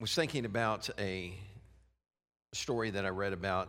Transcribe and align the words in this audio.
was 0.00 0.14
thinking 0.14 0.44
about 0.44 0.88
a 0.98 1.32
story 2.52 2.90
that 2.90 3.04
I 3.04 3.08
read 3.08 3.32
about. 3.32 3.68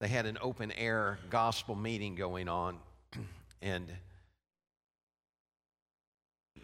They 0.00 0.08
had 0.08 0.26
an 0.26 0.36
open 0.40 0.72
air 0.72 1.18
gospel 1.30 1.76
meeting 1.76 2.16
going 2.16 2.48
on, 2.48 2.78
and 3.62 3.86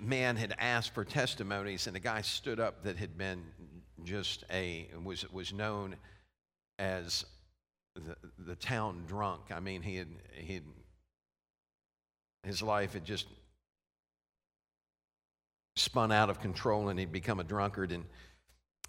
man 0.01 0.35
had 0.35 0.55
asked 0.59 0.95
for 0.95 1.05
testimonies, 1.05 1.87
and 1.87 1.97
a 1.97 2.01
guy 2.01 2.23
stood 2.23 2.59
up 2.59 2.83
that 2.83 2.97
had 2.97 3.17
been 3.17 3.45
just 4.03 4.43
a 4.51 4.89
was 5.05 5.31
was 5.33 5.53
known 5.53 5.95
as 6.81 7.25
the, 7.95 8.17
the 8.39 8.57
town 8.57 9.05
drunk. 9.07 9.43
I 9.53 9.61
mean, 9.61 9.81
he 9.83 9.97
had 9.97 10.09
he 10.33 10.61
his 12.43 12.63
life 12.63 12.95
had 12.95 13.05
just 13.05 13.27
spun 15.77 16.11
out 16.11 16.31
of 16.31 16.41
control, 16.41 16.89
and 16.89 16.99
he'd 16.99 17.13
become 17.13 17.39
a 17.39 17.45
drunkard 17.45 17.93
and 17.93 18.05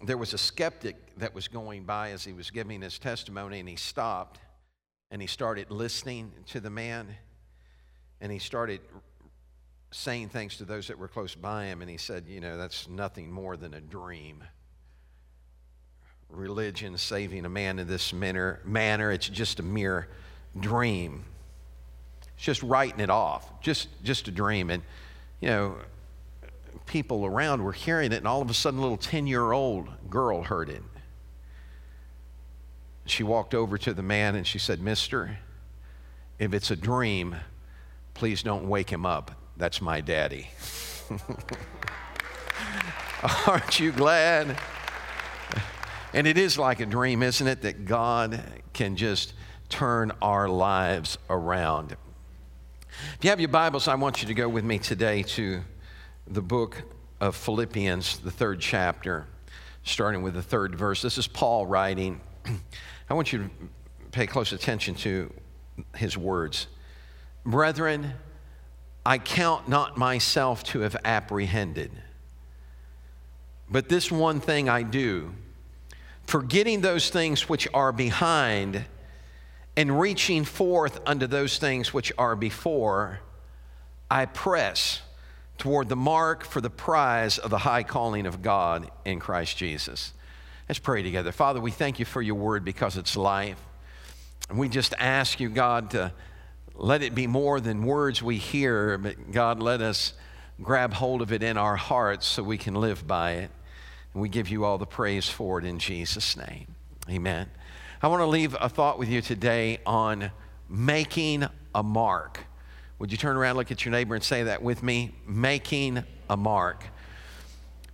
there 0.02 0.18
was 0.18 0.34
a 0.34 0.38
skeptic 0.38 0.96
that 1.16 1.34
was 1.34 1.48
going 1.48 1.84
by 1.84 2.10
as 2.10 2.24
he 2.24 2.32
was 2.32 2.50
giving 2.50 2.82
his 2.82 2.98
testimony, 2.98 3.60
and 3.60 3.68
he 3.68 3.76
stopped 3.76 4.40
and 5.10 5.22
he 5.22 5.28
started 5.28 5.70
listening 5.70 6.32
to 6.46 6.60
the 6.60 6.70
man, 6.70 7.06
and 8.20 8.32
he 8.32 8.38
started 8.38 8.80
saying 9.92 10.28
things 10.28 10.56
to 10.56 10.64
those 10.64 10.88
that 10.88 10.98
were 10.98 11.08
close 11.08 11.34
by 11.34 11.66
him, 11.66 11.80
and 11.80 11.90
he 11.90 11.96
said, 11.96 12.24
You 12.26 12.40
know, 12.40 12.56
that's 12.56 12.88
nothing 12.88 13.30
more 13.30 13.56
than 13.56 13.74
a 13.74 13.80
dream. 13.80 14.42
Religion 16.28 16.98
saving 16.98 17.44
a 17.44 17.48
man 17.48 17.78
in 17.78 17.86
this 17.86 18.12
manner, 18.12 18.60
manner 18.64 19.12
it's 19.12 19.28
just 19.28 19.60
a 19.60 19.62
mere 19.62 20.08
dream. 20.58 21.24
It's 22.34 22.44
just 22.44 22.62
writing 22.62 23.00
it 23.00 23.10
off, 23.10 23.60
just, 23.60 23.88
just 24.02 24.26
a 24.26 24.32
dream. 24.32 24.70
And, 24.70 24.82
you 25.40 25.48
know, 25.48 25.76
people 26.86 27.26
around 27.26 27.62
were 27.62 27.72
hearing 27.72 28.12
it, 28.12 28.16
and 28.16 28.28
all 28.28 28.40
of 28.40 28.48
a 28.48 28.54
sudden, 28.54 28.78
a 28.78 28.82
little 28.82 28.96
10 28.96 29.26
year 29.26 29.52
old 29.52 29.88
girl 30.08 30.42
heard 30.42 30.70
it. 30.70 30.82
She 33.04 33.22
walked 33.22 33.54
over 33.54 33.78
to 33.78 33.94
the 33.94 34.02
man 34.02 34.34
and 34.34 34.46
she 34.46 34.58
said, 34.58 34.80
Mister, 34.80 35.38
if 36.38 36.52
it's 36.52 36.70
a 36.70 36.76
dream, 36.76 37.36
please 38.14 38.42
don't 38.42 38.68
wake 38.68 38.90
him 38.90 39.06
up. 39.06 39.30
That's 39.56 39.80
my 39.80 40.00
daddy. 40.00 40.48
Aren't 43.46 43.78
you 43.78 43.92
glad? 43.92 44.58
And 46.12 46.26
it 46.26 46.36
is 46.36 46.58
like 46.58 46.80
a 46.80 46.86
dream, 46.86 47.22
isn't 47.22 47.46
it, 47.46 47.62
that 47.62 47.84
God 47.84 48.42
can 48.72 48.96
just 48.96 49.34
turn 49.68 50.12
our 50.20 50.48
lives 50.48 51.18
around. 51.30 51.96
If 53.14 53.24
you 53.24 53.30
have 53.30 53.40
your 53.40 53.48
Bibles, 53.48 53.88
I 53.88 53.94
want 53.94 54.22
you 54.22 54.28
to 54.28 54.34
go 54.34 54.48
with 54.48 54.64
me 54.64 54.78
today 54.78 55.22
to 55.22 55.62
the 56.26 56.42
book 56.42 56.82
of 57.20 57.36
Philippians, 57.36 58.18
the 58.18 58.30
third 58.30 58.60
chapter, 58.60 59.26
starting 59.84 60.22
with 60.22 60.34
the 60.34 60.42
third 60.42 60.74
verse. 60.74 61.02
This 61.02 61.18
is 61.18 61.26
Paul 61.26 61.66
writing. 61.66 62.20
I 63.10 63.14
want 63.14 63.32
you 63.32 63.44
to 63.44 63.50
pay 64.10 64.26
close 64.26 64.52
attention 64.52 64.94
to 64.96 65.32
his 65.94 66.16
words. 66.18 66.66
Brethren, 67.44 68.14
I 69.04 69.18
count 69.18 69.68
not 69.68 69.96
myself 69.96 70.64
to 70.64 70.80
have 70.80 70.96
apprehended, 71.04 71.92
but 73.70 73.88
this 73.88 74.10
one 74.10 74.40
thing 74.40 74.68
I 74.68 74.82
do, 74.82 75.32
forgetting 76.26 76.80
those 76.80 77.08
things 77.08 77.48
which 77.48 77.68
are 77.72 77.92
behind 77.92 78.84
and 79.76 80.00
reaching 80.00 80.44
forth 80.44 80.98
unto 81.06 81.28
those 81.28 81.58
things 81.58 81.94
which 81.94 82.12
are 82.18 82.34
before, 82.34 83.20
I 84.10 84.26
press 84.26 85.02
toward 85.58 85.88
the 85.88 85.96
mark 85.96 86.44
for 86.44 86.60
the 86.60 86.70
prize 86.70 87.38
of 87.38 87.50
the 87.50 87.58
high 87.58 87.82
calling 87.82 88.26
of 88.26 88.42
God 88.42 88.90
in 89.04 89.18
Christ 89.18 89.56
Jesus. 89.56 90.12
Let's 90.68 90.78
pray 90.78 91.02
together. 91.02 91.32
Father, 91.32 91.60
we 91.60 91.70
thank 91.70 91.98
you 91.98 92.04
for 92.04 92.20
your 92.20 92.34
word 92.34 92.64
because 92.64 92.96
it's 92.96 93.16
life. 93.16 93.60
And 94.48 94.58
we 94.58 94.68
just 94.68 94.94
ask 94.98 95.40
you, 95.40 95.48
God, 95.48 95.90
to 95.90 96.12
let 96.74 97.02
it 97.02 97.14
be 97.14 97.26
more 97.26 97.60
than 97.60 97.84
words 97.84 98.22
we 98.22 98.36
hear, 98.36 98.98
but 98.98 99.32
God, 99.32 99.60
let 99.60 99.80
us 99.80 100.12
grab 100.62 100.92
hold 100.92 101.22
of 101.22 101.32
it 101.32 101.42
in 101.42 101.56
our 101.56 101.76
hearts 101.76 102.26
so 102.26 102.42
we 102.42 102.58
can 102.58 102.74
live 102.74 103.06
by 103.06 103.32
it. 103.32 103.50
And 104.12 104.22
we 104.22 104.28
give 104.28 104.48
you 104.48 104.64
all 104.64 104.78
the 104.78 104.86
praise 104.86 105.28
for 105.28 105.58
it 105.58 105.64
in 105.64 105.78
Jesus' 105.78 106.36
name. 106.36 106.66
Amen. 107.08 107.48
I 108.02 108.08
want 108.08 108.20
to 108.20 108.26
leave 108.26 108.56
a 108.60 108.68
thought 108.68 108.98
with 108.98 109.08
you 109.08 109.20
today 109.20 109.78
on 109.86 110.30
making 110.68 111.46
a 111.74 111.82
mark. 111.82 112.40
Would 112.98 113.12
you 113.12 113.18
turn 113.18 113.36
around, 113.36 113.56
look 113.56 113.70
at 113.70 113.84
your 113.84 113.92
neighbor, 113.92 114.14
and 114.14 114.24
say 114.24 114.44
that 114.44 114.62
with 114.62 114.82
me? 114.82 115.14
Making 115.26 116.04
a 116.30 116.36
mark. 116.36 116.84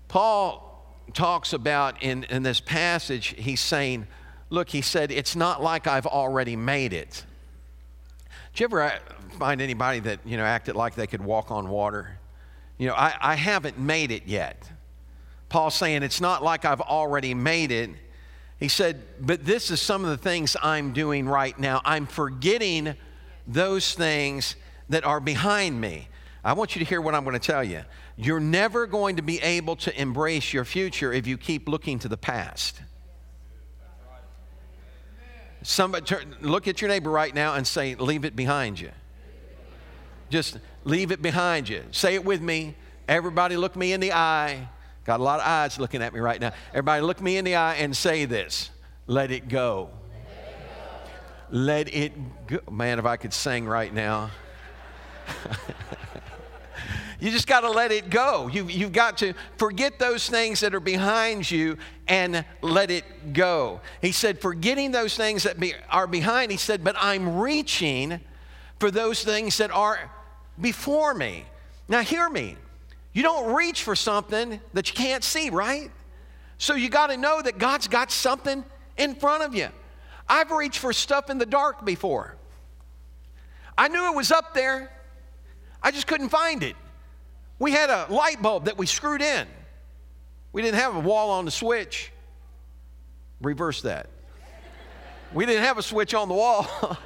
Paul 0.08 0.86
talks 1.12 1.52
about 1.52 2.02
in, 2.02 2.24
in 2.24 2.42
this 2.42 2.60
passage, 2.60 3.34
he's 3.38 3.60
saying, 3.60 4.06
Look, 4.52 4.68
he 4.68 4.82
said, 4.82 5.10
it's 5.10 5.34
not 5.34 5.62
like 5.62 5.86
I've 5.86 6.04
already 6.04 6.56
made 6.56 6.92
it. 6.92 7.24
Did 8.52 8.60
you 8.60 8.64
ever 8.64 8.82
uh, 8.82 8.98
find 9.38 9.62
anybody 9.62 10.00
that, 10.00 10.20
you 10.26 10.36
know, 10.36 10.44
acted 10.44 10.76
like 10.76 10.94
they 10.94 11.06
could 11.06 11.22
walk 11.22 11.50
on 11.50 11.70
water? 11.70 12.18
You 12.76 12.88
know, 12.88 12.94
I, 12.94 13.14
I 13.18 13.34
haven't 13.34 13.78
made 13.78 14.10
it 14.10 14.24
yet. 14.26 14.70
Paul's 15.48 15.74
saying, 15.74 16.02
it's 16.02 16.20
not 16.20 16.44
like 16.44 16.66
I've 16.66 16.82
already 16.82 17.32
made 17.32 17.70
it. 17.70 17.88
He 18.60 18.68
said, 18.68 19.02
but 19.22 19.46
this 19.46 19.70
is 19.70 19.80
some 19.80 20.04
of 20.04 20.10
the 20.10 20.18
things 20.18 20.54
I'm 20.62 20.92
doing 20.92 21.26
right 21.26 21.58
now. 21.58 21.80
I'm 21.86 22.04
forgetting 22.04 22.94
those 23.46 23.94
things 23.94 24.56
that 24.92 25.04
are 25.04 25.20
behind 25.20 25.80
me. 25.80 26.08
I 26.44 26.52
want 26.52 26.74
you 26.74 26.80
to 26.80 26.84
hear 26.84 27.00
what 27.00 27.14
I'm 27.14 27.24
going 27.24 27.38
to 27.38 27.46
tell 27.46 27.64
you. 27.64 27.82
You're 28.16 28.40
never 28.40 28.86
going 28.86 29.16
to 29.16 29.22
be 29.22 29.40
able 29.40 29.76
to 29.76 30.00
embrace 30.00 30.52
your 30.52 30.64
future 30.64 31.12
if 31.12 31.26
you 31.26 31.38
keep 31.38 31.68
looking 31.68 31.98
to 32.00 32.08
the 32.08 32.16
past. 32.16 32.80
Somebody 35.62 36.04
turn, 36.04 36.36
look 36.40 36.66
at 36.66 36.80
your 36.80 36.88
neighbor 36.88 37.10
right 37.10 37.34
now 37.34 37.54
and 37.54 37.66
say, 37.66 37.94
Leave 37.94 38.24
it 38.24 38.34
behind 38.34 38.80
you. 38.80 38.90
Just 40.28 40.58
leave 40.84 41.12
it 41.12 41.22
behind 41.22 41.68
you. 41.68 41.84
Say 41.92 42.14
it 42.14 42.24
with 42.24 42.42
me. 42.42 42.74
Everybody, 43.08 43.56
look 43.56 43.76
me 43.76 43.92
in 43.92 44.00
the 44.00 44.12
eye. 44.12 44.68
Got 45.04 45.20
a 45.20 45.22
lot 45.22 45.40
of 45.40 45.46
eyes 45.46 45.78
looking 45.78 46.02
at 46.02 46.12
me 46.12 46.20
right 46.20 46.40
now. 46.40 46.52
Everybody, 46.70 47.02
look 47.02 47.20
me 47.20 47.36
in 47.36 47.44
the 47.44 47.54
eye 47.54 47.74
and 47.74 47.96
say 47.96 48.24
this 48.24 48.70
Let 49.06 49.30
it 49.30 49.48
go. 49.48 49.90
Let 51.50 51.94
it 51.94 52.12
go. 52.46 52.58
Man, 52.70 52.98
if 52.98 53.04
I 53.04 53.16
could 53.16 53.32
sing 53.32 53.66
right 53.66 53.92
now. 53.92 54.30
You 57.20 57.30
just 57.30 57.46
got 57.46 57.60
to 57.60 57.70
let 57.70 57.92
it 57.92 58.10
go. 58.10 58.48
You, 58.48 58.66
you've 58.66 58.92
got 58.92 59.18
to 59.18 59.34
forget 59.56 59.98
those 59.98 60.28
things 60.28 60.60
that 60.60 60.74
are 60.74 60.80
behind 60.80 61.50
you 61.50 61.78
and 62.08 62.44
let 62.60 62.90
it 62.90 63.32
go. 63.32 63.80
He 64.00 64.12
said, 64.12 64.40
forgetting 64.40 64.90
those 64.90 65.16
things 65.16 65.44
that 65.44 65.60
be, 65.60 65.74
are 65.90 66.06
behind, 66.06 66.50
he 66.50 66.56
said, 66.56 66.82
but 66.82 66.96
I'm 66.98 67.38
reaching 67.38 68.20
for 68.80 68.90
those 68.90 69.22
things 69.22 69.58
that 69.58 69.70
are 69.70 70.10
before 70.60 71.14
me. 71.14 71.44
Now, 71.88 72.02
hear 72.02 72.28
me. 72.28 72.56
You 73.12 73.22
don't 73.22 73.54
reach 73.54 73.82
for 73.82 73.94
something 73.94 74.60
that 74.72 74.88
you 74.88 74.94
can't 74.94 75.22
see, 75.22 75.50
right? 75.50 75.90
So 76.58 76.74
you 76.74 76.88
got 76.88 77.08
to 77.08 77.16
know 77.16 77.42
that 77.42 77.58
God's 77.58 77.88
got 77.88 78.10
something 78.10 78.64
in 78.96 79.14
front 79.14 79.42
of 79.42 79.54
you. 79.54 79.68
I've 80.28 80.50
reached 80.50 80.78
for 80.78 80.92
stuff 80.92 81.28
in 81.28 81.38
the 81.38 81.46
dark 81.46 81.84
before. 81.84 82.36
I 83.76 83.88
knew 83.88 84.10
it 84.10 84.16
was 84.16 84.30
up 84.30 84.54
there. 84.54 84.90
I 85.82 85.90
just 85.90 86.06
couldn't 86.06 86.28
find 86.28 86.62
it. 86.62 86.76
We 87.58 87.72
had 87.72 87.90
a 87.90 88.06
light 88.08 88.40
bulb 88.40 88.66
that 88.66 88.78
we 88.78 88.86
screwed 88.86 89.22
in. 89.22 89.46
We 90.52 90.62
didn't 90.62 90.80
have 90.80 90.96
a 90.96 91.00
wall 91.00 91.30
on 91.30 91.44
the 91.44 91.50
switch. 91.50 92.12
Reverse 93.40 93.82
that. 93.82 94.08
We 95.32 95.46
didn't 95.46 95.64
have 95.64 95.78
a 95.78 95.82
switch 95.82 96.14
on 96.14 96.28
the 96.28 96.34
wall. 96.34 96.66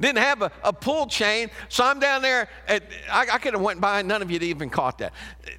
didn't 0.00 0.18
have 0.18 0.42
a, 0.42 0.52
a, 0.62 0.72
pull 0.72 1.06
chain. 1.06 1.50
So 1.68 1.84
I'm 1.84 1.98
down 1.98 2.22
there. 2.22 2.48
At, 2.68 2.84
I, 3.10 3.26
I 3.32 3.38
could 3.38 3.54
have 3.54 3.62
went 3.62 3.80
by. 3.80 4.02
None 4.02 4.22
of 4.22 4.30
you 4.30 4.38
even 4.40 4.70
caught 4.70 4.98
that. 4.98 5.12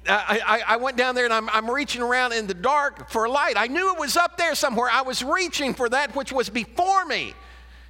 I, 0.08 0.40
I, 0.46 0.74
I 0.74 0.76
went 0.76 0.96
down 0.96 1.14
there 1.14 1.24
and 1.24 1.34
I'm, 1.34 1.48
I'm 1.50 1.70
reaching 1.70 2.00
around 2.00 2.32
in 2.32 2.46
the 2.46 2.54
dark 2.54 3.10
for 3.10 3.24
a 3.24 3.30
light. 3.30 3.54
I 3.56 3.66
knew 3.66 3.92
it 3.92 3.98
was 3.98 4.16
up 4.16 4.36
there 4.36 4.54
somewhere. 4.54 4.88
I 4.90 5.02
was 5.02 5.22
reaching 5.22 5.74
for 5.74 5.88
that 5.88 6.14
which 6.14 6.32
was 6.32 6.48
before 6.48 7.04
me. 7.04 7.34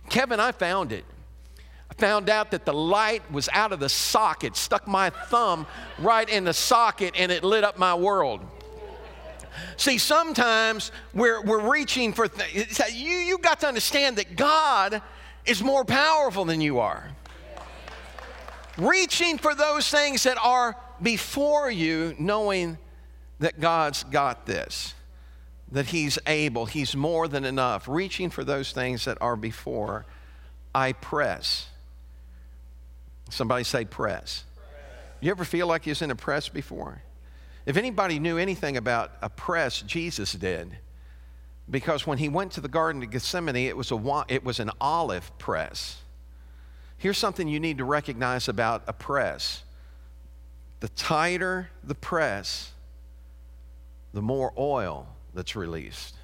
Kevin, 0.08 0.40
I 0.40 0.52
found 0.52 0.92
it 0.92 1.04
found 2.00 2.28
out 2.28 2.50
that 2.50 2.64
the 2.64 2.74
light 2.74 3.30
was 3.30 3.48
out 3.52 3.72
of 3.72 3.78
the 3.78 3.88
socket, 3.88 4.56
stuck 4.56 4.88
my 4.88 5.10
thumb 5.10 5.66
right 5.98 6.28
in 6.28 6.44
the 6.44 6.54
socket, 6.54 7.14
and 7.16 7.30
it 7.30 7.44
lit 7.44 7.62
up 7.62 7.78
my 7.78 7.94
world. 7.94 8.40
See, 9.76 9.98
sometimes 9.98 10.92
we're, 11.14 11.42
we're 11.42 11.70
reaching 11.70 12.12
for 12.12 12.28
things. 12.28 12.80
You, 12.92 13.10
you 13.10 13.38
got 13.38 13.60
to 13.60 13.68
understand 13.68 14.16
that 14.16 14.36
God 14.36 15.02
is 15.46 15.62
more 15.62 15.84
powerful 15.84 16.44
than 16.44 16.60
you 16.60 16.78
are. 16.78 17.10
Reaching 18.76 19.38
for 19.38 19.54
those 19.54 19.90
things 19.90 20.22
that 20.22 20.38
are 20.42 20.76
before 21.02 21.70
you, 21.70 22.14
knowing 22.18 22.78
that 23.40 23.60
God's 23.60 24.04
got 24.04 24.46
this, 24.46 24.94
that 25.72 25.86
He's 25.86 26.18
able, 26.26 26.66
He's 26.66 26.94
more 26.94 27.26
than 27.26 27.44
enough. 27.44 27.88
Reaching 27.88 28.30
for 28.30 28.44
those 28.44 28.72
things 28.72 29.04
that 29.06 29.18
are 29.20 29.36
before, 29.36 30.06
I 30.74 30.92
press. 30.92 31.69
Somebody 33.30 33.64
say 33.64 33.84
press. 33.84 34.44
You 35.20 35.30
ever 35.30 35.44
feel 35.44 35.66
like 35.66 35.86
you 35.86 35.90
was 35.90 36.02
in 36.02 36.10
a 36.10 36.16
press 36.16 36.48
before? 36.48 37.02
If 37.66 37.76
anybody 37.76 38.18
knew 38.18 38.38
anything 38.38 38.76
about 38.76 39.12
a 39.22 39.28
press, 39.28 39.82
Jesus 39.82 40.32
did. 40.32 40.78
Because 41.68 42.06
when 42.06 42.18
he 42.18 42.28
went 42.28 42.52
to 42.52 42.60
the 42.60 42.68
Garden 42.68 43.02
of 43.02 43.10
Gethsemane, 43.10 43.56
it 43.56 43.76
was, 43.76 43.92
a, 43.92 44.24
it 44.28 44.44
was 44.44 44.58
an 44.58 44.70
olive 44.80 45.30
press. 45.38 45.98
Here's 46.96 47.18
something 47.18 47.46
you 47.48 47.60
need 47.60 47.78
to 47.78 47.84
recognize 47.84 48.48
about 48.48 48.82
a 48.86 48.92
press 48.92 49.64
the 50.80 50.88
tighter 50.88 51.68
the 51.84 51.94
press, 51.94 52.72
the 54.14 54.22
more 54.22 54.52
oil 54.56 55.06
that's 55.34 55.54
released. 55.54 56.14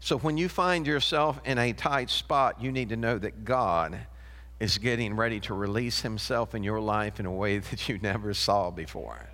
So 0.00 0.18
when 0.18 0.36
you 0.36 0.48
find 0.48 0.86
yourself 0.86 1.40
in 1.44 1.56
a 1.56 1.72
tight 1.72 2.10
spot, 2.10 2.60
you 2.60 2.72
need 2.72 2.88
to 2.88 2.96
know 2.96 3.16
that 3.16 3.44
God 3.44 3.98
is 4.60 4.78
getting 4.78 5.14
ready 5.16 5.40
to 5.40 5.54
release 5.54 6.02
himself 6.02 6.54
in 6.54 6.62
your 6.62 6.80
life 6.80 7.20
in 7.20 7.26
a 7.26 7.32
way 7.32 7.58
that 7.70 7.88
you 7.88 7.98
never 7.98 8.34
saw 8.34 8.70
before. 8.70 9.28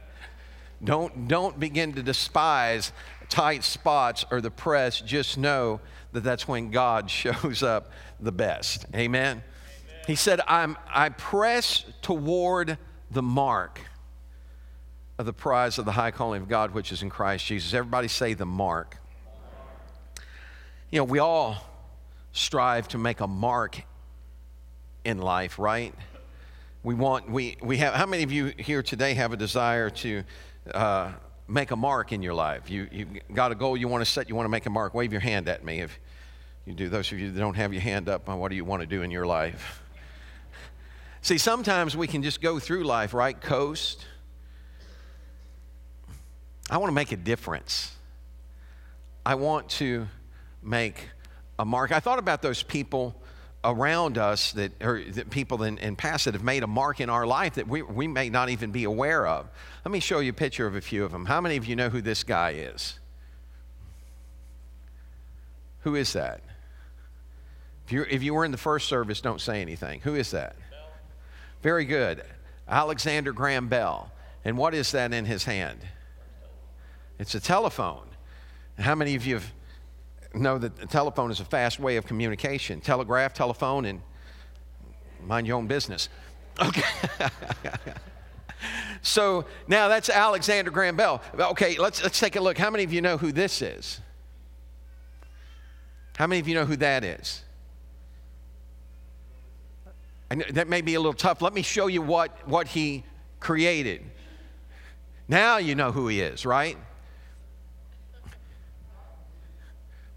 Don't, 0.82 1.28
don't 1.28 1.60
begin 1.60 1.92
to 1.94 2.02
despise 2.02 2.92
tight 3.28 3.64
spots 3.64 4.24
or 4.30 4.40
the 4.40 4.50
press. 4.50 5.00
Just 5.00 5.36
know 5.36 5.80
that 6.12 6.24
that's 6.24 6.48
when 6.48 6.70
God 6.70 7.10
shows 7.10 7.62
up 7.62 7.90
the 8.18 8.32
best. 8.32 8.86
Amen? 8.94 9.02
Amen. 9.02 9.42
He 10.06 10.14
said, 10.14 10.40
I'm, 10.46 10.76
I 10.88 11.10
press 11.10 11.84
toward 12.02 12.78
the 13.10 13.22
mark 13.22 13.80
of 15.18 15.26
the 15.26 15.32
prize 15.34 15.78
of 15.78 15.84
the 15.84 15.92
high 15.92 16.10
calling 16.10 16.40
of 16.40 16.48
God, 16.48 16.72
which 16.72 16.92
is 16.92 17.02
in 17.02 17.10
Christ 17.10 17.44
Jesus. 17.44 17.74
Everybody 17.74 18.08
say 18.08 18.32
the 18.32 18.46
mark. 18.46 18.96
You 20.90 20.98
know, 20.98 21.04
we 21.04 21.18
all 21.18 21.62
strive 22.32 22.88
to 22.88 22.98
make 22.98 23.20
a 23.20 23.26
mark 23.26 23.82
in 25.04 25.18
life, 25.18 25.58
right? 25.58 25.94
We 26.82 26.94
want, 26.94 27.30
we, 27.30 27.56
we 27.62 27.76
have, 27.78 27.94
how 27.94 28.06
many 28.06 28.22
of 28.22 28.32
you 28.32 28.52
here 28.58 28.82
today 28.82 29.14
have 29.14 29.32
a 29.32 29.36
desire 29.36 29.90
to 29.90 30.24
uh, 30.72 31.12
make 31.46 31.70
a 31.70 31.76
mark 31.76 32.12
in 32.12 32.22
your 32.22 32.34
life? 32.34 32.70
You, 32.70 32.88
you 32.90 33.06
got 33.34 33.52
a 33.52 33.54
goal 33.54 33.76
you 33.76 33.88
want 33.88 34.04
to 34.04 34.10
set, 34.10 34.28
you 34.28 34.34
want 34.34 34.46
to 34.46 34.50
make 34.50 34.66
a 34.66 34.70
mark. 34.70 34.94
Wave 34.94 35.12
your 35.12 35.20
hand 35.20 35.48
at 35.48 35.64
me 35.64 35.80
if 35.80 35.98
you 36.64 36.72
do. 36.72 36.88
Those 36.88 37.12
of 37.12 37.18
you 37.18 37.30
that 37.30 37.38
don't 37.38 37.56
have 37.56 37.72
your 37.72 37.82
hand 37.82 38.08
up, 38.08 38.28
what 38.28 38.48
do 38.48 38.56
you 38.56 38.64
want 38.64 38.80
to 38.80 38.86
do 38.86 39.02
in 39.02 39.10
your 39.10 39.26
life? 39.26 39.82
See, 41.22 41.36
sometimes 41.36 41.94
we 41.94 42.06
can 42.06 42.22
just 42.22 42.40
go 42.40 42.58
through 42.58 42.84
life, 42.84 43.12
right? 43.12 43.38
Coast. 43.38 44.06
I 46.70 46.78
want 46.78 46.88
to 46.88 46.94
make 46.94 47.12
a 47.12 47.16
difference. 47.16 47.94
I 49.26 49.34
want 49.34 49.68
to 49.70 50.08
make 50.62 51.08
a 51.58 51.64
mark. 51.64 51.92
I 51.92 52.00
thought 52.00 52.18
about 52.18 52.40
those 52.40 52.62
people 52.62 53.20
around 53.62 54.16
us 54.16 54.52
that, 54.52 54.72
or 54.82 55.02
that 55.02 55.30
people 55.30 55.62
in, 55.62 55.78
in 55.78 55.94
past 55.96 56.24
that 56.24 56.34
have 56.34 56.42
made 56.42 56.62
a 56.62 56.66
mark 56.66 57.00
in 57.00 57.10
our 57.10 57.26
life 57.26 57.54
that 57.54 57.68
we, 57.68 57.82
we 57.82 58.08
may 58.08 58.30
not 58.30 58.48
even 58.48 58.70
be 58.70 58.84
aware 58.84 59.26
of. 59.26 59.48
Let 59.84 59.92
me 59.92 60.00
show 60.00 60.20
you 60.20 60.30
a 60.30 60.34
picture 60.34 60.66
of 60.66 60.74
a 60.74 60.80
few 60.80 61.04
of 61.04 61.12
them. 61.12 61.26
How 61.26 61.40
many 61.40 61.56
of 61.56 61.66
you 61.66 61.76
know 61.76 61.90
who 61.90 62.00
this 62.00 62.24
guy 62.24 62.52
is? 62.52 62.98
Who 65.82 65.94
is 65.94 66.12
that? 66.14 66.40
If, 67.86 67.92
you 67.92 68.06
if 68.08 68.22
you 68.22 68.34
were 68.34 68.44
in 68.44 68.50
the 68.50 68.58
first 68.58 68.88
service, 68.88 69.20
don't 69.20 69.40
say 69.40 69.60
anything. 69.60 70.00
Who 70.02 70.14
is 70.14 70.30
that? 70.30 70.56
Bell. 70.70 70.78
Very 71.62 71.84
good. 71.84 72.22
Alexander 72.68 73.32
Graham 73.32 73.68
Bell. 73.68 74.10
And 74.44 74.56
what 74.56 74.74
is 74.74 74.92
that 74.92 75.12
in 75.12 75.26
his 75.26 75.44
hand? 75.44 75.80
It's 77.18 77.34
a 77.34 77.40
telephone. 77.40 78.06
How 78.78 78.94
many 78.94 79.14
of 79.14 79.26
you 79.26 79.34
have 79.34 79.52
know 80.34 80.58
that 80.58 80.76
the 80.76 80.86
telephone 80.86 81.30
is 81.30 81.40
a 81.40 81.44
fast 81.44 81.80
way 81.80 81.96
of 81.96 82.06
communication. 82.06 82.80
Telegraph, 82.80 83.34
telephone, 83.34 83.84
and 83.84 84.00
mind 85.24 85.46
your 85.46 85.56
own 85.56 85.66
business. 85.66 86.08
Okay. 86.60 86.82
so 89.02 89.44
now 89.66 89.88
that's 89.88 90.08
Alexander 90.08 90.70
Graham 90.70 90.96
Bell. 90.96 91.22
Okay, 91.34 91.78
let's, 91.78 92.02
let's 92.02 92.20
take 92.20 92.36
a 92.36 92.40
look. 92.40 92.58
How 92.58 92.70
many 92.70 92.84
of 92.84 92.92
you 92.92 93.00
know 93.00 93.16
who 93.16 93.32
this 93.32 93.62
is? 93.62 94.00
How 96.16 96.26
many 96.26 96.40
of 96.40 96.48
you 96.48 96.54
know 96.54 96.66
who 96.66 96.76
that 96.76 97.02
is? 97.02 97.42
And 100.28 100.44
that 100.50 100.68
may 100.68 100.80
be 100.80 100.94
a 100.94 101.00
little 101.00 101.12
tough. 101.12 101.42
Let 101.42 101.54
me 101.54 101.62
show 101.62 101.88
you 101.88 102.02
what, 102.02 102.46
what 102.46 102.68
he 102.68 103.04
created. 103.40 104.02
Now 105.26 105.56
you 105.56 105.74
know 105.74 105.92
who 105.92 106.06
he 106.08 106.20
is, 106.20 106.46
right? 106.46 106.76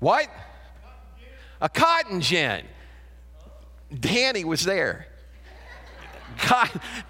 What? 0.04 0.28
A 1.62 1.70
cotton 1.70 2.20
gin. 2.20 2.66
Danny 3.98 4.44
was 4.44 4.66
there. 4.66 5.08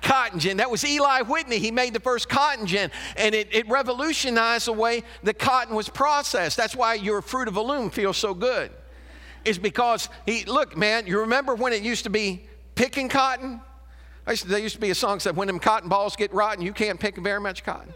Cotton 0.04 0.40
gin. 0.40 0.57
That 0.57 0.69
was 0.69 0.86
Eli 0.86 1.24
Whitney. 1.24 1.57
He 1.57 1.72
made 1.72 1.95
the 1.95 2.00
first 2.00 2.30
cotton 2.30 2.68
gin, 2.68 2.92
and 3.18 3.34
it, 3.34 3.48
it 3.51 3.68
revolutionized 3.68 4.68
the 4.68 4.74
way 4.74 5.01
the 5.24 5.34
cotton 5.34 5.74
was 5.74 5.90
processed. 5.90 6.56
That's 6.56 6.75
why 6.75 6.94
your 6.94 7.24
fruit 7.24 7.48
of 7.48 7.56
the 7.56 7.63
loom 7.63 7.90
feels 7.90 8.18
so 8.18 8.36
good. 8.36 8.69
Is 9.44 9.57
because 9.57 10.07
he 10.28 10.45
look, 10.45 10.78
man. 10.78 11.07
You 11.07 11.22
remember 11.22 11.56
when 11.56 11.74
it 11.74 11.81
used 11.81 12.04
to 12.04 12.12
be 12.12 12.45
picking 12.75 13.10
cotton? 13.10 13.60
Used 14.30 14.44
to, 14.44 14.50
there 14.50 14.60
used 14.60 14.75
to 14.75 14.81
be 14.81 14.92
a 14.92 14.95
song 14.95 15.16
that 15.16 15.22
said, 15.22 15.36
"When 15.36 15.48
them 15.48 15.57
cotton 15.57 15.90
balls 15.90 16.16
get 16.16 16.31
rotten, 16.31 16.63
you 16.63 16.74
can't 16.74 17.00
pick 17.00 17.18
very 17.18 17.42
much 17.42 17.63
cotton." 17.63 17.92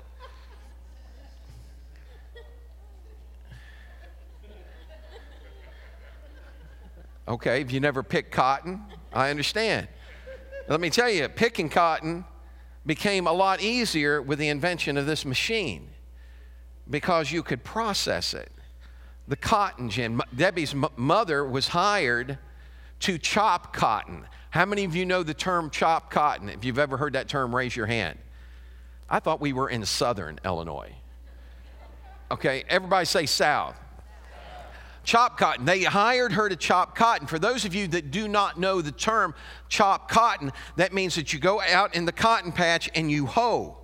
Okay, 7.27 7.59
if 7.59 7.71
you 7.73 7.79
never 7.79 8.03
picked 8.03 8.31
cotton, 8.31 8.81
I 9.11 9.29
understand. 9.29 9.87
Let 10.69 10.79
me 10.79 10.89
tell 10.89 11.09
you, 11.09 11.27
picking 11.27 11.67
cotton 11.67 12.23
became 12.85 13.27
a 13.27 13.33
lot 13.33 13.61
easier 13.61 14.21
with 14.21 14.39
the 14.39 14.47
invention 14.47 14.97
of 14.97 15.05
this 15.05 15.25
machine 15.25 15.89
because 16.89 17.31
you 17.31 17.43
could 17.43 17.63
process 17.65 18.33
it. 18.33 18.49
The 19.27 19.35
cotton 19.35 19.89
gin, 19.89 20.21
Debbie's 20.33 20.73
m- 20.73 20.85
mother 20.95 21.43
was 21.43 21.67
hired 21.67 22.37
to 23.01 23.17
chop 23.17 23.73
cotton. 23.73 24.25
How 24.51 24.65
many 24.65 24.85
of 24.85 24.95
you 24.95 25.05
know 25.05 25.21
the 25.21 25.33
term 25.33 25.69
chop 25.69 26.09
cotton? 26.09 26.47
If 26.47 26.63
you've 26.63 26.79
ever 26.79 26.95
heard 26.95 27.13
that 27.13 27.27
term, 27.27 27.53
raise 27.53 27.75
your 27.75 27.87
hand. 27.87 28.17
I 29.09 29.19
thought 29.19 29.41
we 29.41 29.51
were 29.51 29.69
in 29.69 29.85
southern 29.85 30.39
Illinois. 30.45 30.93
Okay, 32.31 32.63
everybody 32.69 33.05
say 33.05 33.25
south 33.25 33.77
chop 35.07 35.37
cotton. 35.37 35.63
They 35.63 35.83
hired 35.83 36.33
her 36.33 36.49
to 36.49 36.55
chop 36.57 36.93
cotton. 36.93 37.27
For 37.27 37.39
those 37.39 37.63
of 37.63 37.73
you 37.73 37.87
that 37.87 38.11
do 38.11 38.27
not 38.27 38.59
know 38.59 38.81
the 38.81 38.91
term 38.91 39.33
chop 39.69 40.11
cotton, 40.11 40.51
that 40.75 40.93
means 40.93 41.15
that 41.15 41.31
you 41.31 41.39
go 41.39 41.61
out 41.61 41.95
in 41.95 42.03
the 42.03 42.11
cotton 42.11 42.51
patch 42.51 42.89
and 42.93 43.09
you 43.09 43.25
hoe 43.25 43.77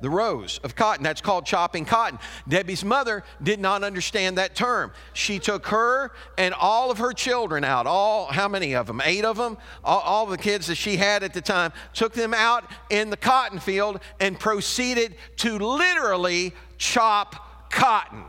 the 0.00 0.08
rows 0.10 0.60
of 0.64 0.74
cotton. 0.74 1.02
That's 1.02 1.20
called 1.20 1.46
chopping 1.46 1.84
cotton. 1.84 2.18
Debbie's 2.48 2.84
mother 2.84 3.24
did 3.42 3.60
not 3.60 3.84
understand 3.84 4.38
that 4.38 4.54
term. 4.54 4.92
She 5.12 5.38
took 5.38 5.66
her 5.66 6.12
and 6.36 6.54
all 6.54 6.90
of 6.90 6.98
her 6.98 7.12
children 7.12 7.62
out, 7.62 7.86
all, 7.86 8.26
how 8.26 8.48
many 8.48 8.74
of 8.74 8.86
them? 8.86 9.02
Eight 9.04 9.24
of 9.24 9.36
them? 9.36 9.58
All, 9.84 10.00
all 10.00 10.26
the 10.26 10.38
kids 10.38 10.66
that 10.66 10.74
she 10.76 10.96
had 10.96 11.22
at 11.22 11.34
the 11.34 11.40
time, 11.40 11.72
took 11.92 12.14
them 12.14 12.34
out 12.34 12.70
in 12.90 13.10
the 13.10 13.16
cotton 13.16 13.58
field 13.58 14.00
and 14.18 14.38
proceeded 14.38 15.14
to 15.36 15.58
literally 15.58 16.54
chop 16.78 17.70
cotton 17.70 18.24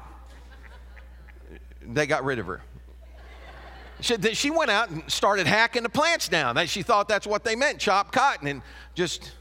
they 1.93 2.05
got 2.07 2.23
rid 2.23 2.39
of 2.39 2.47
her. 2.47 2.61
She, 4.01 4.17
she 4.33 4.49
went 4.49 4.71
out 4.71 4.89
and 4.89 5.09
started 5.09 5.47
hacking 5.47 5.83
the 5.83 5.89
plants 5.89 6.27
down. 6.27 6.63
She 6.67 6.83
thought 6.83 7.07
that's 7.07 7.25
what 7.25 7.43
they 7.43 7.55
meant, 7.55 7.79
chop 7.79 8.11
cotton, 8.11 8.47
and 8.47 8.61
just, 8.93 9.31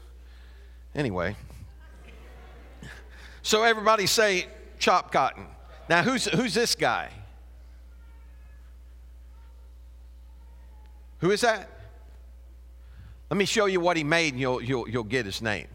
anyway. 0.93 1.35
So 3.41 3.63
everybody 3.63 4.07
say 4.07 4.47
chop 4.79 5.11
cotton. 5.11 5.45
Now, 5.89 6.03
who's, 6.03 6.25
who's 6.25 6.53
this 6.53 6.73
guy? 6.73 7.11
Who 11.19 11.31
is 11.31 11.41
that? 11.41 11.69
Let 13.29 13.37
me 13.37 13.45
show 13.45 13.65
you 13.65 13.79
what 13.79 13.97
he 13.97 14.03
made, 14.03 14.33
and 14.33 14.39
you'll, 14.39 14.61
you'll, 14.61 14.87
you'll 14.87 15.03
get 15.03 15.25
his 15.25 15.41
name. 15.41 15.67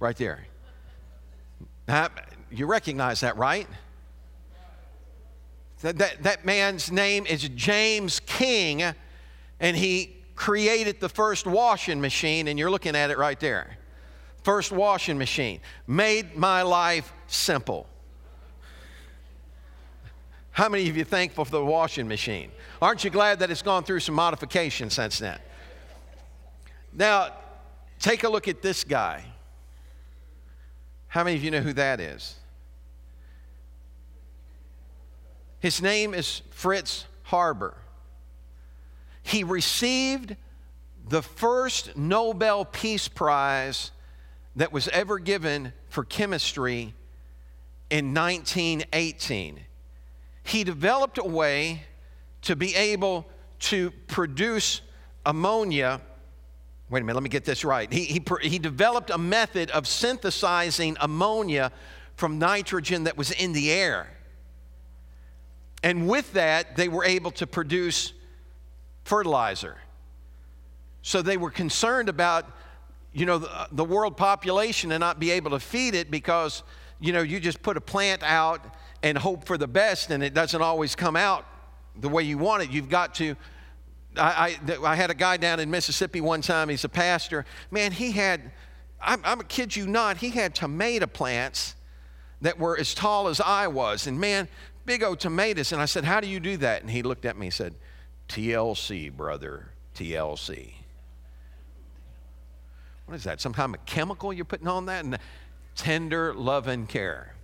Right 0.00 0.16
there. 0.16 0.46
Now, 1.86 2.08
you 2.50 2.66
recognize 2.66 3.20
that, 3.20 3.36
right? 3.36 3.68
That, 5.82 5.98
that, 5.98 6.22
that 6.22 6.44
man's 6.44 6.90
name 6.90 7.26
is 7.26 7.48
James 7.50 8.20
King, 8.20 8.82
and 9.60 9.76
he 9.76 10.16
created 10.36 11.00
the 11.00 11.08
first 11.08 11.46
washing 11.46 12.00
machine, 12.00 12.48
and 12.48 12.58
you're 12.58 12.70
looking 12.70 12.96
at 12.96 13.10
it 13.10 13.18
right 13.18 13.38
there. 13.38 13.76
First 14.44 14.72
washing 14.72 15.18
machine. 15.18 15.60
Made 15.86 16.36
my 16.36 16.62
life 16.62 17.12
simple. 17.26 17.86
How 20.52 20.68
many 20.68 20.88
of 20.88 20.96
you 20.96 21.04
thankful 21.04 21.44
for 21.44 21.50
the 21.50 21.64
washing 21.64 22.06
machine? 22.06 22.52
Aren't 22.80 23.04
you 23.04 23.10
glad 23.10 23.38
that 23.40 23.50
it's 23.50 23.62
gone 23.62 23.84
through 23.84 24.00
some 24.00 24.14
modification 24.14 24.90
since 24.90 25.18
then? 25.18 25.38
Now, 26.92 27.30
take 27.98 28.22
a 28.24 28.28
look 28.28 28.48
at 28.48 28.62
this 28.62 28.84
guy. 28.84 29.24
How 31.08 31.24
many 31.24 31.36
of 31.36 31.44
you 31.44 31.50
know 31.50 31.60
who 31.60 31.72
that 31.72 32.00
is? 32.00 32.36
His 35.62 35.80
name 35.80 36.12
is 36.12 36.42
Fritz 36.50 37.06
Haber. 37.22 37.76
He 39.22 39.44
received 39.44 40.34
the 41.08 41.22
first 41.22 41.96
Nobel 41.96 42.64
Peace 42.64 43.06
Prize 43.06 43.92
that 44.56 44.72
was 44.72 44.88
ever 44.88 45.20
given 45.20 45.72
for 45.88 46.02
chemistry 46.02 46.94
in 47.90 48.12
1918. 48.12 49.60
He 50.42 50.64
developed 50.64 51.18
a 51.18 51.24
way 51.24 51.84
to 52.42 52.56
be 52.56 52.74
able 52.74 53.28
to 53.60 53.92
produce 54.08 54.80
ammonia. 55.24 56.00
Wait 56.90 57.02
a 57.02 57.04
minute, 57.04 57.14
let 57.14 57.22
me 57.22 57.28
get 57.28 57.44
this 57.44 57.64
right. 57.64 57.92
He, 57.92 58.02
he, 58.04 58.22
he 58.42 58.58
developed 58.58 59.10
a 59.10 59.18
method 59.18 59.70
of 59.70 59.86
synthesizing 59.86 60.96
ammonia 61.00 61.70
from 62.16 62.40
nitrogen 62.40 63.04
that 63.04 63.16
was 63.16 63.30
in 63.30 63.52
the 63.52 63.70
air. 63.70 64.08
And 65.82 66.08
with 66.08 66.32
that, 66.34 66.76
they 66.76 66.88
were 66.88 67.04
able 67.04 67.30
to 67.32 67.46
produce 67.46 68.12
fertilizer. 69.04 69.78
So 71.02 71.22
they 71.22 71.36
were 71.36 71.50
concerned 71.50 72.08
about, 72.08 72.46
you 73.12 73.26
know, 73.26 73.38
the, 73.38 73.68
the, 73.72 73.84
world 73.84 74.16
population 74.16 74.92
and 74.92 75.00
not 75.00 75.18
be 75.18 75.32
able 75.32 75.50
to 75.50 75.60
feed 75.60 75.94
it 75.94 76.10
because, 76.10 76.62
you 77.00 77.12
know, 77.12 77.22
you 77.22 77.40
just 77.40 77.60
put 77.62 77.76
a 77.76 77.80
plant 77.80 78.22
out 78.22 78.64
and 79.02 79.18
hope 79.18 79.44
for 79.44 79.58
the 79.58 79.66
best 79.66 80.10
and 80.10 80.22
it 80.22 80.32
doesn't 80.32 80.62
always 80.62 80.94
come 80.94 81.16
out 81.16 81.44
the 81.96 82.08
way 82.08 82.22
you 82.22 82.38
want 82.38 82.62
it. 82.62 82.70
You've 82.70 82.88
got 82.88 83.14
to. 83.16 83.36
I, 84.16 84.58
I, 84.68 84.76
I 84.84 84.94
had 84.94 85.10
a 85.10 85.14
guy 85.14 85.36
down 85.38 85.58
in 85.58 85.70
Mississippi 85.70 86.20
one 86.20 86.42
time, 86.42 86.68
he's 86.68 86.84
a 86.84 86.88
pastor. 86.88 87.44
Man, 87.70 87.92
he 87.92 88.12
had, 88.12 88.52
I'm, 89.00 89.20
I'm 89.24 89.40
a 89.40 89.44
kid 89.44 89.74
you 89.74 89.86
not, 89.86 90.18
he 90.18 90.30
had 90.30 90.54
tomato 90.54 91.06
plants 91.06 91.74
that 92.42 92.58
were 92.58 92.78
as 92.78 92.92
tall 92.94 93.28
as 93.28 93.40
I 93.40 93.68
was. 93.68 94.06
And 94.06 94.20
man, 94.20 94.48
big 94.84 95.02
old 95.02 95.20
tomatoes. 95.20 95.72
And 95.72 95.80
I 95.80 95.86
said, 95.86 96.04
How 96.04 96.20
do 96.20 96.26
you 96.26 96.40
do 96.40 96.56
that? 96.58 96.82
And 96.82 96.90
he 96.90 97.02
looked 97.02 97.24
at 97.24 97.36
me 97.36 97.46
and 97.46 97.54
said, 97.54 97.74
TLC, 98.28 99.12
brother, 99.12 99.68
TLC. 99.94 100.72
What 103.06 103.16
is 103.16 103.24
that? 103.24 103.40
Some 103.40 103.52
kind 103.52 103.74
of 103.74 103.84
chemical 103.84 104.32
you're 104.32 104.44
putting 104.44 104.68
on 104.68 104.86
that? 104.86 105.04
And 105.04 105.18
tender 105.74 106.34
love 106.34 106.68
and 106.68 106.88
care 106.88 107.34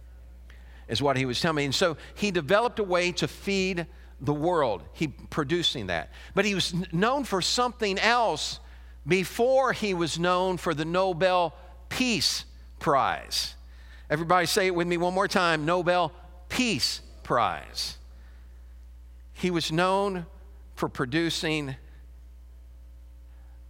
is 0.88 1.02
what 1.02 1.16
he 1.16 1.26
was 1.26 1.40
telling 1.40 1.56
me. 1.56 1.64
And 1.66 1.74
so 1.74 1.96
he 2.14 2.30
developed 2.30 2.78
a 2.78 2.84
way 2.84 3.12
to 3.12 3.28
feed 3.28 3.86
the 4.20 4.32
world. 4.32 4.82
He 4.92 5.08
producing 5.08 5.88
that. 5.88 6.10
But 6.34 6.44
he 6.44 6.54
was 6.54 6.74
known 6.92 7.24
for 7.24 7.42
something 7.42 7.98
else 7.98 8.60
before 9.06 9.72
he 9.72 9.94
was 9.94 10.18
known 10.18 10.56
for 10.56 10.74
the 10.74 10.84
Nobel 10.84 11.54
Peace 11.88 12.44
Prize. 12.78 13.54
Everybody 14.10 14.46
say 14.46 14.66
it 14.66 14.74
with 14.74 14.86
me 14.86 14.96
one 14.96 15.14
more 15.14 15.28
time 15.28 15.66
Nobel 15.66 16.12
Peace 16.48 17.02
Prize. 17.28 17.98
He 19.34 19.50
was 19.50 19.70
known 19.70 20.24
for 20.74 20.88
producing 20.88 21.76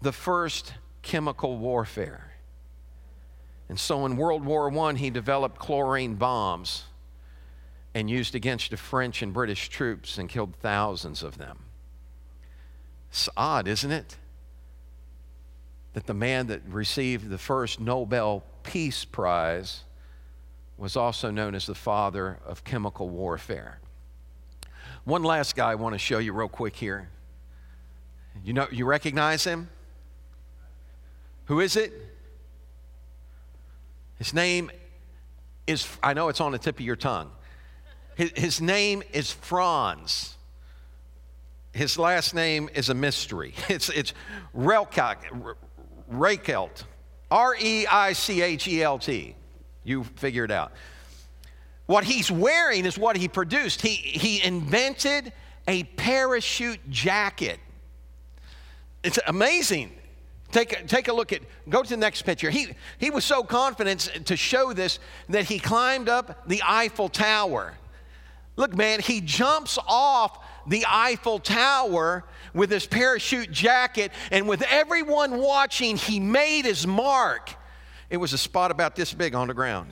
the 0.00 0.12
first 0.12 0.74
chemical 1.02 1.58
warfare. 1.58 2.34
And 3.68 3.76
so 3.80 4.06
in 4.06 4.16
World 4.16 4.44
War 4.44 4.72
I, 4.72 4.92
he 4.94 5.10
developed 5.10 5.58
chlorine 5.58 6.14
bombs 6.14 6.84
and 7.96 8.08
used 8.08 8.36
against 8.36 8.70
the 8.70 8.76
French 8.76 9.22
and 9.22 9.34
British 9.34 9.68
troops 9.68 10.18
and 10.18 10.28
killed 10.28 10.54
thousands 10.60 11.24
of 11.24 11.36
them. 11.36 11.64
It's 13.10 13.28
odd, 13.36 13.66
isn't 13.66 13.90
it? 13.90 14.18
That 15.94 16.06
the 16.06 16.14
man 16.14 16.46
that 16.46 16.62
received 16.68 17.28
the 17.28 17.38
first 17.38 17.80
Nobel 17.80 18.44
Peace 18.62 19.04
Prize 19.04 19.82
was 20.78 20.96
also 20.96 21.30
known 21.30 21.54
as 21.54 21.66
the 21.66 21.74
father 21.74 22.38
of 22.46 22.64
chemical 22.64 23.08
warfare. 23.08 23.80
One 25.04 25.24
last 25.24 25.56
guy 25.56 25.72
I 25.72 25.74
want 25.74 25.94
to 25.94 25.98
show 25.98 26.18
you 26.18 26.32
real 26.32 26.48
quick 26.48 26.76
here. 26.76 27.08
You 28.44 28.52
know, 28.52 28.68
you 28.70 28.86
recognize 28.86 29.44
him? 29.44 29.68
Who 31.46 31.60
is 31.60 31.76
it? 31.76 31.92
His 34.18 34.32
name 34.32 34.70
is, 35.66 35.86
I 36.02 36.14
know 36.14 36.28
it's 36.28 36.40
on 36.40 36.52
the 36.52 36.58
tip 36.58 36.76
of 36.76 36.84
your 36.84 36.96
tongue. 36.96 37.30
His, 38.14 38.30
his 38.36 38.60
name 38.60 39.02
is 39.12 39.32
Franz. 39.32 40.36
His 41.72 41.98
last 41.98 42.34
name 42.34 42.68
is 42.74 42.88
a 42.88 42.94
mystery. 42.94 43.54
It's, 43.68 43.88
it's 43.88 44.14
Relkelt, 44.56 45.18
Reichelt, 46.12 46.84
R 47.30 47.54
E 47.60 47.86
I 47.86 48.12
C 48.12 48.42
H 48.42 48.68
E 48.68 48.82
L 48.82 48.98
T. 48.98 49.34
You 49.88 50.04
figure 50.04 50.44
it 50.44 50.50
out. 50.50 50.72
What 51.86 52.04
he's 52.04 52.30
wearing 52.30 52.84
is 52.84 52.98
what 52.98 53.16
he 53.16 53.26
produced. 53.26 53.80
He, 53.80 53.94
he 53.94 54.42
invented 54.42 55.32
a 55.66 55.84
parachute 55.84 56.90
jacket. 56.90 57.58
It's 59.02 59.18
amazing. 59.26 59.92
Take, 60.52 60.86
take 60.88 61.08
a 61.08 61.12
look 61.14 61.32
at, 61.32 61.40
go 61.70 61.82
to 61.82 61.88
the 61.88 61.96
next 61.96 62.22
picture. 62.22 62.50
He, 62.50 62.68
he 62.98 63.08
was 63.08 63.24
so 63.24 63.42
confident 63.42 64.10
to 64.26 64.36
show 64.36 64.74
this 64.74 64.98
that 65.30 65.44
he 65.44 65.58
climbed 65.58 66.10
up 66.10 66.46
the 66.46 66.62
Eiffel 66.66 67.08
Tower. 67.08 67.72
Look, 68.56 68.76
man, 68.76 69.00
he 69.00 69.22
jumps 69.22 69.78
off 69.86 70.38
the 70.66 70.84
Eiffel 70.86 71.38
Tower 71.38 72.24
with 72.52 72.70
his 72.70 72.86
parachute 72.86 73.50
jacket, 73.50 74.12
and 74.30 74.46
with 74.46 74.62
everyone 74.68 75.38
watching, 75.38 75.96
he 75.96 76.20
made 76.20 76.66
his 76.66 76.86
mark. 76.86 77.54
It 78.10 78.16
was 78.16 78.32
a 78.32 78.38
spot 78.38 78.70
about 78.70 78.96
this 78.96 79.12
big 79.12 79.34
on 79.34 79.48
the 79.48 79.54
ground. 79.54 79.90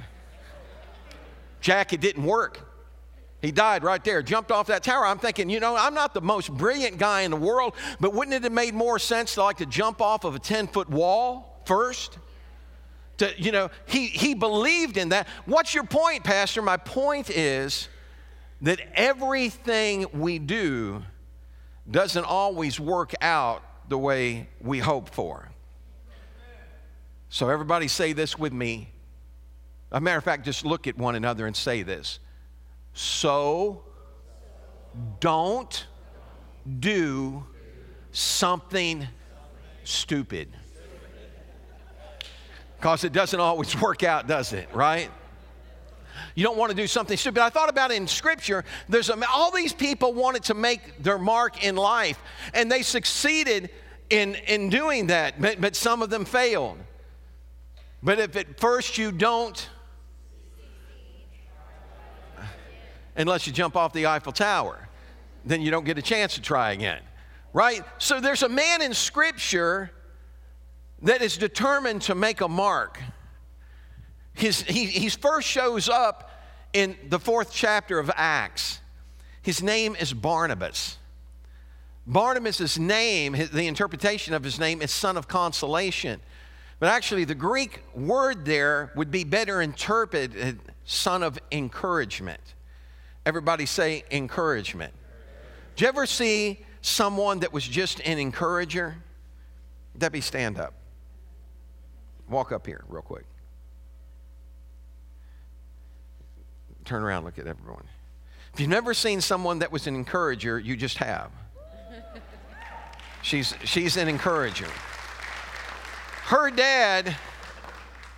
Jack, 1.60 1.92
it 1.92 2.00
didn't 2.00 2.24
work. 2.24 2.60
He 3.42 3.52
died 3.52 3.84
right 3.84 4.02
there, 4.02 4.22
jumped 4.22 4.50
off 4.50 4.68
that 4.68 4.82
tower. 4.82 5.06
I'm 5.06 5.18
thinking, 5.18 5.50
you 5.50 5.60
know, 5.60 5.76
I'm 5.76 5.94
not 5.94 6.14
the 6.14 6.20
most 6.20 6.52
brilliant 6.52 6.98
guy 6.98 7.22
in 7.22 7.30
the 7.30 7.36
world, 7.36 7.74
but 8.00 8.14
wouldn't 8.14 8.34
it 8.34 8.42
have 8.44 8.52
made 8.52 8.74
more 8.74 8.98
sense 8.98 9.34
to 9.34 9.42
like 9.42 9.58
to 9.58 9.66
jump 9.66 10.00
off 10.00 10.24
of 10.24 10.34
a 10.34 10.38
10 10.38 10.68
foot 10.68 10.88
wall 10.88 11.60
first? 11.66 12.18
To, 13.18 13.32
you 13.40 13.52
know, 13.52 13.70
he, 13.86 14.06
he 14.06 14.34
believed 14.34 14.96
in 14.96 15.10
that. 15.10 15.28
What's 15.44 15.74
your 15.74 15.84
point, 15.84 16.24
Pastor? 16.24 16.62
My 16.62 16.76
point 16.76 17.30
is 17.30 17.88
that 18.62 18.80
everything 18.94 20.06
we 20.12 20.38
do 20.38 21.02
doesn't 21.90 22.24
always 22.24 22.80
work 22.80 23.14
out 23.20 23.62
the 23.88 23.98
way 23.98 24.48
we 24.60 24.78
hope 24.78 25.10
for. 25.10 25.50
So, 27.28 27.48
everybody 27.48 27.88
say 27.88 28.12
this 28.12 28.38
with 28.38 28.52
me. 28.52 28.90
A 29.92 30.00
matter 30.00 30.18
of 30.18 30.24
fact, 30.24 30.44
just 30.44 30.64
look 30.64 30.86
at 30.86 30.96
one 30.96 31.14
another 31.14 31.46
and 31.46 31.56
say 31.56 31.82
this. 31.82 32.18
So, 32.92 33.84
don't 35.20 35.86
do 36.80 37.44
something 38.12 39.06
stupid. 39.84 40.48
Because 42.76 43.04
it 43.04 43.12
doesn't 43.12 43.40
always 43.40 43.78
work 43.80 44.02
out, 44.02 44.26
does 44.26 44.52
it? 44.52 44.68
Right? 44.72 45.10
You 46.34 46.44
don't 46.44 46.56
want 46.56 46.70
to 46.70 46.76
do 46.76 46.86
something 46.86 47.16
stupid. 47.16 47.42
I 47.42 47.50
thought 47.50 47.68
about 47.68 47.90
it 47.90 47.96
in 47.96 48.06
Scripture. 48.06 48.64
There's 48.88 49.10
a, 49.10 49.18
all 49.32 49.50
these 49.50 49.72
people 49.72 50.12
wanted 50.12 50.44
to 50.44 50.54
make 50.54 51.02
their 51.02 51.18
mark 51.18 51.64
in 51.64 51.76
life, 51.76 52.18
and 52.54 52.70
they 52.70 52.82
succeeded 52.82 53.70
in, 54.10 54.34
in 54.46 54.68
doing 54.68 55.08
that, 55.08 55.40
but, 55.40 55.60
but 55.60 55.74
some 55.76 56.02
of 56.02 56.10
them 56.10 56.24
failed. 56.24 56.78
But 58.02 58.18
if 58.18 58.36
at 58.36 58.60
first 58.60 58.98
you 58.98 59.12
don't, 59.12 59.68
unless 63.16 63.46
you 63.46 63.52
jump 63.52 63.76
off 63.76 63.92
the 63.92 64.06
Eiffel 64.06 64.32
Tower, 64.32 64.88
then 65.44 65.62
you 65.62 65.70
don't 65.70 65.84
get 65.84 65.98
a 65.98 66.02
chance 66.02 66.34
to 66.34 66.42
try 66.42 66.72
again. 66.72 67.02
Right? 67.52 67.82
So 67.98 68.20
there's 68.20 68.42
a 68.42 68.48
man 68.48 68.82
in 68.82 68.92
Scripture 68.92 69.90
that 71.02 71.22
is 71.22 71.36
determined 71.36 72.02
to 72.02 72.14
make 72.14 72.40
a 72.40 72.48
mark. 72.48 73.00
His, 74.34 74.62
he 74.62 74.84
he 74.84 75.08
first 75.08 75.48
shows 75.48 75.88
up 75.88 76.30
in 76.72 76.96
the 77.08 77.18
fourth 77.18 77.50
chapter 77.52 77.98
of 77.98 78.10
Acts. 78.14 78.80
His 79.40 79.62
name 79.62 79.96
is 79.96 80.12
Barnabas. 80.12 80.98
Barnabas' 82.06 82.78
name, 82.78 83.32
the 83.32 83.66
interpretation 83.66 84.34
of 84.34 84.44
his 84.44 84.60
name 84.60 84.82
is 84.82 84.90
son 84.90 85.16
of 85.16 85.26
consolation. 85.26 86.20
But 86.78 86.90
actually, 86.90 87.24
the 87.24 87.34
Greek 87.34 87.82
word 87.94 88.44
there 88.44 88.92
would 88.96 89.10
be 89.10 89.24
better 89.24 89.62
interpreted 89.62 90.60
son 90.84 91.22
of 91.22 91.38
encouragement. 91.50 92.40
Everybody 93.24 93.66
say 93.66 94.04
encouragement. 94.10 94.92
Did 95.74 95.82
you 95.82 95.88
ever 95.88 96.06
see 96.06 96.64
someone 96.82 97.40
that 97.40 97.52
was 97.52 97.66
just 97.66 98.00
an 98.00 98.18
encourager? 98.18 98.96
Debbie, 99.96 100.20
stand 100.20 100.58
up. 100.58 100.74
Walk 102.28 102.52
up 102.52 102.66
here, 102.66 102.84
real 102.88 103.02
quick. 103.02 103.24
Turn 106.84 107.02
around, 107.02 107.24
look 107.24 107.38
at 107.38 107.46
everyone. 107.46 107.84
If 108.52 108.60
you've 108.60 108.70
never 108.70 108.94
seen 108.94 109.20
someone 109.20 109.58
that 109.58 109.72
was 109.72 109.86
an 109.86 109.94
encourager, 109.94 110.58
you 110.58 110.76
just 110.76 110.98
have. 110.98 111.30
She's, 113.22 113.54
she's 113.64 113.96
an 113.96 114.06
encourager. 114.06 114.68
Her 116.26 116.50
dad 116.50 117.14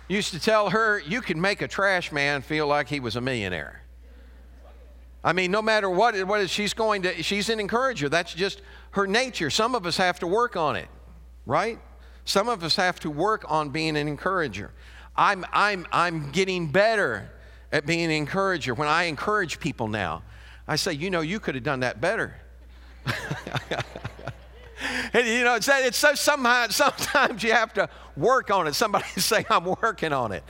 used 0.07 0.33
to 0.33 0.39
tell 0.39 0.71
her, 0.71 0.97
You 0.97 1.21
can 1.21 1.39
make 1.39 1.61
a 1.61 1.67
trash 1.67 2.11
man 2.11 2.41
feel 2.41 2.65
like 2.65 2.87
he 2.87 2.99
was 2.99 3.15
a 3.15 3.21
millionaire. 3.21 3.83
I 5.23 5.33
mean, 5.33 5.51
no 5.51 5.61
matter 5.61 5.87
what, 5.87 6.15
what 6.25 6.41
is 6.41 6.49
she's 6.49 6.73
going 6.73 7.03
to, 7.03 7.21
she's 7.21 7.49
an 7.49 7.59
encourager. 7.59 8.09
That's 8.09 8.33
just 8.33 8.63
her 8.91 9.05
nature. 9.05 9.51
Some 9.51 9.75
of 9.75 9.85
us 9.85 9.97
have 9.97 10.17
to 10.21 10.27
work 10.27 10.55
on 10.55 10.75
it, 10.75 10.87
right? 11.45 11.77
Some 12.25 12.49
of 12.49 12.63
us 12.63 12.75
have 12.77 12.99
to 13.01 13.11
work 13.11 13.45
on 13.47 13.69
being 13.69 13.95
an 13.95 14.07
encourager. 14.07 14.71
I'm, 15.15 15.45
I'm, 15.53 15.85
I'm 15.91 16.31
getting 16.31 16.71
better 16.71 17.29
at 17.71 17.85
being 17.85 18.05
an 18.05 18.11
encourager. 18.11 18.73
When 18.73 18.87
I 18.87 19.03
encourage 19.03 19.59
people 19.59 19.87
now, 19.87 20.23
I 20.67 20.77
say, 20.77 20.93
you 20.93 21.11
know, 21.11 21.21
you 21.21 21.39
could 21.39 21.53
have 21.53 21.63
done 21.63 21.81
that 21.81 22.01
better. 22.01 22.33
and 25.13 25.27
you 25.27 25.43
know, 25.43 25.55
it's, 25.55 25.67
that, 25.67 25.85
it's 25.85 25.97
so 25.97 26.13
somehow, 26.15 26.67
sometimes 26.69 27.43
you 27.43 27.51
have 27.51 27.73
to 27.73 27.89
work 28.15 28.51
on 28.51 28.67
it. 28.67 28.75
Somebody 28.75 29.05
say, 29.17 29.45
I'm 29.49 29.65
working 29.65 30.13
on 30.13 30.31
it. 30.31 30.43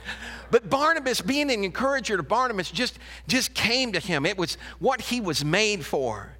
But 0.50 0.68
Barnabas, 0.68 1.20
being 1.20 1.50
an 1.50 1.64
encourager 1.64 2.16
to 2.16 2.22
Barnabas, 2.22 2.70
just, 2.70 2.98
just 3.28 3.54
came 3.54 3.92
to 3.92 4.00
him. 4.00 4.26
It 4.26 4.36
was 4.36 4.56
what 4.78 5.00
he 5.00 5.20
was 5.20 5.44
made 5.44 5.84
for. 5.84 6.32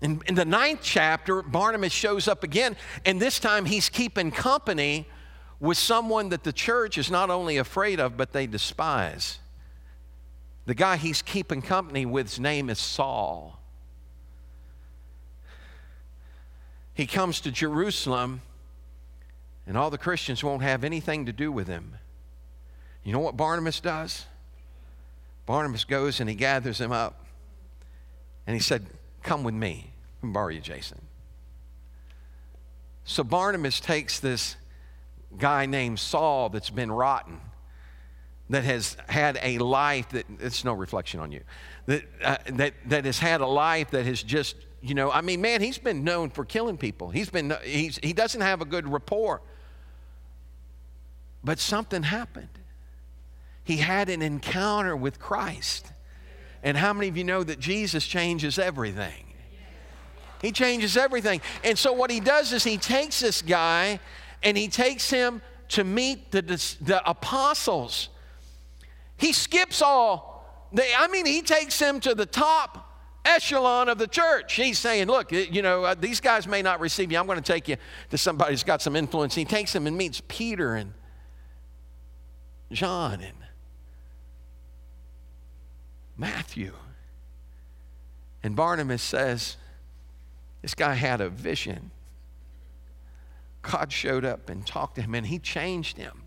In, 0.00 0.20
in 0.26 0.34
the 0.34 0.44
ninth 0.44 0.80
chapter, 0.82 1.42
Barnabas 1.42 1.92
shows 1.92 2.26
up 2.26 2.42
again, 2.42 2.76
and 3.04 3.20
this 3.20 3.38
time 3.38 3.64
he's 3.64 3.88
keeping 3.88 4.32
company 4.32 5.06
with 5.60 5.78
someone 5.78 6.30
that 6.30 6.42
the 6.42 6.52
church 6.52 6.98
is 6.98 7.08
not 7.08 7.30
only 7.30 7.56
afraid 7.56 8.00
of, 8.00 8.16
but 8.16 8.32
they 8.32 8.48
despise. 8.48 9.38
The 10.66 10.74
guy 10.74 10.96
he's 10.96 11.22
keeping 11.22 11.62
company 11.62 12.04
with's 12.04 12.40
name 12.40 12.68
is 12.68 12.80
Saul. 12.80 13.61
He 16.94 17.06
comes 17.06 17.40
to 17.42 17.50
Jerusalem, 17.50 18.42
and 19.66 19.76
all 19.76 19.90
the 19.90 19.98
Christians 19.98 20.44
won't 20.44 20.62
have 20.62 20.84
anything 20.84 21.26
to 21.26 21.32
do 21.32 21.50
with 21.50 21.66
him. 21.66 21.94
You 23.04 23.12
know 23.12 23.20
what 23.20 23.36
Barnabas 23.36 23.80
does? 23.80 24.26
Barnabas 25.46 25.84
goes 25.84 26.20
and 26.20 26.28
he 26.28 26.36
gathers 26.36 26.80
him 26.80 26.92
up, 26.92 27.26
and 28.46 28.54
he 28.54 28.60
said, 28.60 28.86
Come 29.22 29.44
with 29.44 29.54
me. 29.54 29.92
Let 30.20 30.26
me 30.28 30.32
borrow 30.32 30.48
you, 30.48 30.60
Jason. 30.60 31.00
So 33.04 33.24
Barnabas 33.24 33.80
takes 33.80 34.20
this 34.20 34.56
guy 35.38 35.66
named 35.66 35.98
Saul 35.98 36.48
that's 36.48 36.70
been 36.70 36.90
rotten, 36.90 37.40
that 38.50 38.64
has 38.64 38.96
had 39.08 39.38
a 39.42 39.58
life 39.58 40.10
that, 40.10 40.26
it's 40.40 40.64
no 40.64 40.72
reflection 40.72 41.20
on 41.20 41.32
you, 41.32 41.40
that, 41.86 42.02
uh, 42.22 42.36
that, 42.50 42.74
that 42.86 43.04
has 43.04 43.18
had 43.18 43.40
a 43.40 43.46
life 43.46 43.90
that 43.90 44.06
has 44.06 44.22
just 44.22 44.56
you 44.82 44.94
know, 44.94 45.10
I 45.12 45.20
mean, 45.20 45.40
man, 45.40 45.60
he's 45.60 45.78
been 45.78 46.02
known 46.02 46.30
for 46.30 46.44
killing 46.44 46.76
people. 46.76 47.10
He's 47.10 47.30
been, 47.30 47.54
he's, 47.64 47.98
he 48.02 48.12
doesn't 48.12 48.40
have 48.40 48.60
a 48.60 48.64
good 48.64 48.86
rapport. 48.88 49.40
But 51.44 51.60
something 51.60 52.02
happened. 52.02 52.48
He 53.64 53.76
had 53.76 54.08
an 54.08 54.22
encounter 54.22 54.96
with 54.96 55.20
Christ. 55.20 55.86
And 56.64 56.76
how 56.76 56.92
many 56.92 57.08
of 57.08 57.16
you 57.16 57.22
know 57.22 57.44
that 57.44 57.60
Jesus 57.60 58.04
changes 58.04 58.58
everything? 58.58 59.24
He 60.40 60.50
changes 60.50 60.96
everything. 60.96 61.40
And 61.62 61.78
so 61.78 61.92
what 61.92 62.10
he 62.10 62.18
does 62.18 62.52
is 62.52 62.64
he 62.64 62.76
takes 62.76 63.20
this 63.20 63.40
guy 63.40 64.00
and 64.42 64.56
he 64.56 64.66
takes 64.66 65.08
him 65.08 65.40
to 65.68 65.84
meet 65.84 66.32
the, 66.32 66.42
the 66.42 67.00
apostles. 67.08 68.08
He 69.16 69.32
skips 69.32 69.80
all, 69.80 70.44
the, 70.72 70.82
I 70.98 71.06
mean, 71.06 71.26
he 71.26 71.42
takes 71.42 71.78
him 71.78 72.00
to 72.00 72.16
the 72.16 72.26
top 72.26 72.91
echelon 73.24 73.88
of 73.88 73.98
the 73.98 74.06
church. 74.06 74.54
He's 74.54 74.78
saying, 74.78 75.06
Look, 75.06 75.32
you 75.32 75.62
know, 75.62 75.84
uh, 75.84 75.94
these 75.94 76.20
guys 76.20 76.46
may 76.46 76.62
not 76.62 76.80
receive 76.80 77.12
you. 77.12 77.18
I'm 77.18 77.26
going 77.26 77.40
to 77.40 77.52
take 77.52 77.68
you 77.68 77.76
to 78.10 78.18
somebody 78.18 78.52
who's 78.52 78.64
got 78.64 78.82
some 78.82 78.96
influence. 78.96 79.34
He 79.34 79.44
takes 79.44 79.72
them 79.72 79.86
and 79.86 79.96
meets 79.96 80.22
Peter 80.28 80.74
and 80.74 80.92
John 82.70 83.20
and 83.20 83.36
Matthew. 86.16 86.72
And 88.42 88.56
Barnabas 88.56 89.02
says, 89.02 89.56
This 90.62 90.74
guy 90.74 90.94
had 90.94 91.20
a 91.20 91.28
vision. 91.28 91.90
God 93.62 93.92
showed 93.92 94.24
up 94.24 94.48
and 94.48 94.66
talked 94.66 94.96
to 94.96 95.02
him, 95.02 95.14
and 95.14 95.26
he 95.26 95.38
changed 95.38 95.96
him. 95.96 96.22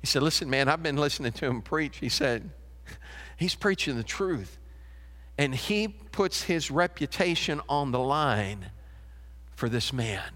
He 0.00 0.06
said, 0.06 0.22
Listen, 0.22 0.48
man, 0.48 0.68
I've 0.68 0.82
been 0.82 0.96
listening 0.96 1.32
to 1.32 1.46
him 1.46 1.60
preach. 1.60 1.98
He 1.98 2.08
said, 2.08 2.50
He's 3.36 3.54
preaching 3.54 3.96
the 3.96 4.02
truth 4.02 4.58
and 5.36 5.54
he 5.54 5.88
puts 5.88 6.42
his 6.42 6.70
reputation 6.70 7.60
on 7.68 7.90
the 7.90 7.98
line 7.98 8.66
for 9.56 9.68
this 9.68 9.92
man. 9.92 10.30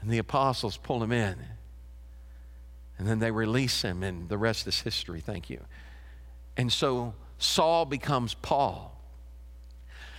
And 0.00 0.10
the 0.10 0.18
apostles 0.18 0.76
pull 0.76 1.02
him 1.02 1.12
in. 1.12 1.36
And 2.98 3.08
then 3.08 3.18
they 3.18 3.30
release 3.30 3.82
him, 3.82 4.02
and 4.02 4.28
the 4.28 4.38
rest 4.38 4.66
is 4.66 4.80
history. 4.80 5.20
Thank 5.20 5.50
you. 5.50 5.60
And 6.56 6.72
so 6.72 7.14
Saul 7.38 7.84
becomes 7.84 8.34
Paul. 8.34 8.92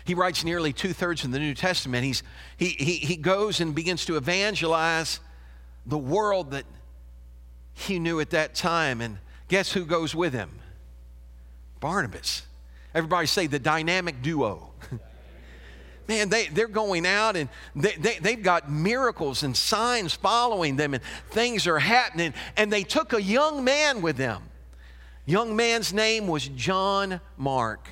He 0.06 0.14
writes 0.14 0.44
nearly 0.44 0.72
two 0.74 0.94
thirds 0.94 1.24
of 1.24 1.32
the 1.32 1.40
New 1.40 1.56
Testament. 1.56 2.04
He's, 2.04 2.22
he, 2.58 2.68
he, 2.68 2.94
he 2.98 3.16
goes 3.16 3.60
and 3.60 3.74
begins 3.74 4.06
to 4.06 4.18
evangelize 4.18 5.20
the 5.86 5.98
world 5.98 6.52
that 6.52 6.66
he 7.74 8.00
knew 8.00 8.20
at 8.20 8.30
that 8.32 8.56
time. 8.56 9.02
And 9.02 9.18
guess 9.48 9.72
who 9.72 9.86
goes 9.86 10.14
with 10.14 10.34
him? 10.34 10.50
Barnabas. 11.80 12.44
Everybody 12.96 13.28
say 13.28 13.48
the 13.48 13.60
dynamic 13.60 14.22
duo. 14.22 14.72
Man, 16.08 16.30
they, 16.30 16.48
they're 16.48 16.70
going 16.70 17.06
out 17.06 17.36
and 17.36 17.50
they, 17.76 17.92
they, 18.00 18.20
they've 18.20 18.42
got 18.42 18.72
miracles 18.72 19.44
and 19.44 19.56
signs 19.56 20.14
following 20.14 20.78
them, 20.78 20.94
and 20.94 21.04
things 21.32 21.68
are 21.68 21.80
happening. 21.80 22.34
And 22.56 22.72
they 22.72 22.84
took 22.84 23.12
a 23.12 23.22
young 23.22 23.64
man 23.64 24.02
with 24.02 24.16
them. 24.16 24.44
Young 25.26 25.56
man's 25.56 25.92
name 25.92 26.28
was 26.28 26.48
John 26.48 27.20
Mark. 27.38 27.90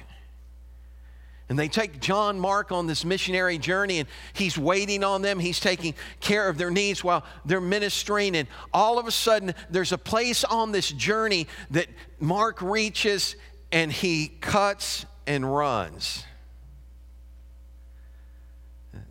And 1.49 1.59
they 1.59 1.67
take 1.67 1.99
John 1.99 2.39
Mark 2.39 2.71
on 2.71 2.87
this 2.87 3.03
missionary 3.03 3.57
journey, 3.57 3.99
and 3.99 4.07
he's 4.33 4.57
waiting 4.57 5.03
on 5.03 5.21
them. 5.21 5.39
He's 5.39 5.59
taking 5.59 5.93
care 6.19 6.47
of 6.47 6.57
their 6.57 6.71
needs 6.71 7.03
while 7.03 7.25
they're 7.45 7.59
ministering. 7.59 8.35
And 8.35 8.47
all 8.73 8.97
of 8.97 9.07
a 9.07 9.11
sudden, 9.11 9.53
there's 9.69 9.91
a 9.91 9.97
place 9.97 10.43
on 10.43 10.71
this 10.71 10.89
journey 10.91 11.47
that 11.71 11.87
Mark 12.19 12.61
reaches, 12.61 13.35
and 13.73 13.91
he 13.91 14.27
cuts 14.39 15.05
and 15.25 15.51
runs. 15.51 16.23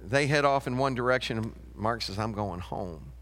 They 0.00 0.28
head 0.28 0.44
off 0.44 0.68
in 0.68 0.78
one 0.78 0.94
direction, 0.94 1.38
and 1.38 1.52
Mark 1.74 2.00
says, 2.00 2.16
I'm 2.16 2.32
going 2.32 2.60
home. 2.60 3.12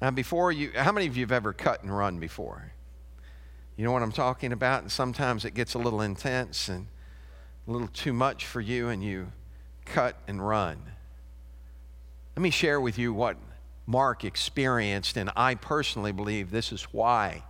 Now, 0.00 0.12
before 0.12 0.52
you, 0.52 0.70
how 0.76 0.92
many 0.92 1.08
of 1.08 1.16
you 1.16 1.24
have 1.24 1.32
ever 1.32 1.52
cut 1.52 1.82
and 1.82 1.94
run 1.94 2.20
before? 2.20 2.72
You 3.76 3.84
know 3.84 3.90
what 3.90 4.02
I'm 4.02 4.12
talking 4.12 4.52
about? 4.52 4.82
And 4.82 4.92
sometimes 4.92 5.44
it 5.44 5.52
gets 5.52 5.74
a 5.74 5.78
little 5.78 6.00
intense 6.00 6.68
and 6.68 6.86
a 7.66 7.72
little 7.72 7.88
too 7.88 8.12
much 8.12 8.46
for 8.46 8.60
you, 8.60 8.90
and 8.90 9.02
you 9.02 9.32
cut 9.84 10.16
and 10.28 10.46
run. 10.46 10.80
Let 12.36 12.42
me 12.42 12.50
share 12.50 12.80
with 12.80 12.98
you 12.98 13.12
what 13.12 13.36
Mark 13.84 14.24
experienced, 14.24 15.16
and 15.16 15.30
I 15.34 15.56
personally 15.56 16.12
believe 16.12 16.52
this 16.52 16.70
is 16.70 16.84
why 16.92 17.42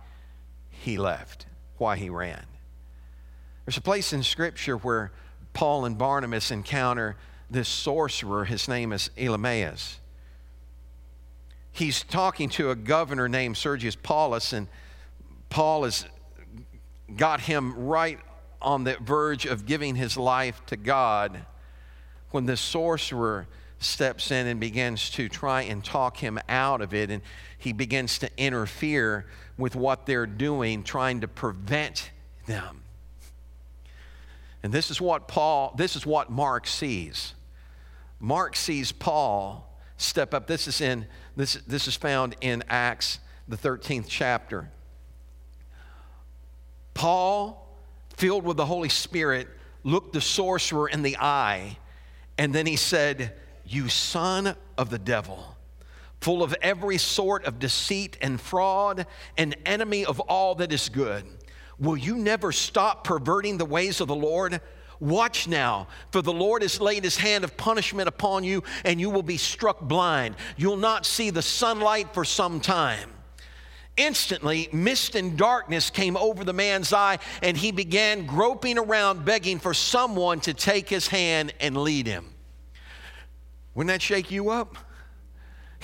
he 0.71 0.97
left, 0.97 1.45
why 1.77 1.97
he 1.97 2.09
ran. 2.09 2.45
There's 3.65 3.77
a 3.77 3.81
place 3.81 4.13
in 4.13 4.21
Scripture 4.21 4.77
where 4.77 5.11
Paul 5.53 5.85
and 5.85 5.97
Barnabas 5.97 6.51
encounter 6.51 7.15
this 7.49 7.67
sorcerer. 7.67 8.45
His 8.45 8.67
name 8.67 8.93
is 8.93 9.09
Elymas. 9.17 9.95
He's 11.71 12.03
talking 12.03 12.49
to 12.51 12.69
a 12.69 12.75
governor 12.75 13.27
named 13.27 13.57
Sergius 13.57 13.95
Paulus, 13.95 14.53
and 14.53 14.67
Paul 15.49 15.83
has 15.83 16.05
got 17.17 17.41
him 17.41 17.75
right 17.75 18.19
on 18.61 18.83
the 18.83 18.97
verge 19.01 19.45
of 19.45 19.65
giving 19.65 19.95
his 19.95 20.15
life 20.15 20.61
to 20.67 20.77
God 20.77 21.45
when 22.31 22.45
the 22.45 22.57
sorcerer 22.57 23.47
steps 23.79 24.31
in 24.31 24.47
and 24.47 24.59
begins 24.59 25.09
to 25.11 25.27
try 25.27 25.63
and 25.63 25.83
talk 25.83 26.17
him 26.17 26.39
out 26.47 26.81
of 26.81 26.93
it, 26.93 27.09
and 27.09 27.21
he 27.57 27.73
begins 27.73 28.19
to 28.19 28.29
interfere 28.37 29.25
with 29.57 29.75
what 29.75 30.05
they're 30.05 30.25
doing, 30.25 30.83
trying 30.83 31.21
to 31.21 31.27
prevent 31.27 32.11
them. 32.45 32.84
And 34.65 34.73
this 34.73 34.89
is 34.89 34.99
what 34.99 35.27
Paul, 35.27 35.75
this 35.77 35.95
is 35.95 36.07
what 36.07 36.31
Mark 36.31 36.65
sees. 36.65 37.35
Mark 38.19 38.55
sees 38.55 38.91
Paul 38.91 39.71
step 39.97 40.33
up. 40.33 40.47
This 40.47 40.67
is 40.67 40.81
in 40.81 41.05
this, 41.35 41.53
this 41.67 41.87
is 41.87 41.95
found 41.95 42.35
in 42.41 42.63
Acts, 42.67 43.19
the 43.47 43.57
13th 43.57 44.05
chapter. 44.07 44.71
Paul, 46.95 47.77
filled 48.17 48.43
with 48.43 48.57
the 48.57 48.65
Holy 48.65 48.89
Spirit, 48.89 49.47
looked 49.83 50.13
the 50.13 50.21
sorcerer 50.21 50.89
in 50.89 51.03
the 51.03 51.17
eye, 51.17 51.77
and 52.39 52.51
then 52.51 52.65
he 52.65 52.75
said, 52.75 53.33
You 53.67 53.87
son 53.87 54.55
of 54.79 54.89
the 54.89 54.97
devil, 54.97 55.57
full 56.21 56.41
of 56.41 56.55
every 56.63 56.97
sort 56.97 57.45
of 57.45 57.59
deceit 57.59 58.17
and 58.19 58.41
fraud, 58.41 59.05
an 59.37 59.53
enemy 59.63 60.05
of 60.05 60.19
all 60.21 60.55
that 60.55 60.73
is 60.73 60.89
good. 60.89 61.23
Will 61.79 61.97
you 61.97 62.15
never 62.15 62.51
stop 62.51 63.03
perverting 63.03 63.57
the 63.57 63.65
ways 63.65 64.01
of 64.01 64.07
the 64.07 64.15
Lord? 64.15 64.61
Watch 64.99 65.47
now, 65.47 65.87
for 66.11 66.21
the 66.21 66.33
Lord 66.33 66.61
has 66.61 66.79
laid 66.79 67.03
his 67.03 67.17
hand 67.17 67.43
of 67.43 67.57
punishment 67.57 68.07
upon 68.07 68.43
you, 68.43 68.63
and 68.85 68.99
you 68.99 69.09
will 69.09 69.23
be 69.23 69.37
struck 69.37 69.81
blind. 69.81 70.35
You'll 70.55 70.77
not 70.77 71.05
see 71.05 71.29
the 71.29 71.41
sunlight 71.41 72.13
for 72.13 72.23
some 72.23 72.61
time. 72.61 73.09
Instantly, 73.97 74.69
mist 74.73 75.15
and 75.15 75.37
darkness 75.37 75.89
came 75.89 76.17
over 76.17 76.43
the 76.43 76.53
man's 76.53 76.91
eye, 76.91 77.19
and 77.41 77.55
he 77.55 77.71
began 77.71 78.25
groping 78.25 78.77
around, 78.77 79.25
begging 79.25 79.59
for 79.59 79.73
someone 79.73 80.39
to 80.41 80.53
take 80.53 80.89
his 80.89 81.07
hand 81.07 81.53
and 81.59 81.77
lead 81.77 82.07
him. 82.07 82.33
Wouldn't 83.73 83.93
that 83.93 84.01
shake 84.01 84.31
you 84.31 84.49
up? 84.49 84.77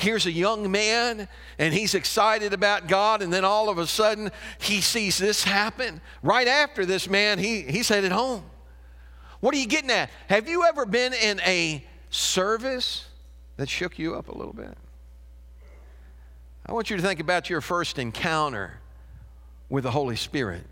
Here's 0.02 0.26
a 0.26 0.32
young 0.32 0.72
man 0.72 1.28
and 1.60 1.74
he's 1.76 1.94
excited 1.94 2.54
about 2.54 2.88
God, 2.88 3.22
and 3.22 3.32
then 3.32 3.46
all 3.46 3.70
of 3.70 3.78
a 3.78 3.86
sudden 3.86 4.32
he 4.60 4.82
sees 4.82 5.20
this 5.20 5.44
happen. 5.44 6.02
Right 6.24 6.48
after 6.48 6.88
this 6.88 7.08
man, 7.08 7.38
he, 7.38 7.62
he's 7.62 7.88
headed 7.88 8.12
home. 8.12 8.44
What 9.42 9.54
are 9.54 9.60
you 9.60 9.68
getting 9.68 9.92
at? 9.92 10.10
Have 10.28 10.50
you 10.50 10.66
ever 10.66 10.88
been 10.88 11.14
in 11.14 11.40
a 11.42 11.86
service 12.10 13.06
that 13.58 13.70
shook 13.70 14.00
you 14.00 14.16
up 14.16 14.28
a 14.28 14.36
little 14.36 14.54
bit? 14.54 14.76
I 16.66 16.74
want 16.74 16.90
you 16.90 16.98
to 16.98 17.04
think 17.04 17.20
about 17.20 17.48
your 17.48 17.62
first 17.62 18.00
encounter 18.00 18.80
with 19.70 19.84
the 19.84 19.92
Holy 19.92 20.16
Spirit. 20.16 20.64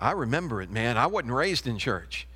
I 0.00 0.12
remember 0.12 0.62
it, 0.62 0.70
man. 0.70 0.96
I 0.96 1.06
wasn't 1.06 1.34
raised 1.34 1.66
in 1.66 1.76
church. 1.76 2.26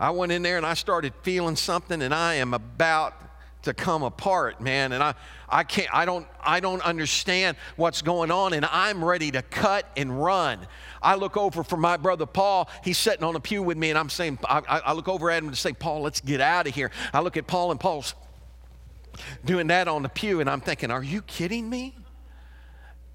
I 0.00 0.10
went 0.10 0.32
in 0.32 0.42
there 0.42 0.56
and 0.56 0.66
I 0.66 0.74
started 0.74 1.12
feeling 1.22 1.54
something, 1.54 2.02
and 2.02 2.12
I 2.12 2.34
am 2.34 2.54
about 2.54 3.14
to 3.62 3.74
come 3.74 4.02
apart, 4.02 4.60
man. 4.60 4.92
And 4.92 5.02
I, 5.02 5.14
I 5.48 5.64
can't, 5.64 5.88
I 5.92 6.04
don't, 6.04 6.26
I 6.42 6.60
don't 6.60 6.82
understand 6.82 7.56
what's 7.76 8.02
going 8.02 8.30
on, 8.30 8.52
and 8.52 8.64
I'm 8.66 9.04
ready 9.04 9.30
to 9.32 9.42
cut 9.42 9.86
and 9.96 10.22
run. 10.22 10.66
I 11.02 11.16
look 11.16 11.36
over 11.36 11.62
for 11.62 11.76
my 11.76 11.96
brother 11.96 12.26
Paul. 12.26 12.68
He's 12.82 12.98
sitting 12.98 13.24
on 13.24 13.36
a 13.36 13.40
pew 13.40 13.62
with 13.62 13.76
me, 13.76 13.90
and 13.90 13.98
I'm 13.98 14.10
saying, 14.10 14.38
I, 14.44 14.62
I 14.86 14.92
look 14.92 15.08
over 15.08 15.30
at 15.30 15.42
him 15.42 15.50
to 15.50 15.56
say, 15.56 15.72
Paul, 15.72 16.02
let's 16.02 16.20
get 16.20 16.40
out 16.40 16.66
of 16.66 16.74
here. 16.74 16.90
I 17.12 17.20
look 17.20 17.36
at 17.36 17.46
Paul, 17.46 17.70
and 17.70 17.80
Paul's 17.80 18.14
doing 19.44 19.66
that 19.68 19.88
on 19.88 20.02
the 20.02 20.08
pew, 20.08 20.40
and 20.40 20.48
I'm 20.48 20.60
thinking, 20.60 20.90
are 20.90 21.02
you 21.02 21.22
kidding 21.22 21.68
me? 21.68 21.96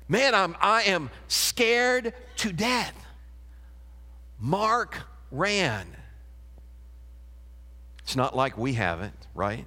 Man, 0.07 0.35
I'm, 0.35 0.55
I 0.61 0.83
am 0.83 1.09
scared 1.27 2.13
to 2.37 2.53
death. 2.53 2.93
Mark 4.39 4.97
ran. 5.31 5.87
It's 8.03 8.15
not 8.15 8.35
like 8.35 8.55
we 8.55 8.73
haven't, 8.73 9.15
right? 9.33 9.65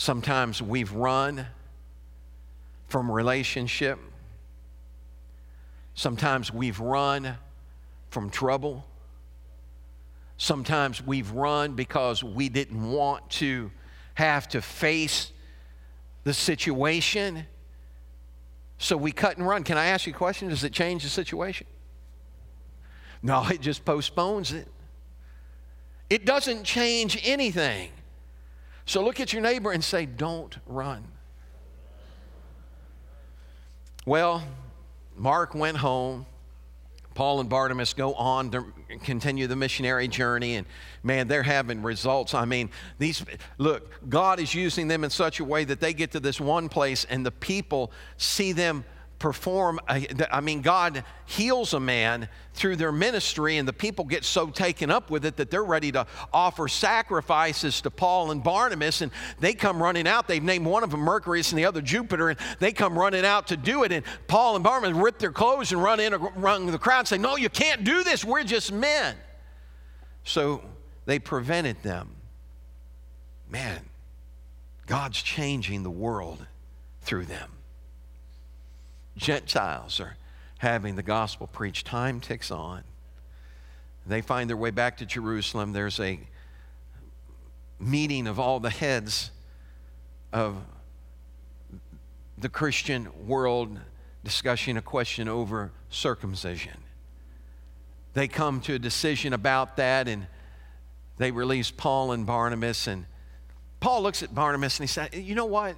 Sometimes 0.00 0.62
we've 0.62 0.92
run 0.92 1.46
from 2.88 3.10
relationship. 3.10 3.98
Sometimes 5.92 6.50
we've 6.50 6.80
run 6.80 7.36
from 8.08 8.30
trouble. 8.30 8.86
Sometimes 10.38 11.06
we've 11.06 11.30
run 11.32 11.74
because 11.74 12.24
we 12.24 12.48
didn't 12.48 12.90
want 12.90 13.28
to 13.28 13.70
have 14.14 14.48
to 14.48 14.62
face 14.62 15.32
the 16.24 16.32
situation. 16.32 17.44
So 18.78 18.96
we 18.96 19.12
cut 19.12 19.36
and 19.36 19.46
run. 19.46 19.64
Can 19.64 19.76
I 19.76 19.88
ask 19.88 20.06
you 20.06 20.14
a 20.14 20.16
question? 20.16 20.48
Does 20.48 20.64
it 20.64 20.72
change 20.72 21.02
the 21.02 21.10
situation? 21.10 21.66
No, 23.22 23.46
it 23.50 23.60
just 23.60 23.84
postpones 23.84 24.50
it. 24.54 24.66
It 26.08 26.24
doesn't 26.24 26.64
change 26.64 27.20
anything. 27.22 27.90
So 28.90 29.04
look 29.04 29.20
at 29.20 29.32
your 29.32 29.40
neighbor 29.40 29.70
and 29.70 29.84
say, 29.84 30.04
Don't 30.04 30.58
run. 30.66 31.04
Well, 34.04 34.42
Mark 35.16 35.54
went 35.54 35.76
home. 35.76 36.26
Paul 37.14 37.38
and 37.38 37.48
Barnabas 37.48 37.94
go 37.94 38.14
on 38.14 38.50
to 38.50 38.64
continue 39.04 39.46
the 39.46 39.54
missionary 39.54 40.08
journey, 40.08 40.56
and 40.56 40.66
man, 41.04 41.28
they're 41.28 41.44
having 41.44 41.82
results. 41.82 42.34
I 42.34 42.44
mean, 42.46 42.68
these 42.98 43.24
look, 43.58 44.08
God 44.08 44.40
is 44.40 44.56
using 44.56 44.88
them 44.88 45.04
in 45.04 45.10
such 45.10 45.38
a 45.38 45.44
way 45.44 45.62
that 45.62 45.78
they 45.78 45.94
get 45.94 46.10
to 46.10 46.18
this 46.18 46.40
one 46.40 46.68
place, 46.68 47.04
and 47.04 47.24
the 47.24 47.30
people 47.30 47.92
see 48.16 48.50
them 48.50 48.84
perform, 49.20 49.78
I 49.86 50.40
mean, 50.40 50.62
God 50.62 51.04
heals 51.26 51.74
a 51.74 51.78
man 51.78 52.28
through 52.54 52.76
their 52.76 52.90
ministry, 52.90 53.58
and 53.58 53.68
the 53.68 53.72
people 53.72 54.04
get 54.04 54.24
so 54.24 54.48
taken 54.48 54.90
up 54.90 55.10
with 55.10 55.24
it 55.24 55.36
that 55.36 55.50
they're 55.50 55.62
ready 55.62 55.92
to 55.92 56.06
offer 56.32 56.66
sacrifices 56.66 57.82
to 57.82 57.90
Paul 57.90 58.32
and 58.32 58.42
Barnabas, 58.42 59.02
and 59.02 59.12
they 59.38 59.52
come 59.52 59.80
running 59.80 60.08
out. 60.08 60.26
They've 60.26 60.42
named 60.42 60.66
one 60.66 60.82
of 60.82 60.90
them 60.90 61.00
Mercurius 61.00 61.52
and 61.52 61.58
the 61.58 61.66
other 61.66 61.82
Jupiter, 61.82 62.30
and 62.30 62.38
they 62.58 62.72
come 62.72 62.98
running 62.98 63.24
out 63.24 63.46
to 63.48 63.56
do 63.56 63.84
it. 63.84 63.92
And 63.92 64.04
Paul 64.26 64.56
and 64.56 64.64
Barnabas 64.64 64.96
rip 64.96 65.18
their 65.18 65.32
clothes 65.32 65.70
and 65.70 65.80
run 65.80 66.00
in 66.00 66.14
among 66.14 66.66
the 66.66 66.78
crowd 66.78 67.00
and 67.00 67.08
say, 67.08 67.18
No, 67.18 67.36
you 67.36 67.50
can't 67.50 67.84
do 67.84 68.02
this. 68.02 68.24
We're 68.24 68.42
just 68.42 68.72
men. 68.72 69.14
So 70.24 70.62
they 71.04 71.18
prevented 71.18 71.82
them. 71.82 72.16
Man, 73.48 73.82
God's 74.86 75.20
changing 75.20 75.82
the 75.82 75.90
world 75.90 76.46
through 77.02 77.26
them. 77.26 77.50
Gentiles 79.20 80.00
are 80.00 80.16
having 80.58 80.96
the 80.96 81.02
gospel 81.02 81.46
preached. 81.46 81.86
Time 81.86 82.20
ticks 82.20 82.50
on. 82.50 82.82
They 84.06 84.22
find 84.22 84.48
their 84.48 84.56
way 84.56 84.70
back 84.70 84.96
to 84.96 85.06
Jerusalem. 85.06 85.74
There's 85.74 86.00
a 86.00 86.18
meeting 87.78 88.26
of 88.26 88.40
all 88.40 88.60
the 88.60 88.70
heads 88.70 89.30
of 90.32 90.56
the 92.38 92.48
Christian 92.48 93.08
world 93.26 93.78
discussing 94.24 94.78
a 94.78 94.82
question 94.82 95.28
over 95.28 95.70
circumcision. 95.90 96.78
They 98.14 98.26
come 98.26 98.62
to 98.62 98.74
a 98.74 98.78
decision 98.78 99.34
about 99.34 99.76
that 99.76 100.08
and 100.08 100.26
they 101.18 101.30
release 101.30 101.70
Paul 101.70 102.12
and 102.12 102.24
Barnabas. 102.24 102.86
And 102.86 103.04
Paul 103.80 104.02
looks 104.02 104.22
at 104.22 104.34
Barnabas 104.34 104.80
and 104.80 104.88
he 104.88 104.92
said, 104.92 105.14
You 105.14 105.34
know 105.34 105.44
what? 105.44 105.76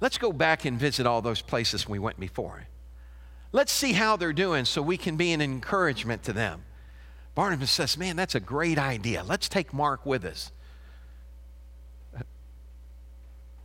Let's 0.00 0.18
go 0.18 0.32
back 0.32 0.64
and 0.64 0.78
visit 0.78 1.06
all 1.06 1.22
those 1.22 1.42
places 1.42 1.88
we 1.88 1.98
went 1.98 2.20
before. 2.20 2.66
Let's 3.50 3.72
see 3.72 3.92
how 3.92 4.16
they're 4.16 4.32
doing 4.32 4.64
so 4.64 4.82
we 4.82 4.96
can 4.96 5.16
be 5.16 5.32
an 5.32 5.40
encouragement 5.40 6.22
to 6.24 6.32
them. 6.32 6.62
Barnabas 7.34 7.70
says, 7.70 7.96
Man, 7.96 8.16
that's 8.16 8.34
a 8.34 8.40
great 8.40 8.78
idea. 8.78 9.22
Let's 9.24 9.48
take 9.48 9.72
Mark 9.72 10.04
with 10.04 10.24
us. 10.24 10.52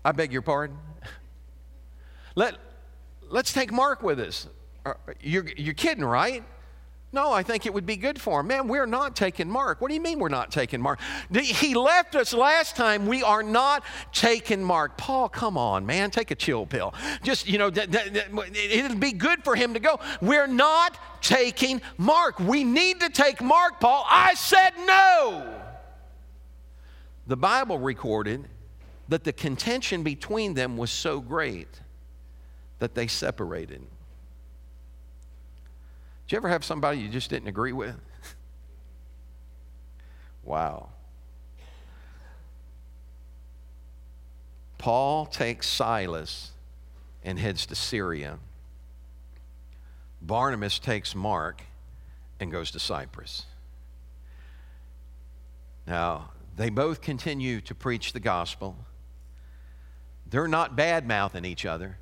I 0.05 0.11
beg 0.11 0.31
your 0.31 0.41
pardon? 0.41 0.77
Let, 2.35 2.55
let's 3.29 3.53
take 3.53 3.71
Mark 3.71 4.01
with 4.01 4.19
us. 4.19 4.47
You're, 5.21 5.45
you're 5.55 5.73
kidding, 5.73 6.03
right? 6.03 6.43
No, 7.13 7.32
I 7.32 7.43
think 7.43 7.67
it 7.67 7.73
would 7.73 7.86
be 7.86 7.95
good 7.95 8.19
for 8.19 8.39
him. 8.39 8.47
Man, 8.47 8.67
we're 8.67 8.88
not 8.88 9.15
taking 9.15 9.47
Mark. 9.47 9.82
What 9.82 9.89
do 9.89 9.93
you 9.93 10.02
mean 10.02 10.17
we're 10.17 10.30
not 10.30 10.52
taking 10.52 10.82
Mark? 10.82 10.99
He 11.32 11.76
left 11.76 12.15
us 12.15 12.34
last 12.34 12.76
time. 12.76 13.06
We 13.06 13.21
are 13.21 13.43
not 13.43 13.84
taking 14.12 14.63
Mark. 14.63 14.97
Paul, 14.97 15.30
come 15.30 15.56
on, 15.56 15.86
man, 15.86 16.10
take 16.10 16.32
a 16.32 16.36
chill 16.36 16.65
pill. 16.65 16.91
Just, 17.21 17.47
you 17.47 17.60
know, 17.60 17.67
it'd 17.67 18.99
be 18.99 19.12
good 19.12 19.43
for 19.43 19.56
him 19.56 19.76
to 19.76 19.80
go. 19.80 19.99
We're 20.21 20.47
not 20.47 20.97
taking 21.21 21.84
Mark. 21.99 22.39
We 22.39 22.63
need 22.63 22.99
to 23.02 23.10
take 23.10 23.43
Mark, 23.43 23.80
Paul. 23.80 24.08
I 24.10 24.34
said 24.34 24.71
no. 24.88 25.60
The 27.28 27.38
Bible 27.38 27.78
recorded 27.78 28.49
that 29.08 29.23
the 29.23 29.34
contention 29.34 30.02
between 30.02 30.56
them 30.56 30.78
was 30.78 30.89
so 30.89 31.19
great 31.19 31.80
that 32.80 32.95
they 32.95 33.06
separated. 33.06 33.86
Did 36.25 36.33
you 36.33 36.38
ever 36.38 36.49
have 36.49 36.63
somebody 36.63 36.99
you 36.99 37.09
just 37.09 37.29
didn't 37.29 37.47
agree 37.47 37.73
with? 37.73 37.95
wow. 40.43 40.89
Paul 44.77 45.25
takes 45.25 45.67
Silas 45.67 46.51
and 47.23 47.39
heads 47.39 47.65
to 47.67 47.75
Syria. 47.75 48.39
Barnabas 50.21 50.79
takes 50.79 51.15
Mark 51.15 51.62
and 52.39 52.51
goes 52.51 52.71
to 52.71 52.79
Cyprus. 52.79 53.45
Now, 55.88 56.31
they 56.55 56.69
both 56.69 57.01
continue 57.01 57.62
to 57.62 57.75
preach 57.75 58.13
the 58.13 58.19
gospel. 58.19 58.77
They're 60.29 60.47
not 60.47 60.75
bad 60.75 61.07
mouthing 61.07 61.45
each 61.45 61.65
other. 61.65 61.97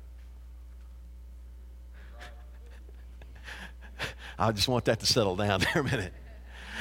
I 4.42 4.50
just 4.50 4.66
want 4.66 4.86
that 4.86 4.98
to 5.00 5.06
settle 5.06 5.36
down 5.36 5.60
there 5.74 5.82
a 5.82 5.84
minute. 5.84 6.12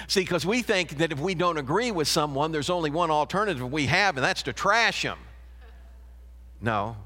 See, 0.08 0.21
because 0.21 0.45
we 0.45 0.62
think 0.63 0.97
that 0.97 1.12
if 1.12 1.19
we 1.19 1.36
don't 1.36 1.58
agree 1.58 1.91
with 1.91 2.08
someone, 2.08 2.52
there's 2.52 2.69
only 2.71 2.89
one 2.89 3.12
alternative 3.12 3.71
we 3.71 3.86
have, 3.86 4.17
and 4.17 4.24
that's 4.24 4.43
to 4.43 4.54
trash 4.54 5.04
them. 5.04 5.19
No. 6.60 6.97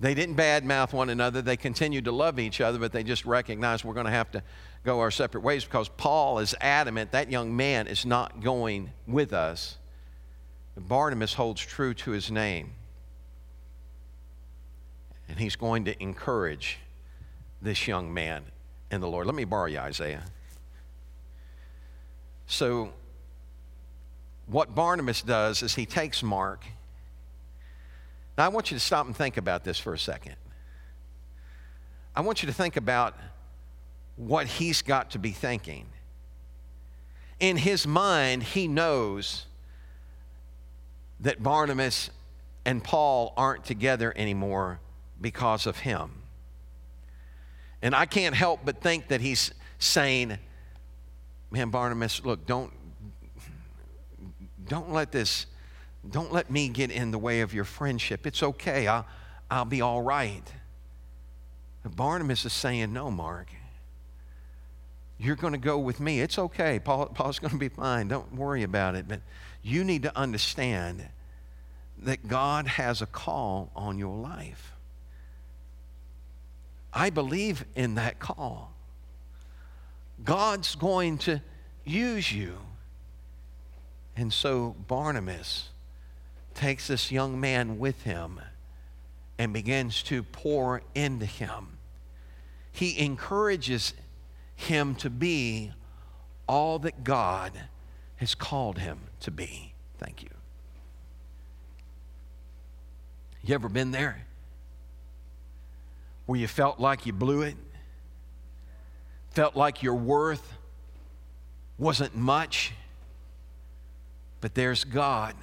They 0.00 0.14
didn't 0.14 0.36
badmouth 0.36 0.92
one 0.92 1.10
another. 1.10 1.42
They 1.42 1.56
continued 1.56 2.04
to 2.04 2.12
love 2.12 2.38
each 2.38 2.60
other, 2.60 2.78
but 2.78 2.92
they 2.92 3.02
just 3.02 3.24
recognized 3.24 3.84
we're 3.84 3.94
going 3.94 4.06
to 4.06 4.12
have 4.12 4.30
to 4.30 4.42
go 4.84 5.00
our 5.00 5.10
separate 5.10 5.40
ways 5.42 5.64
because 5.64 5.88
Paul 5.88 6.38
is 6.38 6.54
adamant 6.60 7.10
that 7.10 7.30
young 7.30 7.56
man 7.56 7.88
is 7.88 8.06
not 8.06 8.40
going 8.40 8.90
with 9.08 9.32
us. 9.32 9.78
Barnabas 10.76 11.34
holds 11.34 11.60
true 11.60 11.92
to 11.94 12.12
his 12.12 12.30
name. 12.30 12.74
And 15.28 15.40
he's 15.40 15.56
going 15.56 15.86
to 15.86 16.00
encourage 16.00 16.78
this 17.60 17.88
young 17.88 18.14
man 18.14 18.44
in 18.90 19.00
the 19.00 19.08
Lord. 19.08 19.26
Let 19.26 19.34
me 19.34 19.44
borrow 19.44 19.66
you, 19.66 19.78
Isaiah. 19.78 20.24
So, 22.46 22.92
what 24.46 24.74
Barnabas 24.74 25.22
does 25.22 25.62
is 25.62 25.74
he 25.74 25.84
takes 25.84 26.22
Mark. 26.22 26.64
Now, 28.36 28.46
I 28.46 28.48
want 28.48 28.70
you 28.70 28.76
to 28.76 28.82
stop 28.82 29.06
and 29.06 29.14
think 29.14 29.36
about 29.36 29.64
this 29.64 29.78
for 29.78 29.92
a 29.92 29.98
second. 29.98 30.36
I 32.16 32.22
want 32.22 32.42
you 32.42 32.46
to 32.46 32.54
think 32.54 32.76
about 32.76 33.14
what 34.16 34.46
he's 34.46 34.82
got 34.82 35.10
to 35.10 35.18
be 35.18 35.30
thinking. 35.30 35.86
In 37.38 37.56
his 37.56 37.86
mind, 37.86 38.42
he 38.42 38.66
knows 38.66 39.46
that 41.20 41.42
Barnabas 41.42 42.10
and 42.64 42.82
Paul 42.82 43.32
aren't 43.36 43.64
together 43.64 44.12
anymore 44.16 44.80
because 45.20 45.66
of 45.66 45.78
him. 45.78 46.17
And 47.82 47.94
I 47.94 48.06
can't 48.06 48.34
help 48.34 48.60
but 48.64 48.80
think 48.80 49.08
that 49.08 49.20
he's 49.20 49.52
saying, 49.78 50.38
Man, 51.50 51.70
Barnabas, 51.70 52.22
look, 52.24 52.46
don't, 52.46 52.70
don't 54.68 54.92
let 54.92 55.12
this, 55.12 55.46
don't 56.10 56.30
let 56.30 56.50
me 56.50 56.68
get 56.68 56.90
in 56.90 57.10
the 57.10 57.18
way 57.18 57.40
of 57.40 57.54
your 57.54 57.64
friendship. 57.64 58.26
It's 58.26 58.42
okay. 58.42 58.86
I'll, 58.86 59.06
I'll 59.50 59.64
be 59.64 59.80
all 59.80 60.02
right. 60.02 60.42
But 61.82 61.96
Barnabas 61.96 62.44
is 62.44 62.52
saying, 62.52 62.92
No, 62.92 63.10
Mark. 63.10 63.48
You're 65.20 65.36
going 65.36 65.52
to 65.52 65.58
go 65.58 65.78
with 65.78 65.98
me. 65.98 66.20
It's 66.20 66.38
okay. 66.38 66.78
Paul, 66.78 67.06
Paul's 67.06 67.40
going 67.40 67.50
to 67.50 67.58
be 67.58 67.68
fine. 67.68 68.06
Don't 68.06 68.34
worry 68.34 68.62
about 68.62 68.94
it. 68.94 69.08
But 69.08 69.20
you 69.62 69.82
need 69.82 70.04
to 70.04 70.16
understand 70.16 71.08
that 71.98 72.28
God 72.28 72.68
has 72.68 73.02
a 73.02 73.06
call 73.06 73.72
on 73.74 73.98
your 73.98 74.16
life. 74.16 74.72
I 76.92 77.10
believe 77.10 77.64
in 77.74 77.96
that 77.96 78.18
call. 78.18 78.72
God's 80.24 80.74
going 80.74 81.18
to 81.18 81.42
use 81.84 82.32
you. 82.32 82.58
And 84.16 84.32
so 84.32 84.74
Barnabas 84.88 85.68
takes 86.54 86.88
this 86.88 87.12
young 87.12 87.38
man 87.38 87.78
with 87.78 88.02
him 88.02 88.40
and 89.38 89.52
begins 89.52 90.02
to 90.04 90.24
pour 90.24 90.82
into 90.94 91.24
him. 91.24 91.78
He 92.72 92.98
encourages 92.98 93.94
him 94.56 94.96
to 94.96 95.10
be 95.10 95.72
all 96.48 96.80
that 96.80 97.04
God 97.04 97.52
has 98.16 98.34
called 98.34 98.78
him 98.78 98.98
to 99.20 99.30
be. 99.30 99.72
Thank 99.98 100.22
you. 100.22 100.30
You 103.42 103.54
ever 103.54 103.68
been 103.68 103.92
there? 103.92 104.26
Where 106.28 106.38
you 106.38 106.46
felt 106.46 106.78
like 106.78 107.06
you 107.06 107.14
blew 107.14 107.40
it? 107.40 107.56
Felt 109.30 109.56
like 109.56 109.82
your 109.82 109.94
worth 109.94 110.58
wasn't 111.78 112.14
much? 112.14 112.74
But 114.42 114.54
there's 114.54 114.84
God 114.84 115.34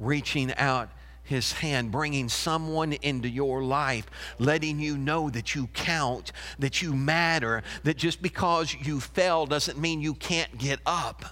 reaching 0.00 0.52
out 0.56 0.90
his 1.22 1.52
hand, 1.52 1.92
bringing 1.92 2.28
someone 2.28 2.94
into 2.94 3.28
your 3.28 3.62
life, 3.62 4.08
letting 4.40 4.80
you 4.80 4.98
know 4.98 5.30
that 5.30 5.54
you 5.54 5.68
count, 5.68 6.32
that 6.58 6.82
you 6.82 6.92
matter, 6.92 7.62
that 7.84 7.96
just 7.96 8.20
because 8.20 8.74
you 8.74 8.98
fell 8.98 9.46
doesn't 9.46 9.78
mean 9.78 10.00
you 10.00 10.14
can't 10.14 10.58
get 10.58 10.80
up. 10.84 11.24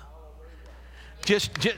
Just, 1.24 1.58
just 1.58 1.76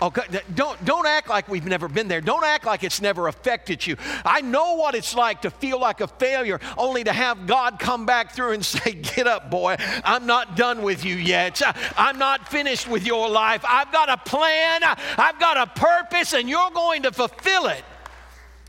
oh, 0.00 0.12
don't, 0.54 0.84
don't 0.84 1.06
act 1.06 1.28
like 1.28 1.48
we've 1.48 1.66
never 1.66 1.86
been 1.86 2.08
there. 2.08 2.22
Don't 2.22 2.44
act 2.44 2.64
like 2.64 2.82
it's 2.82 3.02
never 3.02 3.28
affected 3.28 3.86
you. 3.86 3.96
I 4.24 4.40
know 4.40 4.74
what 4.76 4.94
it's 4.94 5.14
like 5.14 5.42
to 5.42 5.50
feel 5.50 5.78
like 5.78 6.00
a 6.00 6.08
failure, 6.08 6.60
only 6.78 7.04
to 7.04 7.12
have 7.12 7.46
God 7.46 7.78
come 7.78 8.06
back 8.06 8.32
through 8.32 8.52
and 8.52 8.64
say, 8.64 8.92
Get 8.92 9.26
up, 9.26 9.50
boy. 9.50 9.76
I'm 9.78 10.26
not 10.26 10.56
done 10.56 10.82
with 10.82 11.04
you 11.04 11.14
yet. 11.14 11.60
I'm 11.96 12.18
not 12.18 12.48
finished 12.48 12.88
with 12.88 13.06
your 13.06 13.28
life. 13.28 13.62
I've 13.68 13.92
got 13.92 14.08
a 14.08 14.16
plan, 14.16 14.80
I've 14.82 15.38
got 15.38 15.56
a 15.56 15.66
purpose, 15.78 16.32
and 16.32 16.48
you're 16.48 16.70
going 16.70 17.02
to 17.02 17.12
fulfill 17.12 17.66
it. 17.66 17.84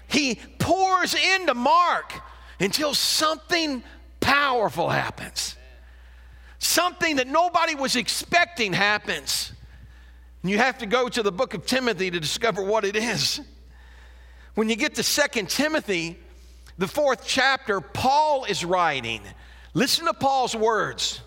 He 0.08 0.40
pours 0.60 1.14
into 1.14 1.54
Mark 1.54 2.14
until 2.60 2.94
something 2.94 3.84
powerful 4.20 4.90
happens. 4.90 5.56
Something 6.60 7.18
that 7.18 7.28
nobody 7.28 7.76
was 7.76 7.96
expecting 7.96 8.74
happens. 8.74 9.54
You 10.50 10.58
have 10.58 10.78
to 10.80 10.86
go 10.86 11.10
to 11.10 11.24
the 11.24 11.32
book 11.32 11.54
of 11.54 11.66
Timothy 11.66 12.12
to 12.12 12.20
discover 12.20 12.62
what 12.62 12.86
it 12.86 12.96
is. 12.96 13.40
When 14.56 14.70
you 14.70 14.76
get 14.76 14.96
to 14.96 15.04
Second 15.04 15.50
Timothy, 15.50 16.18
the 16.78 16.88
fourth 16.88 17.24
chapter, 17.26 17.82
Paul 17.82 18.46
is 18.46 18.64
writing. 18.64 19.22
Listen 19.74 20.06
to 20.06 20.14
Paul's 20.14 20.56
words. 20.56 21.22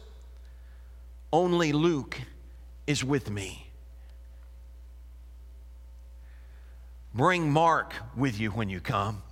Only 1.32 1.72
Luke 1.72 2.20
is 2.86 3.04
with 3.04 3.30
me. 3.30 3.70
Bring 7.14 7.50
Mark 7.50 7.94
with 8.16 8.38
you 8.38 8.50
when 8.50 8.68
you 8.68 8.80
come, 8.80 9.22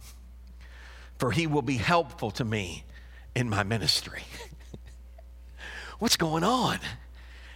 for 1.18 1.30
he 1.30 1.46
will 1.46 1.62
be 1.62 1.76
helpful 1.76 2.30
to 2.32 2.44
me 2.44 2.84
in 3.34 3.48
my 3.48 3.62
ministry. 3.62 4.22
What's 5.98 6.16
going 6.16 6.44
on? 6.44 6.78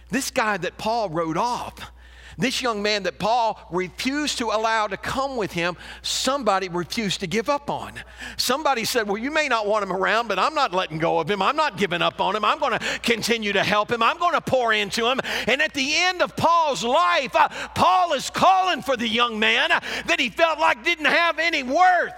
This 0.09 0.31
guy 0.31 0.57
that 0.57 0.77
Paul 0.77 1.09
wrote 1.09 1.37
off 1.37 1.91
this 2.37 2.61
young 2.61 2.81
man 2.81 3.03
that 3.03 3.19
Paul 3.19 3.59
refused 3.71 4.37
to 4.39 4.45
allow 4.45 4.87
to 4.87 4.97
come 4.97 5.37
with 5.37 5.51
him, 5.51 5.77
somebody 6.01 6.69
refused 6.69 7.19
to 7.21 7.27
give 7.27 7.49
up 7.49 7.69
on. 7.69 7.93
Somebody 8.37 8.85
said, 8.85 9.07
Well, 9.07 9.17
you 9.17 9.31
may 9.31 9.47
not 9.47 9.67
want 9.67 9.83
him 9.83 9.91
around, 9.91 10.27
but 10.27 10.39
I'm 10.39 10.53
not 10.53 10.73
letting 10.73 10.97
go 10.97 11.19
of 11.19 11.29
him. 11.29 11.41
I'm 11.41 11.55
not 11.55 11.77
giving 11.77 12.01
up 12.01 12.19
on 12.21 12.35
him. 12.35 12.45
I'm 12.45 12.59
going 12.59 12.77
to 12.77 12.99
continue 13.01 13.53
to 13.53 13.63
help 13.63 13.91
him. 13.91 14.01
I'm 14.01 14.17
going 14.17 14.33
to 14.33 14.41
pour 14.41 14.73
into 14.73 15.09
him. 15.09 15.19
And 15.47 15.61
at 15.61 15.73
the 15.73 15.95
end 15.95 16.21
of 16.21 16.35
Paul's 16.35 16.83
life, 16.83 17.35
uh, 17.35 17.49
Paul 17.75 18.13
is 18.13 18.29
calling 18.29 18.81
for 18.81 18.97
the 18.97 19.07
young 19.07 19.39
man 19.39 19.69
that 19.69 20.19
he 20.19 20.29
felt 20.29 20.59
like 20.59 20.83
didn't 20.83 21.05
have 21.05 21.39
any 21.39 21.63
worth. 21.63 22.13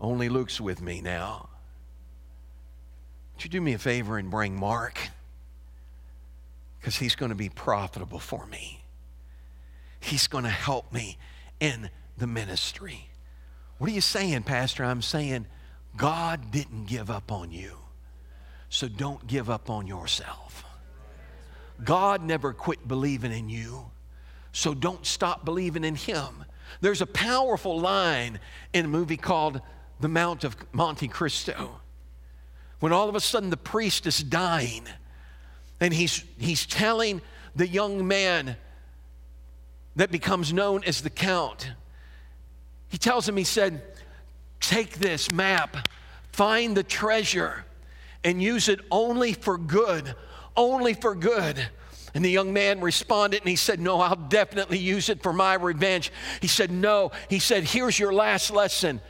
Only 0.00 0.28
Luke's 0.28 0.60
with 0.60 0.82
me 0.82 1.00
now. 1.00 1.48
Would 3.34 3.44
you 3.44 3.50
do 3.50 3.60
me 3.60 3.72
a 3.74 3.78
favor 3.78 4.18
and 4.18 4.30
bring 4.30 4.58
Mark? 4.58 4.98
Because 6.86 6.98
he's 6.98 7.16
going 7.16 7.30
to 7.30 7.34
be 7.34 7.48
profitable 7.48 8.20
for 8.20 8.46
me. 8.46 8.80
He's 9.98 10.28
going 10.28 10.44
to 10.44 10.50
help 10.50 10.92
me 10.92 11.18
in 11.58 11.90
the 12.16 12.28
ministry. 12.28 13.08
What 13.78 13.90
are 13.90 13.92
you 13.92 14.00
saying, 14.00 14.44
Pastor? 14.44 14.84
I'm 14.84 15.02
saying 15.02 15.46
God 15.96 16.52
didn't 16.52 16.86
give 16.86 17.10
up 17.10 17.32
on 17.32 17.50
you. 17.50 17.78
So 18.68 18.86
don't 18.86 19.26
give 19.26 19.50
up 19.50 19.68
on 19.68 19.88
yourself. 19.88 20.64
God 21.84 22.22
never 22.22 22.52
quit 22.52 22.86
believing 22.86 23.32
in 23.32 23.48
you. 23.48 23.90
So 24.52 24.72
don't 24.72 25.04
stop 25.04 25.44
believing 25.44 25.82
in 25.82 25.96
Him. 25.96 26.44
There's 26.82 27.02
a 27.02 27.06
powerful 27.06 27.80
line 27.80 28.38
in 28.72 28.84
a 28.84 28.88
movie 28.88 29.16
called 29.16 29.60
The 29.98 30.08
Count 30.08 30.44
of 30.44 30.56
Monte 30.72 31.08
Cristo. 31.08 31.80
When 32.78 32.92
all 32.92 33.08
of 33.08 33.16
a 33.16 33.20
sudden 33.20 33.50
the 33.50 33.56
priest 33.56 34.06
is 34.06 34.22
dying 34.22 34.86
and 35.80 35.92
he's, 35.92 36.24
he's 36.38 36.66
telling 36.66 37.20
the 37.54 37.66
young 37.66 38.06
man 38.06 38.56
that 39.96 40.10
becomes 40.10 40.52
known 40.52 40.84
as 40.84 41.00
the 41.00 41.10
Count, 41.10 41.72
he 42.88 42.98
tells 42.98 43.28
him, 43.28 43.36
he 43.36 43.44
said, 43.44 43.82
Take 44.60 44.98
this 44.98 45.30
map, 45.30 45.88
find 46.32 46.76
the 46.76 46.82
treasure, 46.82 47.64
and 48.24 48.42
use 48.42 48.68
it 48.68 48.80
only 48.90 49.32
for 49.32 49.58
good, 49.58 50.14
only 50.56 50.94
for 50.94 51.14
good. 51.14 51.68
And 52.14 52.24
the 52.24 52.30
young 52.30 52.54
man 52.54 52.80
responded 52.80 53.42
and 53.42 53.48
he 53.48 53.56
said, 53.56 53.78
No, 53.78 54.00
I'll 54.00 54.16
definitely 54.16 54.78
use 54.78 55.10
it 55.10 55.22
for 55.22 55.32
my 55.32 55.54
revenge. 55.54 56.10
He 56.40 56.48
said, 56.48 56.70
No. 56.70 57.12
He 57.28 57.38
said, 57.38 57.64
Here's 57.64 57.98
your 57.98 58.12
last 58.12 58.50
lesson 58.50 59.00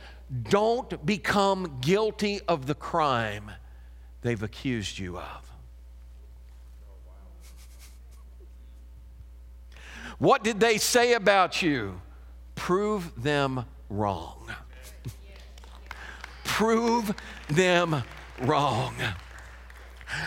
don't 0.48 1.06
become 1.06 1.78
guilty 1.80 2.40
of 2.48 2.66
the 2.66 2.74
crime 2.74 3.52
they've 4.22 4.42
accused 4.42 4.98
you 4.98 5.18
of. 5.18 5.45
What 10.18 10.42
did 10.42 10.60
they 10.60 10.78
say 10.78 11.14
about 11.14 11.62
you? 11.62 12.00
Prove 12.54 13.22
them 13.22 13.66
wrong. 13.90 14.50
Prove 16.44 17.14
them 17.48 18.02
wrong. 18.40 18.94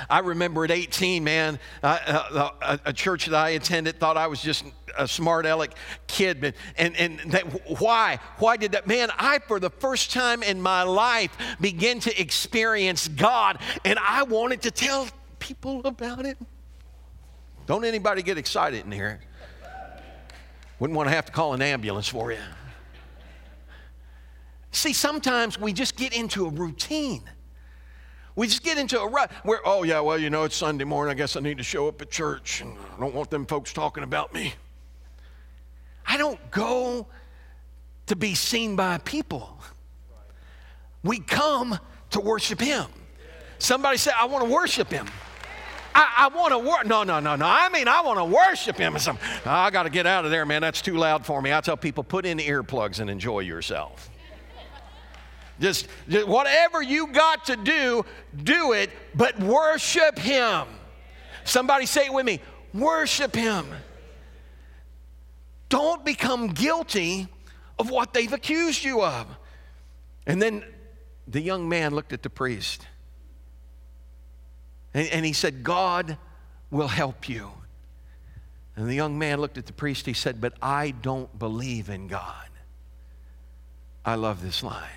I 0.10 0.20
remember 0.20 0.66
at 0.66 0.72
18, 0.72 1.24
man, 1.24 1.60
uh, 1.82 2.52
a, 2.62 2.80
a, 2.86 2.94
church 2.94 3.26
that 3.26 3.36
I 3.36 3.52
attended 3.52 4.00
thought 4.00 4.18
I 4.18 4.28
was 4.28 4.42
just 4.42 4.66
a 4.98 5.08
smart 5.08 5.46
aleck 5.46 5.72
kid. 6.06 6.42
But, 6.42 6.56
And, 6.78 6.96
and 6.98 7.20
that, 7.32 7.44
why? 7.80 8.20
Why 8.38 8.58
did 8.58 8.74
that? 8.74 8.88
Man, 8.88 9.10
I, 9.18 9.40
for 9.40 9.60
the 9.60 9.70
first 9.70 10.12
time 10.12 10.44
in 10.44 10.62
my 10.62 10.84
life, 10.84 11.36
began 11.60 12.00
to 12.02 12.22
experience 12.22 13.08
God, 13.08 13.60
and 13.86 13.98
I 14.00 14.24
wanted 14.24 14.62
to 14.64 14.72
tell 14.72 15.08
people 15.40 15.82
about 15.86 16.26
it. 16.26 16.38
Don't 17.66 17.86
anybody 17.86 18.22
get 18.22 18.38
excited 18.38 18.86
in 18.86 18.92
here. 18.92 19.22
Wouldn't 20.80 20.96
want 20.96 21.10
to 21.10 21.16
have 21.16 21.26
to 21.26 21.32
call 21.32 21.54
an 21.54 21.62
ambulance 21.62 22.08
for 22.08 22.32
you. 22.32 22.40
See, 24.72 24.94
sometimes 24.94 25.60
we 25.60 25.74
just 25.74 25.96
get 25.96 26.14
into 26.14 26.46
a 26.46 26.50
routine. 26.50 27.24
We 28.36 28.48
just 28.48 28.64
get 28.64 28.78
into 28.78 29.00
a 29.00 29.08
rut 29.08 29.32
where, 29.44 29.60
oh, 29.66 29.84
yeah, 29.84 30.00
well, 30.00 30.18
you 30.18 30.30
know, 30.30 30.44
it's 30.44 30.56
Sunday 30.56 30.86
morning. 30.86 31.12
I 31.12 31.16
guess 31.16 31.36
I 31.36 31.42
need 31.42 31.58
to 31.58 31.64
show 31.64 31.88
up 31.88 32.02
at 32.02 32.10
church. 32.10 32.62
And 32.62 32.78
I 32.96 33.00
don't 33.00 33.14
want 33.14 33.30
them 33.30 33.46
folks 33.46 33.74
talking 33.74 34.04
about 34.04 34.34
me. 34.34 34.54
I 36.06 36.18
don't 36.18 36.40
go 36.50 37.08
to 38.06 38.16
be 38.16 38.36
seen 38.36 38.76
by 38.76 39.00
people. 39.00 39.60
We 41.04 41.20
come 41.20 41.78
to 42.12 42.20
worship 42.22 42.62
Him. 42.62 42.86
Somebody 43.58 43.98
said, 43.98 44.14
I 44.18 44.26
want 44.26 44.46
to 44.46 44.50
worship 44.50 44.90
Him. 44.90 45.08
I, 46.00 46.14
I 46.18 46.28
want 46.30 46.52
to 46.52 46.60
work. 46.60 46.86
No, 46.86 47.04
no, 47.04 47.20
no, 47.20 47.36
no. 47.36 47.46
I 47.46 47.68
mean, 47.70 47.90
I 47.90 48.00
want 48.02 48.20
to 48.20 48.24
worship 48.24 48.78
him. 48.78 48.96
I 49.46 49.70
got 49.70 49.84
to 49.84 49.90
get 49.90 50.08
out 50.08 50.24
of 50.24 50.32
there, 50.32 50.46
man. 50.46 50.62
That's 50.62 50.82
too 50.82 50.96
loud 50.96 51.26
for 51.26 51.42
me. 51.42 51.52
I 51.52 51.60
tell 51.60 51.76
people, 51.76 52.06
put 52.06 52.26
in 52.26 52.38
earplugs 52.38 53.02
and 53.02 53.10
enjoy 53.10 53.42
yourself. 53.42 54.10
Just, 55.60 55.90
just 56.08 56.26
whatever 56.26 56.82
you 56.82 57.08
got 57.08 57.44
to 57.46 57.58
do, 57.58 58.06
do 58.44 58.72
it, 58.72 58.92
but 59.14 59.38
worship 59.42 60.18
him. 60.18 60.68
Somebody 61.44 61.86
say 61.86 62.06
it 62.06 62.14
with 62.14 62.26
me 62.26 62.40
worship 62.74 63.36
him. 63.36 63.66
Don't 65.68 66.06
become 66.06 66.48
guilty 66.50 67.28
of 67.78 67.90
what 67.90 68.14
they've 68.14 68.32
accused 68.32 68.84
you 68.84 69.02
of. 69.04 69.28
And 70.28 70.42
then 70.42 70.64
the 71.28 71.42
young 71.42 71.68
man 71.68 71.94
looked 71.94 72.14
at 72.14 72.22
the 72.22 72.30
priest 72.30 72.88
and, 74.94 75.08
and 75.10 75.26
he 75.26 75.34
said, 75.34 75.64
God 75.64 76.18
will 76.72 76.88
help 76.88 77.30
you. 77.30 77.52
And 78.76 78.88
the 78.88 78.96
young 78.96 79.18
man 79.20 79.42
looked 79.42 79.58
at 79.58 79.66
the 79.66 79.74
priest. 79.74 80.06
He 80.06 80.14
said, 80.14 80.40
But 80.40 80.54
I 80.62 80.92
don't 80.92 81.38
believe 81.38 81.90
in 81.90 82.08
God. 82.08 82.48
I 84.06 84.16
love 84.16 84.42
this 84.42 84.64
line. 84.64 84.88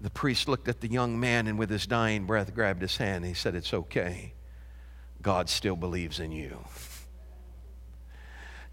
The 0.00 0.10
priest 0.10 0.48
looked 0.48 0.68
at 0.68 0.80
the 0.80 0.88
young 0.88 1.18
man 1.18 1.46
and 1.46 1.58
with 1.58 1.70
his 1.70 1.86
dying 1.86 2.26
breath 2.26 2.54
grabbed 2.54 2.82
his 2.82 2.96
hand. 2.98 3.24
He 3.24 3.34
said, 3.34 3.54
It's 3.54 3.72
okay. 3.72 4.34
God 5.22 5.48
still 5.48 5.76
believes 5.76 6.20
in 6.20 6.30
you. 6.30 6.58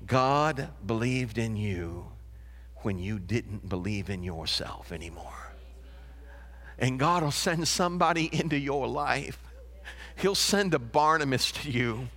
God 0.05 0.69
believed 0.85 1.37
in 1.37 1.55
you 1.55 2.07
when 2.77 2.97
you 2.97 3.19
didn't 3.19 3.69
believe 3.69 4.09
in 4.09 4.23
yourself 4.23 4.91
anymore. 4.91 5.53
And 6.77 6.99
God 6.99 7.23
will 7.23 7.31
send 7.31 7.67
somebody 7.67 8.29
into 8.37 8.57
your 8.57 8.87
life. 8.87 9.39
He'll 10.21 10.35
send 10.35 10.73
a 10.75 10.79
Barnabas 10.79 11.51
to 11.51 11.71
you 11.71 12.07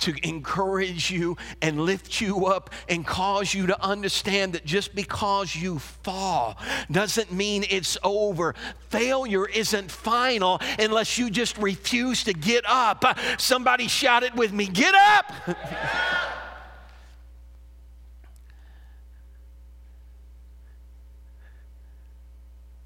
to 0.00 0.12
encourage 0.26 1.12
you 1.12 1.36
and 1.62 1.80
lift 1.82 2.20
you 2.20 2.46
up 2.46 2.70
and 2.88 3.06
cause 3.06 3.54
you 3.54 3.68
to 3.68 3.80
understand 3.80 4.54
that 4.54 4.64
just 4.64 4.96
because 4.96 5.54
you 5.54 5.78
fall 5.78 6.58
doesn't 6.90 7.30
mean 7.30 7.64
it's 7.70 7.96
over. 8.02 8.56
Failure 8.88 9.48
isn't 9.48 9.92
final 9.92 10.60
unless 10.80 11.18
you 11.18 11.30
just 11.30 11.56
refuse 11.58 12.24
to 12.24 12.32
get 12.32 12.64
up. 12.66 13.04
Somebody 13.38 13.86
shout 13.86 14.24
it 14.24 14.34
with 14.34 14.52
me 14.52 14.66
get 14.66 14.96
up! 14.96 15.32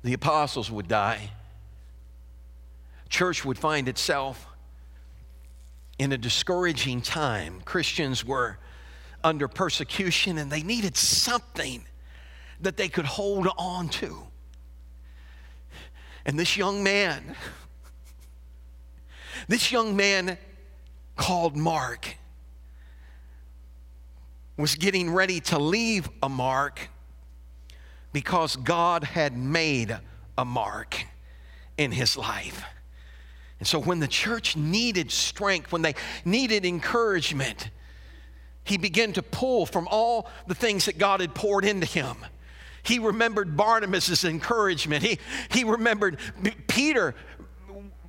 the 0.03 0.13
apostles 0.13 0.71
would 0.71 0.87
die. 0.87 1.31
Church 3.15 3.45
would 3.45 3.57
find 3.57 3.89
itself 3.89 4.45
in 6.01 6.11
a 6.11 6.19
discouraging 6.19 7.01
time. 7.01 7.61
Christians 7.65 8.25
were 8.25 8.59
under 9.23 9.47
persecution 9.47 10.37
and 10.37 10.51
they 10.51 10.65
needed 10.65 10.97
something 10.97 11.85
that 12.61 12.77
they 12.77 12.89
could 12.89 13.05
hold 13.05 13.47
on 13.57 13.89
to. 13.91 14.19
And 16.27 16.37
this 16.37 16.57
young 16.57 16.83
man, 16.83 17.37
this 19.47 19.71
young 19.71 19.95
man 19.95 20.37
called 21.15 21.57
Mark, 21.57 22.17
was 24.57 24.75
getting 24.75 25.09
ready 25.09 25.39
to 25.39 25.59
leave 25.61 26.11
a 26.21 26.29
mark 26.29 26.89
because 28.13 28.57
God 28.57 29.05
had 29.05 29.37
made 29.37 29.97
a 30.37 30.45
mark 30.45 31.07
in 31.79 31.93
his 31.93 32.17
life. 32.17 32.65
And 33.65 33.69
so 33.71 33.81
when 33.81 33.99
the 33.99 34.07
church 34.07 34.57
needed 34.57 35.11
strength, 35.11 35.73
when 35.73 35.81
they 35.81 35.95
needed 36.27 36.67
encouragement, 36.67 37.71
he 38.63 38.77
began 38.77 39.15
to 39.15 39.23
pull 39.23 39.65
from 39.65 39.89
all 39.91 40.29
the 40.47 40.55
things 40.55 40.85
that 40.85 40.99
God 40.99 41.21
had 41.21 41.35
poured 41.35 41.65
into 41.65 41.87
him. 41.87 42.15
He 42.83 42.99
remembered 42.99 43.57
Barnabas' 43.57 44.23
encouragement. 44.23 45.03
He, 45.03 45.19
he 45.51 45.65
remembered 45.65 46.19
Peter 46.67 47.15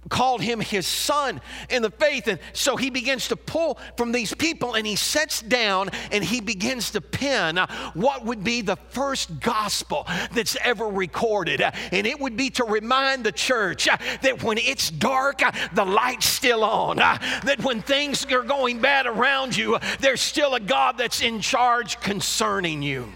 called 0.09 0.41
him 0.41 0.59
his 0.59 0.85
son 0.85 1.41
in 1.69 1.81
the 1.81 1.89
faith. 1.89 2.27
And 2.27 2.39
so 2.53 2.75
he 2.75 2.89
begins 2.89 3.27
to 3.29 3.35
pull 3.35 3.79
from 3.97 4.11
these 4.11 4.33
people 4.33 4.75
and 4.75 4.85
he 4.85 4.95
sets 4.95 5.41
down 5.41 5.89
and 6.11 6.23
he 6.23 6.41
begins 6.41 6.91
to 6.91 7.01
pen 7.01 7.57
what 7.93 8.25
would 8.25 8.43
be 8.43 8.61
the 8.61 8.75
first 8.89 9.39
gospel 9.39 10.05
that's 10.33 10.57
ever 10.63 10.87
recorded. 10.87 11.61
And 11.61 12.07
it 12.07 12.19
would 12.19 12.37
be 12.37 12.49
to 12.51 12.63
remind 12.63 13.23
the 13.23 13.31
church 13.31 13.85
that 13.85 14.43
when 14.43 14.57
it's 14.57 14.91
dark, 14.91 15.41
the 15.73 15.85
light's 15.85 16.27
still 16.27 16.63
on. 16.63 16.97
That 16.97 17.63
when 17.63 17.81
things 17.81 18.25
are 18.31 18.43
going 18.43 18.79
bad 18.79 19.07
around 19.07 19.55
you, 19.55 19.79
there's 19.99 20.21
still 20.21 20.55
a 20.55 20.59
God 20.59 20.97
that's 20.97 21.21
in 21.21 21.41
charge 21.41 21.99
concerning 21.99 22.81
you. 22.81 23.11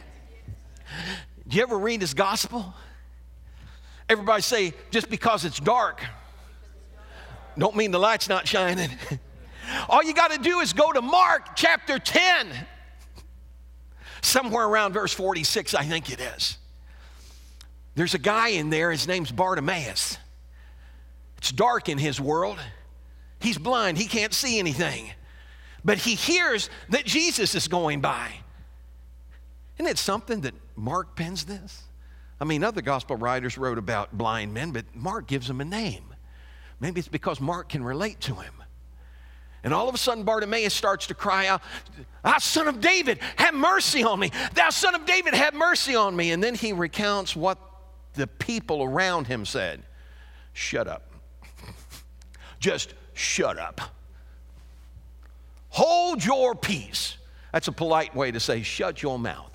Do 1.47 1.58
you 1.58 1.63
ever 1.63 1.78
read 1.78 2.02
his 2.02 2.13
gospel? 2.13 2.73
Everybody 4.08 4.41
say, 4.41 4.73
just 4.91 5.10
because 5.10 5.45
it's 5.45 5.60
dark 5.60 6.04
don't 7.58 7.76
mean 7.76 7.92
the 7.92 8.00
light's 8.00 8.30
not 8.30 8.48
shining. 8.48 8.90
All 9.90 10.04
you 10.04 10.14
got 10.14 10.32
to 10.32 10.38
do 10.38 10.60
is 10.60 10.74
go 10.74 10.92
to 10.92 11.02
Mark 11.02 11.56
chapter 11.56 12.00
10, 12.00 12.48
somewhere 14.22 14.66
around 14.66 14.94
verse 14.94 15.14
46, 15.14 15.74
I 15.74 15.84
think 15.84 16.12
it 16.12 16.20
is. 16.20 16.58
There's 17.96 18.14
a 18.14 18.20
guy 18.20 18.50
in 18.50 18.70
there, 18.70 18.92
his 18.92 19.08
name's 19.08 19.32
Bartimaeus. 19.32 20.18
It's 21.38 21.52
dark 21.52 21.90
in 21.90 21.98
his 21.98 22.20
world. 22.20 22.58
He's 23.40 23.58
blind, 23.58 23.98
he 23.98 24.06
can't 24.06 24.34
see 24.34 24.60
anything. 24.60 25.12
But 25.84 25.98
he 25.98 26.16
hears 26.16 26.70
that 26.90 27.06
Jesus 27.06 27.56
is 27.56 27.68
going 27.68 28.02
by. 28.02 28.32
Isn't 29.78 29.90
it 29.90 29.98
something 29.98 30.42
that 30.42 30.54
Mark 30.76 31.16
pens 31.16 31.46
this? 31.46 31.84
I 32.42 32.46
mean, 32.46 32.64
other 32.64 32.82
gospel 32.82 33.16
writers 33.16 33.58
wrote 33.58 33.78
about 33.78 34.18
blind 34.18 34.54
men, 34.54 34.72
but 34.72 34.86
Mark 34.94 35.28
gives 35.28 35.48
them 35.48 35.62
a 35.62 35.66
name. 35.66 36.09
Maybe 36.80 37.00
it's 37.00 37.08
because 37.08 37.42
Mark 37.42 37.70
can 37.70 37.84
relate 37.84 38.20
to 38.22 38.36
him. 38.36 38.54
And 39.63 39.74
all 39.74 39.89
of 39.89 39.96
a 39.96 39.98
sudden, 39.98 40.24
Bartimaeus 40.24 40.74
starts 40.74 41.08
to 41.08 41.13
cry 41.13 41.48
out, 41.48 41.62
Thou 42.24 42.38
son 42.38 42.68
of 42.68 42.80
David, 42.80 43.20
have 43.36 43.54
mercy 43.54 44.04
on 44.04 44.20
me. 44.20 44.32
Thou 44.54 44.70
son 44.70 44.96
of 44.96 45.06
David, 45.06 45.34
have 45.34 45.54
mercy 45.54 45.96
on 45.96 46.15
me. 46.15 46.32
And 46.32 46.42
then 46.42 46.56
he 46.56 46.72
recounts 46.72 47.36
what 47.36 47.58
the 48.13 48.28
people 48.28 48.84
around 48.84 49.28
him 49.28 49.46
said 49.46 49.84
Shut 50.54 50.88
up. 50.88 51.12
Just 52.60 52.94
shut 53.13 53.58
up. 53.58 53.82
Hold 55.70 56.24
your 56.24 56.56
peace. 56.56 57.18
That's 57.54 57.68
a 57.68 57.72
polite 57.72 58.15
way 58.15 58.32
to 58.32 58.39
say, 58.39 58.63
shut 58.63 59.02
your 59.02 59.18
mouth. 59.18 59.52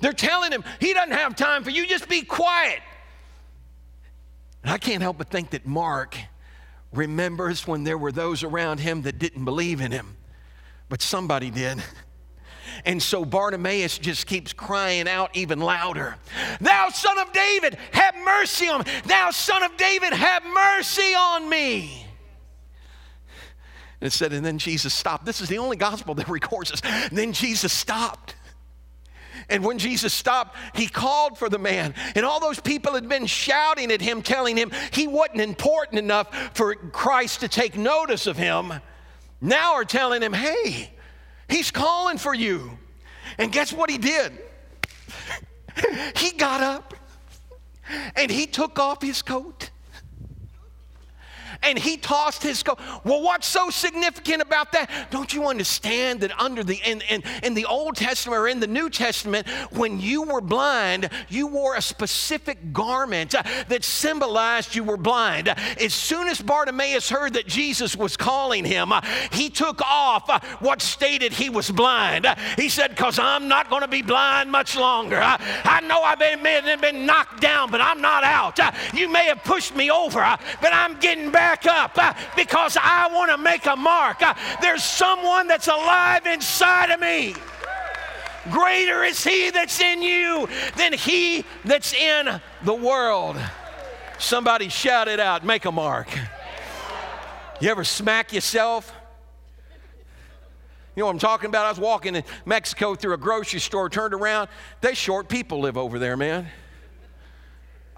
They're 0.00 0.12
telling 0.12 0.52
him, 0.52 0.64
he 0.80 0.94
doesn't 0.94 1.12
have 1.12 1.34
time 1.36 1.64
for 1.64 1.70
you, 1.70 1.86
just 1.86 2.08
be 2.08 2.22
quiet. 2.22 2.80
And 4.62 4.72
I 4.72 4.78
can't 4.78 5.02
help 5.02 5.18
but 5.18 5.30
think 5.30 5.50
that 5.50 5.66
Mark 5.66 6.16
remembers 6.92 7.66
when 7.66 7.84
there 7.84 7.98
were 7.98 8.12
those 8.12 8.42
around 8.42 8.80
him 8.80 9.02
that 9.02 9.18
didn't 9.18 9.44
believe 9.44 9.80
in 9.80 9.92
him, 9.92 10.16
but 10.88 11.02
somebody 11.02 11.50
did. 11.50 11.82
And 12.84 13.02
so 13.02 13.24
Bartimaeus 13.24 13.98
just 13.98 14.26
keeps 14.26 14.52
crying 14.52 15.08
out 15.08 15.36
even 15.36 15.58
louder 15.58 16.16
Thou 16.60 16.90
son 16.90 17.18
of 17.18 17.32
David, 17.32 17.76
have 17.92 18.14
mercy 18.24 18.68
on 18.68 18.80
me. 18.80 18.90
Thou 19.06 19.30
son 19.30 19.62
of 19.62 19.76
David, 19.76 20.12
have 20.12 20.44
mercy 20.44 21.14
on 21.14 21.48
me. 21.48 22.06
And 24.00 24.06
it 24.06 24.12
said, 24.12 24.32
and 24.32 24.46
then 24.46 24.58
Jesus 24.58 24.94
stopped. 24.94 25.24
This 25.24 25.40
is 25.40 25.48
the 25.48 25.58
only 25.58 25.76
gospel 25.76 26.14
that 26.14 26.28
records 26.28 26.70
this. 26.70 26.80
And 26.84 27.18
then 27.18 27.32
Jesus 27.32 27.72
stopped. 27.72 28.36
And 29.50 29.64
when 29.64 29.78
Jesus 29.78 30.12
stopped, 30.12 30.56
he 30.74 30.86
called 30.86 31.38
for 31.38 31.48
the 31.48 31.58
man. 31.58 31.94
And 32.14 32.26
all 32.26 32.38
those 32.38 32.60
people 32.60 32.94
had 32.94 33.08
been 33.08 33.26
shouting 33.26 33.90
at 33.90 34.00
him, 34.00 34.22
telling 34.22 34.56
him 34.56 34.70
he 34.92 35.06
wasn't 35.06 35.40
important 35.40 35.98
enough 35.98 36.50
for 36.54 36.74
Christ 36.74 37.40
to 37.40 37.48
take 37.48 37.76
notice 37.76 38.26
of 38.26 38.36
him. 38.36 38.74
Now 39.40 39.74
are 39.74 39.84
telling 39.84 40.20
him, 40.20 40.32
hey, 40.32 40.92
he's 41.48 41.70
calling 41.70 42.18
for 42.18 42.34
you. 42.34 42.78
And 43.38 43.50
guess 43.50 43.72
what 43.72 43.88
he 43.88 43.98
did? 43.98 44.32
he 46.16 46.32
got 46.32 46.62
up 46.62 46.94
and 48.16 48.30
he 48.30 48.46
took 48.46 48.78
off 48.78 49.00
his 49.00 49.22
coat 49.22 49.70
and 51.62 51.78
he 51.78 51.96
tossed 51.96 52.42
his 52.42 52.62
coat. 52.62 52.78
Well, 53.04 53.22
what's 53.22 53.46
so 53.46 53.70
significant 53.70 54.42
about 54.42 54.72
that? 54.72 55.08
Don't 55.10 55.32
you 55.34 55.48
understand 55.48 56.20
that 56.20 56.38
under 56.40 56.62
the 56.62 56.80
in, 56.84 57.02
in, 57.10 57.22
in 57.42 57.54
the 57.54 57.64
Old 57.64 57.96
Testament 57.96 58.38
or 58.38 58.48
in 58.48 58.60
the 58.60 58.66
New 58.66 58.88
Testament, 58.88 59.48
when 59.72 60.00
you 60.00 60.22
were 60.22 60.40
blind, 60.40 61.10
you 61.28 61.46
wore 61.46 61.74
a 61.74 61.82
specific 61.82 62.72
garment 62.72 63.34
uh, 63.34 63.42
that 63.68 63.84
symbolized 63.84 64.74
you 64.74 64.84
were 64.84 64.96
blind. 64.96 65.48
As 65.48 65.94
soon 65.94 66.28
as 66.28 66.40
Bartimaeus 66.40 67.08
heard 67.10 67.34
that 67.34 67.46
Jesus 67.46 67.96
was 67.96 68.16
calling 68.16 68.64
him, 68.64 68.92
uh, 68.92 69.00
he 69.32 69.50
took 69.50 69.82
off 69.82 70.30
uh, 70.30 70.40
what 70.60 70.80
stated 70.80 71.32
he 71.32 71.50
was 71.50 71.70
blind. 71.70 72.26
He 72.56 72.68
said, 72.68 72.90
Because 72.90 73.18
I'm 73.18 73.48
not 73.48 73.68
going 73.68 73.82
to 73.82 73.88
be 73.88 74.02
blind 74.02 74.50
much 74.50 74.76
longer. 74.76 75.18
I, 75.20 75.38
I 75.64 75.80
know 75.80 76.02
I've 76.02 76.18
been, 76.18 76.42
been, 76.42 76.80
been 76.80 77.04
knocked 77.04 77.40
down, 77.40 77.70
but 77.70 77.80
I'm 77.80 78.00
not 78.00 78.22
out. 78.22 78.58
You 78.94 79.08
may 79.08 79.26
have 79.26 79.42
pushed 79.42 79.74
me 79.74 79.90
over, 79.90 80.20
but 80.60 80.72
I'm 80.72 80.98
getting 81.00 81.30
back 81.30 81.47
back 81.48 81.66
up 81.66 81.92
uh, 81.96 82.12
because 82.36 82.76
I 82.78 83.08
want 83.10 83.30
to 83.30 83.38
make 83.38 83.64
a 83.64 83.74
mark. 83.74 84.20
Uh, 84.20 84.34
there's 84.60 84.84
someone 84.84 85.46
that's 85.46 85.66
alive 85.66 86.26
inside 86.26 86.90
of 86.90 87.00
me. 87.00 87.34
Greater 88.50 89.02
is 89.02 89.24
he 89.24 89.50
that's 89.50 89.80
in 89.80 90.02
you 90.02 90.46
than 90.76 90.92
he 90.92 91.44
that's 91.64 91.94
in 91.94 92.40
the 92.64 92.74
world. 92.74 93.38
Somebody 94.18 94.68
shout 94.68 95.08
it 95.08 95.20
out, 95.20 95.42
make 95.42 95.64
a 95.64 95.72
mark. 95.72 96.08
You 97.60 97.70
ever 97.70 97.84
smack 97.84 98.34
yourself? 98.34 98.92
You 100.96 101.00
know 101.00 101.06
what 101.06 101.12
I'm 101.12 101.18
talking 101.18 101.48
about? 101.48 101.64
I 101.64 101.70
was 101.70 101.80
walking 101.80 102.14
in 102.14 102.24
Mexico 102.44 102.94
through 102.94 103.14
a 103.14 103.18
grocery 103.18 103.60
store, 103.60 103.88
turned 103.88 104.12
around. 104.12 104.48
They 104.82 104.92
short 104.92 105.28
people 105.28 105.60
live 105.60 105.78
over 105.78 105.98
there, 105.98 106.16
man. 106.16 106.48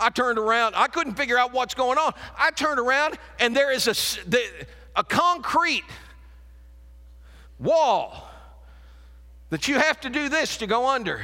I 0.01 0.09
turned 0.09 0.39
around. 0.39 0.75
I 0.75 0.87
couldn't 0.87 1.15
figure 1.15 1.39
out 1.39 1.53
what's 1.53 1.75
going 1.75 1.99
on. 1.99 2.15
I 2.37 2.51
turned 2.51 2.81
around, 2.81 3.19
and 3.39 3.55
there 3.55 3.71
is 3.71 3.87
a, 3.87 4.41
a 4.97 5.05
concrete 5.05 5.85
wall 7.59 8.29
that 9.51 9.69
you 9.69 9.79
have 9.79 10.01
to 10.01 10.11
do 10.11 10.29
this 10.29 10.57
to 10.59 10.67
go 10.67 10.89
under 10.89 11.23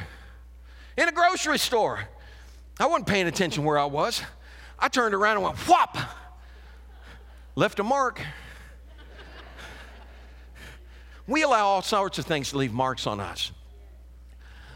in 0.96 1.08
a 1.08 1.12
grocery 1.12 1.58
store. 1.58 2.08
I 2.78 2.86
wasn't 2.86 3.06
paying 3.06 3.26
attention 3.26 3.64
where 3.64 3.78
I 3.78 3.86
was. 3.86 4.22
I 4.78 4.88
turned 4.88 5.14
around 5.14 5.36
and 5.38 5.44
went, 5.44 5.56
whop, 5.60 5.96
left 7.54 7.80
a 7.80 7.84
mark. 7.84 8.20
We 11.26 11.42
allow 11.42 11.66
all 11.66 11.82
sorts 11.82 12.18
of 12.18 12.26
things 12.26 12.50
to 12.50 12.58
leave 12.58 12.72
marks 12.72 13.06
on 13.06 13.18
us. 13.18 13.50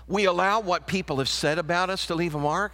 We 0.09 0.25
allow 0.25 0.61
what 0.61 0.87
people 0.87 1.19
have 1.19 1.29
said 1.29 1.59
about 1.59 1.91
us 1.91 2.07
to 2.07 2.15
leave 2.15 2.35
a 2.35 2.39
mark. 2.39 2.73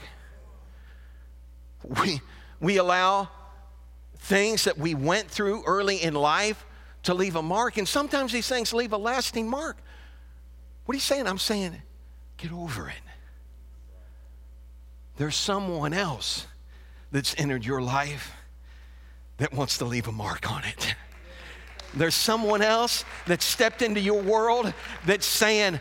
We, 1.87 2.21
we 2.61 2.79
allow 2.79 3.29
things 4.19 4.65
that 4.65 4.77
we 4.79 4.95
went 4.95 5.31
through 5.31 5.63
early 5.65 6.03
in 6.03 6.15
life 6.15 6.65
to 7.05 7.15
leave 7.15 7.37
a 7.37 7.43
mark. 7.43 7.77
And 7.77 7.87
sometimes 7.87 8.33
these 8.33 8.49
things 8.49 8.73
leave 8.73 8.93
a 8.93 8.97
lasting 8.97 9.49
mark. 9.49 9.77
What 10.85 10.95
are 10.95 10.97
you 10.97 11.01
saying? 11.01 11.27
I'm 11.27 11.39
saying, 11.39 11.81
get 12.37 12.53
over 12.53 12.89
it. 12.89 12.95
There's 15.17 15.37
someone 15.37 15.95
else 15.95 16.47
that's 17.11 17.35
entered 17.39 17.65
your 17.65 17.81
life 17.81 18.35
that 19.39 19.53
wants 19.53 19.79
to 19.79 19.85
leave 19.85 20.09
a 20.09 20.13
mark 20.13 20.51
on 20.51 20.65
it. 20.65 20.95
There's 21.95 22.15
someone 22.15 22.63
else 22.63 23.05
that 23.27 23.41
stepped 23.43 23.81
into 23.81 24.01
your 24.01 24.21
world 24.21 24.73
that's 25.07 25.27
saying, 25.27 25.81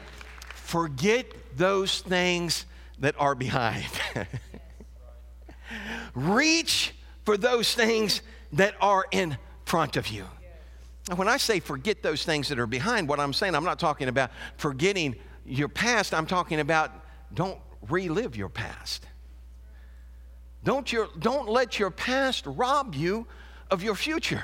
forget 0.54 1.26
those 1.58 2.00
things 2.02 2.66
that 3.00 3.16
are 3.20 3.36
behind. 3.36 3.86
Reach 6.16 6.96
for 7.26 7.38
those 7.38 7.76
things 7.76 8.22
that 8.54 8.76
are 8.82 9.06
in 9.12 9.38
front 9.66 9.98
of 9.98 10.08
you. 10.08 10.26
And 11.10 11.20
when 11.20 11.28
I 11.28 11.38
say 11.38 11.60
forget 11.60 12.02
those 12.02 12.26
things 12.26 12.50
that 12.50 12.58
are 12.58 12.68
behind, 12.68 13.08
what 13.08 13.20
I'm 13.20 13.34
saying, 13.34 13.54
I'm 13.54 13.64
not 13.64 13.80
talking 13.80 14.08
about 14.08 14.32
forgetting 14.58 15.16
your 15.46 15.68
past, 15.68 16.14
I'm 16.14 16.26
talking 16.26 16.60
about 16.60 16.92
don't 17.34 17.60
relive 17.90 18.36
your 18.36 18.50
past. 18.50 19.06
Don't, 20.64 20.92
your, 20.92 21.10
don't 21.20 21.48
let 21.48 21.78
your 21.78 21.92
past 21.92 22.46
rob 22.48 22.96
you 22.96 23.28
of 23.70 23.84
your 23.84 23.94
future. 23.94 24.44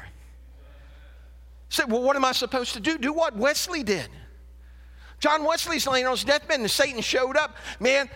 Say, 1.69 1.84
well, 1.88 2.03
what 2.03 2.15
am 2.15 2.26
I 2.26 2.34
supposed 2.34 2.74
to 2.74 2.80
do? 2.80 2.97
Do 2.97 3.13
what 3.13 3.36
Wesley 3.36 3.82
did. 3.82 4.07
John 5.19 5.45
Wesley's 5.45 5.88
laying 5.88 6.05
on 6.05 6.11
his 6.11 6.24
deathbed, 6.24 6.59
and 6.59 6.69
Satan 6.69 7.01
showed 7.01 7.38
up. 7.38 7.55
Man, 7.80 8.09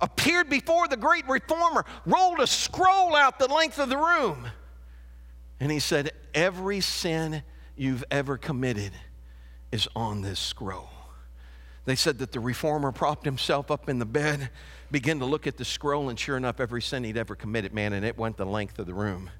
appeared 0.00 0.48
before 0.48 0.88
the 0.88 0.96
great 0.96 1.28
reformer, 1.28 1.84
rolled 2.06 2.40
a 2.40 2.46
scroll 2.46 3.16
out 3.16 3.38
the 3.38 3.48
length 3.48 3.78
of 3.78 3.88
the 3.88 3.96
room. 3.96 4.46
And 5.60 5.70
he 5.72 5.80
said, 5.80 6.12
Every 6.34 6.80
sin 6.80 7.42
you've 7.76 8.04
ever 8.10 8.36
committed 8.36 8.92
is 9.72 9.88
on 9.96 10.22
this 10.22 10.38
scroll. 10.38 10.88
They 11.84 11.96
said 11.96 12.18
that 12.18 12.32
the 12.32 12.40
reformer 12.40 12.92
propped 12.92 13.24
himself 13.24 13.70
up 13.70 13.88
in 13.88 13.98
the 13.98 14.06
bed, 14.06 14.50
began 14.90 15.18
to 15.20 15.24
look 15.24 15.46
at 15.46 15.56
the 15.56 15.64
scroll, 15.64 16.10
and 16.10 16.18
sure 16.18 16.36
enough, 16.36 16.60
every 16.60 16.82
sin 16.82 17.02
he'd 17.04 17.16
ever 17.16 17.34
committed, 17.34 17.72
man, 17.72 17.94
and 17.94 18.04
it 18.04 18.18
went 18.18 18.36
the 18.36 18.44
length 18.44 18.78
of 18.78 18.86
the 18.86 18.94
room. 18.94 19.30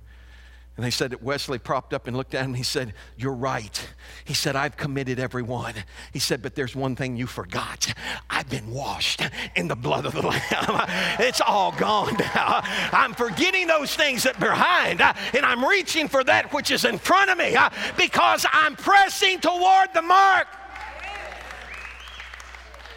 And 0.79 0.87
they 0.87 0.93
said 0.93 1.11
that 1.11 1.25
Wesley 1.25 1.59
propped 1.59 1.93
up 1.93 2.07
and 2.07 2.17
looked 2.17 2.37
at 2.37 2.45
him. 2.45 2.55
He 2.55 2.63
said, 2.63 2.95
You're 3.17 3.35
right. 3.35 3.89
He 4.25 4.33
said, 4.33 4.55
I've 4.55 4.77
committed 4.77 5.19
every 5.19 5.43
one. 5.43 5.75
He 6.13 6.21
said, 6.21 6.41
But 6.41 6.55
there's 6.55 6.77
one 6.77 6.95
thing 6.95 7.17
you 7.17 7.27
forgot. 7.27 7.93
I've 8.31 8.49
been 8.49 8.71
washed 8.71 9.21
in 9.57 9.67
the 9.67 9.75
blood 9.75 10.07
of 10.07 10.13
the 10.13 10.23
Lamb. 10.23 10.87
It's 11.19 11.41
all 11.41 11.73
gone 11.73 12.15
now. 12.17 12.61
I'm 12.93 13.13
forgetting 13.13 13.67
those 13.67 13.97
things 13.97 14.23
that 14.23 14.37
are 14.37 14.51
behind, 14.51 15.01
and 15.01 15.45
I'm 15.45 15.65
reaching 15.65 16.07
for 16.07 16.23
that 16.23 16.53
which 16.55 16.71
is 16.71 16.85
in 16.85 16.99
front 16.99 17.29
of 17.29 17.39
me 17.39 17.57
uh, 17.57 17.71
because 17.97 18.47
I'm 18.53 18.77
pressing 18.77 19.41
toward 19.41 19.93
the 19.95 20.03
mark 20.03 20.47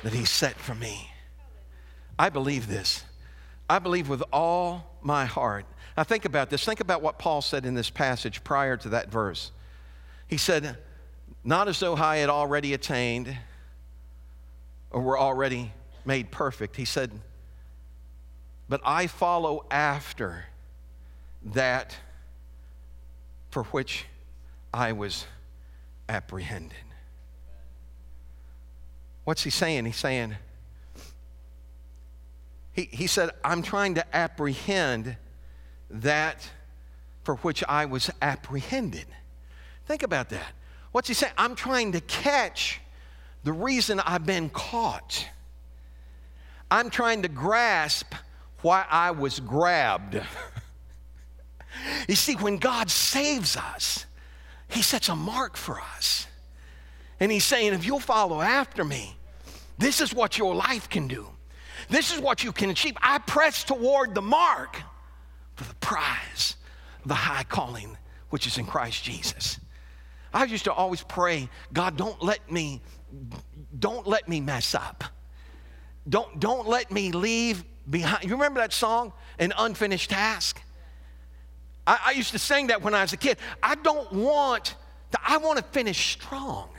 that 0.04 0.14
He 0.14 0.24
set 0.26 0.54
for 0.56 0.76
me. 0.76 1.10
I 2.20 2.30
believe 2.30 2.68
this. 2.68 3.04
I 3.68 3.80
believe 3.80 4.08
with 4.08 4.22
all 4.32 5.00
my 5.02 5.26
heart 5.26 5.66
now, 5.98 6.04
think 6.04 6.26
about 6.26 6.50
this. 6.50 6.64
Think 6.64 6.80
about 6.80 7.02
what 7.02 7.20
Paul 7.20 7.42
said 7.42 7.66
in 7.66 7.74
this 7.74 7.90
passage 7.90 8.44
prior 8.44 8.78
to 8.78 8.90
that 8.90 9.12
verse. 9.12 9.52
He 10.28 10.38
said, 10.38 10.78
Not 11.44 11.68
as 11.68 11.80
though 11.80 11.96
I 11.96 12.18
had 12.18 12.30
already 12.30 12.74
attained 12.74 13.36
or 14.90 15.02
were 15.02 15.20
already 15.20 15.74
made 16.06 16.32
perfect. 16.32 16.78
He 16.78 16.86
said, 16.86 17.12
But 18.70 18.82
I 18.86 19.08
follow 19.08 19.66
after 19.70 20.46
that 21.44 21.98
for 23.50 23.64
which 23.66 24.06
I 24.74 24.94
was 24.94 25.26
apprehended. 26.08 26.78
What's 29.26 29.44
he 29.44 29.50
saying? 29.50 29.86
He's 29.86 29.98
saying, 29.98 30.36
he, 32.74 32.88
he 32.92 33.08
said, 33.08 33.32
I'm 33.44 33.62
trying 33.62 33.96
to 33.96 34.16
apprehend 34.16 35.18
that 35.92 36.50
for 37.24 37.36
which 37.38 37.64
I 37.68 37.86
was 37.86 38.10
apprehended. 38.22 39.06
Think 39.86 40.04
about 40.04 40.30
that. 40.30 40.54
What's 40.92 41.08
he 41.08 41.14
saying? 41.14 41.34
I'm 41.38 41.56
trying 41.56 41.92
to 41.94 42.02
catch 42.02 42.82
the 43.44 43.54
reason 43.54 44.00
I've 44.00 44.26
been 44.26 44.50
caught. 44.50 45.28
I'm 46.70 46.90
trying 46.90 47.24
to 47.24 47.28
grasp 47.28 48.14
why 48.62 48.86
I 48.90 49.12
was 49.12 49.40
grabbed. 49.40 50.22
you 52.08 52.16
see, 52.16 52.36
when 52.36 52.58
God 52.58 52.90
saves 52.90 53.58
us, 53.58 54.06
He 54.70 54.82
sets 54.82 55.10
a 55.10 55.16
mark 55.16 55.58
for 55.58 55.80
us. 55.96 56.28
And 57.20 57.32
He's 57.32 57.44
saying, 57.44 57.74
if 57.74 57.86
you'll 57.86 58.00
follow 58.00 58.42
after 58.42 58.84
me, 58.84 59.16
this 59.78 60.02
is 60.02 60.14
what 60.14 60.38
your 60.38 60.56
life 60.56 60.90
can 60.90 61.08
do. 61.08 61.28
This 61.90 62.14
is 62.14 62.20
what 62.20 62.44
you 62.44 62.52
can 62.52 62.70
achieve. 62.70 62.96
I 63.02 63.18
press 63.18 63.64
toward 63.64 64.16
the 64.16 64.22
mark 64.22 64.78
for 65.62 65.70
the 65.70 65.80
prize 65.80 66.56
of 67.02 67.08
the 67.08 67.16
high 67.16 67.44
calling 67.44 67.98
which 68.30 68.48
is 68.48 68.58
in 68.58 68.66
Christ 68.66 69.04
Jesus. 69.04 69.60
I 70.34 70.46
used 70.46 70.64
to 70.64 70.74
always 70.74 71.04
pray, 71.04 71.50
God, 71.74 71.98
don't 71.98 72.22
let 72.24 72.52
me, 72.52 72.82
don't 73.78 74.08
let 74.08 74.28
me 74.30 74.40
mess 74.40 74.74
up. 74.74 75.04
Don't, 76.08 76.40
don't 76.40 76.68
let 76.68 76.90
me 76.92 77.12
leave 77.12 77.64
behind. 77.90 78.24
You 78.24 78.32
remember 78.32 78.62
that 78.62 78.74
song, 78.74 79.14
An 79.40 79.54
Unfinished 79.58 80.10
Task? 80.10 80.62
I, 81.86 82.00
I 82.06 82.12
used 82.12 82.32
to 82.32 82.40
sing 82.40 82.68
that 82.68 82.82
when 82.82 82.94
I 82.94 83.02
was 83.02 83.14
a 83.14 83.18
kid. 83.18 83.38
I 83.62 83.76
don't 83.76 84.12
want, 84.14 84.76
to, 85.12 85.20
I 85.26 85.38
want 85.38 85.58
to 85.58 85.64
finish 85.66 86.14
strong. 86.14 86.70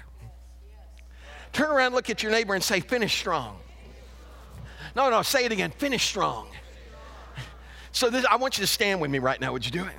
Turn 1.52 1.70
around, 1.70 1.92
look 1.92 2.08
at 2.08 2.22
your 2.22 2.32
neighbor, 2.32 2.54
and 2.54 2.64
say, 2.64 2.80
finish 2.80 3.16
strong. 3.16 3.58
No, 4.96 5.10
no, 5.10 5.22
say 5.22 5.44
it 5.44 5.52
again, 5.52 5.70
finish 5.70 6.04
strong. 6.04 6.48
So 7.92 8.08
this, 8.08 8.24
I 8.24 8.36
want 8.36 8.58
you 8.58 8.62
to 8.62 8.66
stand 8.66 9.00
with 9.00 9.10
me 9.10 9.18
right 9.18 9.40
now. 9.40 9.52
Would 9.52 9.66
you 9.66 9.70
do 9.70 9.84
it? 9.84 9.94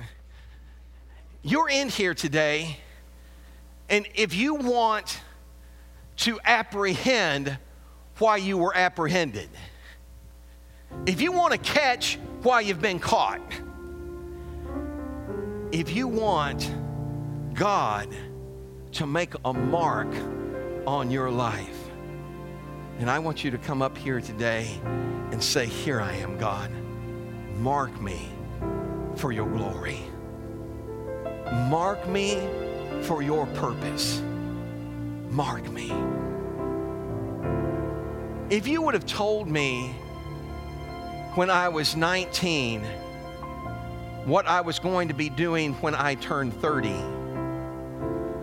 You're 1.42 1.68
in 1.68 1.88
here 1.88 2.12
today, 2.12 2.78
and 3.88 4.06
if 4.14 4.34
you 4.34 4.56
want 4.56 5.20
to 6.18 6.40
apprehend 6.44 7.56
why 8.18 8.38
you 8.38 8.58
were 8.58 8.76
apprehended, 8.76 9.48
if 11.06 11.20
you 11.20 11.32
want 11.32 11.52
to 11.52 11.58
catch 11.58 12.18
why 12.42 12.60
you've 12.60 12.80
been 12.80 12.98
caught, 12.98 13.40
if 15.70 15.94
you 15.94 16.08
want 16.08 16.70
God 17.52 18.08
to 18.92 19.06
make 19.06 19.34
a 19.44 19.52
mark 19.52 20.08
on 20.86 21.10
your 21.10 21.30
life, 21.30 21.88
and 22.98 23.10
I 23.10 23.18
want 23.18 23.44
you 23.44 23.50
to 23.50 23.58
come 23.58 23.82
up 23.82 23.96
here 23.98 24.20
today 24.20 24.68
and 25.30 25.42
say, 25.42 25.66
Here 25.66 26.00
I 26.00 26.14
am, 26.14 26.38
God. 26.38 26.70
Mark 27.56 28.00
me 28.00 28.28
for 29.16 29.32
your 29.32 29.48
glory. 29.48 30.00
Mark 31.68 32.06
me 32.08 32.46
for 33.02 33.22
your 33.22 33.46
purpose. 33.46 34.22
Mark 35.30 35.70
me. 35.70 35.92
If 38.50 38.66
you 38.66 38.82
would 38.82 38.94
have 38.94 39.06
told 39.06 39.48
me 39.48 39.94
when 41.34 41.48
I 41.48 41.68
was 41.68 41.96
19 41.96 42.82
what 44.24 44.46
I 44.46 44.60
was 44.60 44.78
going 44.78 45.08
to 45.08 45.14
be 45.14 45.28
doing 45.28 45.74
when 45.74 45.94
I 45.94 46.14
turned 46.14 46.54
30, 46.54 46.90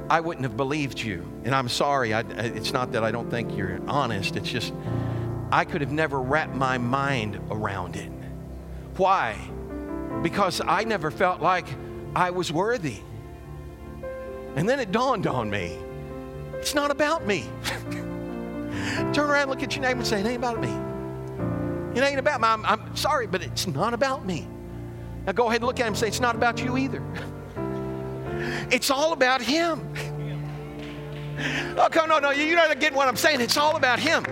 I 0.10 0.20
wouldn't 0.20 0.44
have 0.44 0.56
believed 0.56 1.00
you. 1.00 1.26
And 1.44 1.56
I'm 1.56 1.70
sorry, 1.70 2.14
I, 2.14 2.22
it's 2.22 2.72
not 2.72 2.92
that 2.92 3.04
I 3.04 3.12
don't 3.12 3.30
think 3.30 3.58
you're 3.58 3.80
honest, 3.88 4.36
it's 4.36 4.50
just 4.50 4.74
I 5.52 5.66
could 5.66 5.82
have 5.82 5.92
never 5.92 6.22
wrapped 6.22 6.56
my 6.56 6.78
mind 6.78 7.40
around 7.50 7.96
it. 7.96 8.12
Why? 9.02 9.36
Because 10.22 10.62
I 10.64 10.84
never 10.84 11.10
felt 11.10 11.42
like 11.42 11.66
I 12.16 12.30
was 12.30 12.52
worthy. 12.52 13.00
And 14.56 14.70
then 14.70 14.80
it 14.80 14.92
dawned 14.92 15.26
on 15.26 15.50
me 15.50 15.76
it's 16.54 16.76
not 16.76 16.92
about 16.92 17.26
me. 17.26 17.50
Turn 19.12 19.18
around, 19.18 19.50
look 19.50 19.64
at 19.64 19.76
your 19.76 19.82
neighbor, 19.82 20.02
and 20.02 20.08
say, 20.08 20.20
It 20.20 20.28
ain't 20.28 20.38
about 20.38 20.62
me. 20.62 20.70
It 22.00 22.04
ain't 22.04 22.20
about 22.20 22.42
me. 22.42 22.48
I'm, 22.48 22.64
I'm 22.64 22.96
sorry, 22.96 23.26
but 23.26 23.42
it's 23.42 23.66
not 23.66 23.96
about 23.96 24.24
me. 24.24 24.48
Now 25.26 25.32
go 25.32 25.48
ahead 25.48 25.62
and 25.62 25.66
look 25.66 25.80
at 25.80 25.88
him 25.88 25.94
and 25.94 25.98
say, 25.98 26.08
It's 26.08 26.20
not 26.20 26.36
about 26.36 26.64
you 26.64 26.78
either. 26.78 27.02
It's 28.72 28.92
all 28.92 29.14
about 29.14 29.42
him. 29.42 29.92
Oh, 31.76 31.90
come, 31.92 32.10
no, 32.10 32.20
no, 32.20 32.30
you're 32.30 32.56
not 32.56 32.80
getting 32.80 32.96
what 32.96 33.08
I'm 33.08 33.16
saying. 33.16 33.42
It's 33.42 33.58
all 33.58 33.76
about 33.76 34.00
him. 34.00 34.24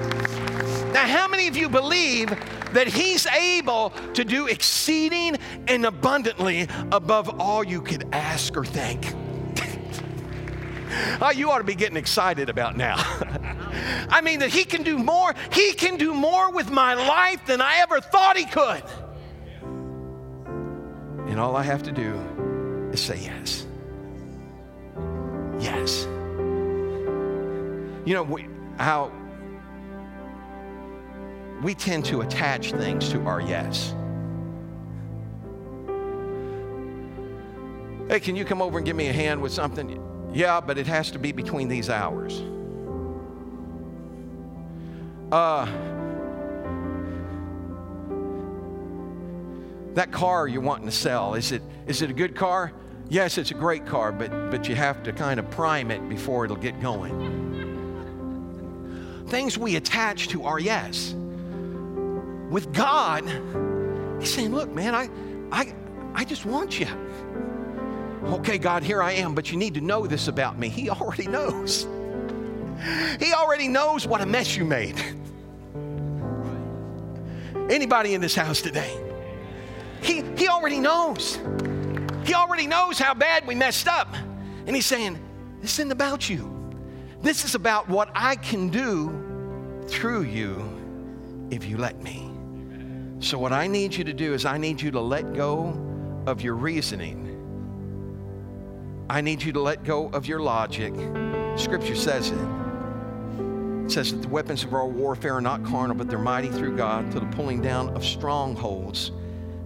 Now, 0.93 1.07
how 1.07 1.27
many 1.27 1.47
of 1.47 1.57
you 1.57 1.69
believe 1.69 2.31
that 2.73 2.87
he's 2.87 3.25
able 3.27 3.91
to 4.13 4.23
do 4.23 4.47
exceeding 4.47 5.37
and 5.67 5.85
abundantly 5.85 6.67
above 6.91 7.39
all 7.39 7.63
you 7.63 7.81
could 7.81 8.07
ask 8.11 8.55
or 8.55 8.65
think? 8.65 9.13
oh, 11.21 11.31
you 11.31 11.51
ought 11.51 11.59
to 11.59 11.63
be 11.63 11.75
getting 11.75 11.97
excited 11.97 12.49
about 12.49 12.77
now. 12.77 12.95
I 14.09 14.21
mean, 14.21 14.39
that 14.39 14.49
he 14.49 14.63
can 14.63 14.83
do 14.83 14.97
more. 14.97 15.33
He 15.51 15.73
can 15.73 15.97
do 15.97 16.13
more 16.13 16.51
with 16.51 16.69
my 16.71 16.93
life 16.93 17.45
than 17.45 17.61
I 17.61 17.77
ever 17.77 18.01
thought 18.01 18.37
he 18.37 18.45
could. 18.45 18.83
And 21.29 21.39
all 21.39 21.55
I 21.55 21.63
have 21.63 21.83
to 21.83 21.91
do 21.91 22.15
is 22.91 22.99
say 22.99 23.19
yes. 23.19 23.67
Yes. 25.59 26.05
You 28.05 28.15
know 28.15 28.23
we, 28.23 28.47
how 28.77 29.11
we 31.61 31.75
tend 31.75 32.05
to 32.05 32.21
attach 32.21 32.71
things 32.71 33.09
to 33.09 33.21
our 33.25 33.41
yes. 33.41 33.93
Hey, 38.07 38.19
can 38.19 38.35
you 38.35 38.45
come 38.45 38.61
over 38.61 38.77
and 38.79 38.85
give 38.85 38.95
me 38.95 39.07
a 39.07 39.13
hand 39.13 39.41
with 39.41 39.51
something? 39.51 40.01
Yeah, 40.33 40.61
but 40.61 40.77
it 40.77 40.87
has 40.87 41.11
to 41.11 41.19
be 41.19 41.31
between 41.31 41.67
these 41.67 41.89
hours. 41.89 42.41
Uh, 45.31 45.65
that 49.93 50.11
car 50.11 50.47
you're 50.47 50.61
wanting 50.61 50.87
to 50.87 50.91
sell, 50.91 51.35
is 51.35 51.51
it, 51.51 51.61
is 51.85 52.01
it 52.01 52.09
a 52.09 52.13
good 52.13 52.35
car? 52.35 52.71
Yes, 53.09 53.37
it's 53.37 53.51
a 53.51 53.55
great 53.55 53.85
car, 53.85 54.11
but, 54.11 54.31
but 54.49 54.67
you 54.67 54.75
have 54.75 55.03
to 55.03 55.13
kind 55.13 55.39
of 55.39 55.49
prime 55.51 55.91
it 55.91 56.07
before 56.09 56.45
it'll 56.45 56.57
get 56.57 56.79
going. 56.79 57.37
Things 59.27 59.57
we 59.57 59.75
attach 59.75 60.29
to 60.29 60.45
our 60.45 60.59
yes. 60.59 61.13
With 62.49 62.73
God, 62.73 63.23
He's 64.19 64.33
saying, 64.33 64.53
Look, 64.53 64.73
man, 64.73 64.95
I, 64.95 65.09
I, 65.51 65.73
I 66.13 66.25
just 66.25 66.45
want 66.45 66.79
you. 66.79 66.87
Okay, 68.23 68.57
God, 68.57 68.83
here 68.83 69.01
I 69.01 69.13
am, 69.13 69.33
but 69.33 69.51
you 69.51 69.57
need 69.57 69.75
to 69.75 69.81
know 69.81 70.05
this 70.05 70.27
about 70.27 70.59
me. 70.59 70.69
He 70.69 70.89
already 70.89 71.27
knows. 71.27 71.87
He 73.19 73.33
already 73.33 73.67
knows 73.67 74.05
what 74.07 74.21
a 74.21 74.25
mess 74.25 74.55
you 74.55 74.65
made. 74.65 74.99
Anybody 77.69 78.13
in 78.13 78.21
this 78.21 78.35
house 78.35 78.61
today? 78.61 78.97
He, 80.01 80.23
he 80.37 80.47
already 80.47 80.79
knows. 80.79 81.39
He 82.23 82.33
already 82.33 82.67
knows 82.67 82.99
how 82.99 83.13
bad 83.13 83.45
we 83.47 83.55
messed 83.55 83.87
up. 83.87 84.13
And 84.65 84.75
he's 84.75 84.85
saying, 84.85 85.19
This 85.61 85.73
isn't 85.73 85.91
about 85.91 86.29
you. 86.29 86.55
This 87.21 87.43
is 87.43 87.55
about 87.55 87.89
what 87.89 88.09
I 88.15 88.35
can 88.35 88.69
do 88.69 89.83
through 89.87 90.23
you 90.23 91.47
if 91.51 91.65
you 91.65 91.77
let 91.77 92.01
me. 92.01 92.28
So, 93.21 93.37
what 93.37 93.51
I 93.51 93.67
need 93.67 93.93
you 93.93 94.05
to 94.05 94.13
do 94.13 94.33
is, 94.33 94.45
I 94.45 94.57
need 94.57 94.81
you 94.81 94.91
to 94.91 95.01
let 95.01 95.33
go 95.33 95.77
of 96.25 96.41
your 96.41 96.55
reasoning. 96.55 97.25
I 99.09 99.19
need 99.19 99.41
you 99.41 99.51
to 99.53 99.59
let 99.59 99.83
go 99.83 100.07
of 100.09 100.25
your 100.25 100.39
logic. 100.39 100.93
Scripture 101.57 101.95
says 101.95 102.31
it. 102.31 102.39
It 103.85 103.91
says 103.91 104.11
that 104.11 104.21
the 104.21 104.27
weapons 104.29 104.63
of 104.63 104.73
our 104.73 104.87
warfare 104.87 105.33
are 105.33 105.41
not 105.41 105.65
carnal, 105.65 105.97
but 105.97 106.07
they're 106.07 106.17
mighty 106.17 106.47
through 106.47 106.77
God 106.77 107.11
to 107.11 107.19
the 107.19 107.25
pulling 107.25 107.61
down 107.61 107.89
of 107.89 108.05
strongholds, 108.05 109.11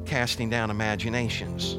casting 0.06 0.49
down 0.49 0.72
imaginations. 0.72 1.74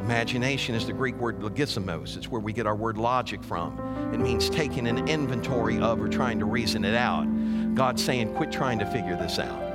Imagination 0.00 0.74
is 0.74 0.86
the 0.86 0.92
Greek 0.94 1.16
word 1.16 1.40
logizomos. 1.40 2.16
It's 2.16 2.28
where 2.28 2.40
we 2.40 2.52
get 2.52 2.66
our 2.66 2.76
word 2.76 2.96
logic 2.96 3.42
from. 3.42 3.78
It 4.14 4.18
means 4.18 4.48
taking 4.48 4.86
an 4.86 5.08
inventory 5.08 5.78
of 5.78 6.00
or 6.00 6.08
trying 6.08 6.38
to 6.38 6.46
reason 6.46 6.84
it 6.86 6.94
out. 6.94 7.26
God's 7.74 8.02
saying, 8.02 8.34
quit 8.34 8.50
trying 8.50 8.78
to 8.78 8.86
figure 8.86 9.16
this 9.16 9.38
out. 9.38 9.69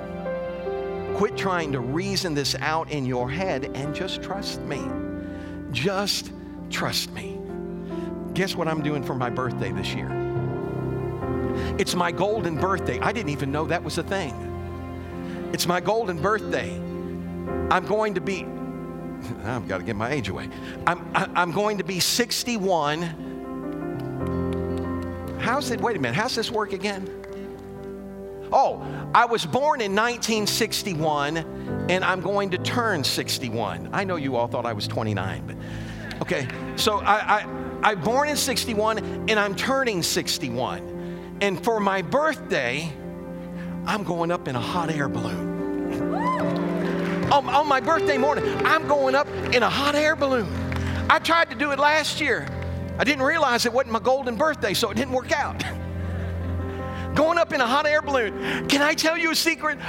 Quit 1.16 1.38
trying 1.38 1.72
to 1.72 1.80
reason 1.80 2.34
this 2.34 2.56
out 2.60 2.92
in 2.92 3.06
your 3.06 3.30
head 3.30 3.72
and 3.74 3.96
just 3.96 4.22
trust 4.22 4.60
me. 4.62 4.82
Just 5.72 6.34
trust 6.70 7.10
me. 7.12 7.40
Guess 8.34 8.58
what 8.58 8.68
I'm 8.68 8.84
doing 8.84 9.02
for 9.02 9.16
my 9.16 9.30
birthday 9.30 9.72
this 9.72 9.94
year? 9.94 10.10
It's 11.80 11.96
my 11.96 12.12
golden 12.12 12.58
birthday. 12.58 13.00
I 13.00 13.14
didn't 13.14 13.30
even 13.30 13.50
know 13.50 13.66
that 13.66 13.82
was 13.82 13.98
a 13.98 14.04
thing. 14.04 14.34
It's 15.54 15.66
my 15.66 15.80
golden 15.80 16.22
birthday. 16.22 16.76
I'm 17.72 17.86
going 17.86 18.16
to 18.16 18.22
be, 18.22 18.44
I've 19.46 19.70
got 19.70 19.78
to 19.78 19.84
get 19.86 19.96
my 19.96 20.12
age 20.12 20.28
away. 20.28 20.50
I'm, 20.86 21.10
I'm 21.16 21.54
going 21.54 21.78
to 21.78 21.86
be 21.86 22.02
61. 22.02 23.24
How's 25.40 25.72
it, 25.72 25.80
wait 25.80 25.96
a 25.96 26.00
minute, 26.00 26.16
how's 26.16 26.36
this 26.36 26.52
work 26.52 26.74
again? 26.74 27.25
Oh, 28.58 28.82
I 29.14 29.26
was 29.26 29.46
born 29.46 29.82
in 29.82 29.92
1961 29.92 31.88
and 31.90 32.06
I'm 32.06 32.22
going 32.22 32.52
to 32.52 32.58
turn 32.58 33.04
61. 33.04 33.90
I 33.92 34.06
know 34.06 34.16
you 34.16 34.38
all 34.38 34.48
thought 34.48 34.66
I 34.66 34.72
was 34.72 34.88
29, 34.88 35.44
but 35.46 36.22
okay. 36.22 36.48
So 36.78 37.00
I, 37.00 37.42
I, 37.42 37.48
I 37.84 37.96
born 37.96 38.30
in 38.30 38.38
61 38.38 39.00
and 39.30 39.38
I'm 39.38 39.56
turning 39.56 40.02
61. 40.02 41.38
And 41.42 41.62
for 41.66 41.82
my 41.82 42.02
birthday, 42.02 42.90
I'm 43.86 44.06
going 44.06 44.32
up 44.32 44.48
in 44.48 44.56
a 44.56 44.62
hot 44.62 44.90
air 44.90 45.10
balloon. 45.10 46.14
On, 47.34 47.50
on, 47.50 47.68
my 47.68 47.82
birthday 47.82 48.18
morning, 48.18 48.46
I'm 48.66 48.88
going 48.88 49.16
up 49.16 49.28
in 49.54 49.64
a 49.64 49.70
hot 49.70 49.96
air 49.96 50.16
balloon. 50.16 50.48
I 51.10 51.20
tried 51.20 51.50
to 51.50 51.58
do 51.58 51.72
it 51.72 51.80
last 51.80 52.22
year. 52.22 52.48
I 52.98 53.04
didn't 53.04 53.24
realize 53.24 53.66
it 53.66 53.74
wasn't 53.74 53.92
my 53.92 54.00
golden 54.00 54.38
birthday, 54.38 54.74
so 54.74 54.92
it 54.92 54.96
didn't 54.96 55.12
work 55.12 55.34
out. 55.34 55.62
going 57.16 57.38
up 57.38 57.54
in 57.54 57.62
a 57.62 57.66
hot 57.66 57.88
air 57.88 58.02
balloon. 58.02 58.68
Can 58.68 58.82
I 58.82 58.94
tell 58.94 59.18
you 59.18 59.32
a 59.32 59.36
secret? 59.36 59.80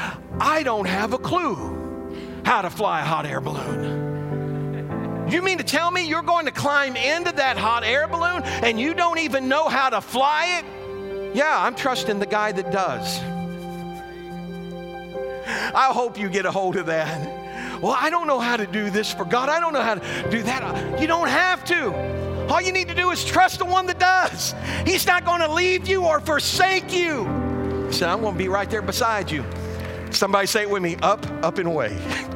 I 0.40 0.62
don't 0.62 0.86
have 0.86 1.12
a 1.12 1.18
clue 1.18 1.74
how 2.44 2.62
to 2.62 2.70
fly 2.70 3.00
a 3.00 3.04
hot 3.04 3.26
air 3.26 3.40
balloon. 3.40 5.28
You 5.28 5.42
mean 5.42 5.58
to 5.58 5.64
tell 5.64 5.90
me 5.90 6.08
you're 6.08 6.22
going 6.22 6.46
to 6.46 6.52
climb 6.52 6.94
into 6.94 7.32
that 7.32 7.56
hot 7.56 7.82
air 7.82 8.06
balloon 8.06 8.44
and 8.44 8.78
you 8.78 8.94
don't 8.94 9.18
even 9.18 9.48
know 9.48 9.68
how 9.68 9.90
to 9.90 10.00
fly 10.00 10.60
it? 10.60 11.36
Yeah, 11.36 11.62
I'm 11.62 11.74
trusting 11.74 12.20
the 12.20 12.26
guy 12.26 12.52
that 12.52 12.70
does. 12.70 13.20
I 15.74 15.90
hope 15.92 16.18
you 16.18 16.28
get 16.28 16.46
a 16.46 16.50
hold 16.52 16.76
of 16.76 16.86
that. 16.86 17.82
Well, 17.82 17.96
I 17.98 18.08
don't 18.08 18.26
know 18.26 18.38
how 18.38 18.56
to 18.56 18.66
do 18.66 18.88
this 18.88 19.12
for 19.12 19.24
God. 19.24 19.48
I 19.48 19.60
don't 19.60 19.72
know 19.72 19.82
how 19.82 19.96
to 19.96 20.30
do 20.30 20.42
that. 20.44 21.00
You 21.00 21.06
don't 21.06 21.28
have 21.28 21.64
to. 21.66 22.35
All 22.48 22.60
you 22.60 22.72
need 22.72 22.88
to 22.88 22.94
do 22.94 23.10
is 23.10 23.24
trust 23.24 23.58
the 23.58 23.64
one 23.64 23.86
that 23.86 23.98
does. 23.98 24.54
He's 24.84 25.06
not 25.06 25.24
going 25.24 25.40
to 25.40 25.52
leave 25.52 25.88
you 25.88 26.04
or 26.04 26.20
forsake 26.20 26.92
you. 26.92 27.24
He 27.86 27.92
said, 27.92 28.08
I'm 28.08 28.20
going 28.20 28.34
to 28.34 28.38
be 28.38 28.48
right 28.48 28.70
there 28.70 28.82
beside 28.82 29.30
you. 29.30 29.44
Somebody 30.10 30.46
say 30.46 30.62
it 30.62 30.70
with 30.70 30.82
me 30.82 30.96
up, 31.02 31.26
up, 31.42 31.58
and 31.58 31.66
away. 31.66 31.96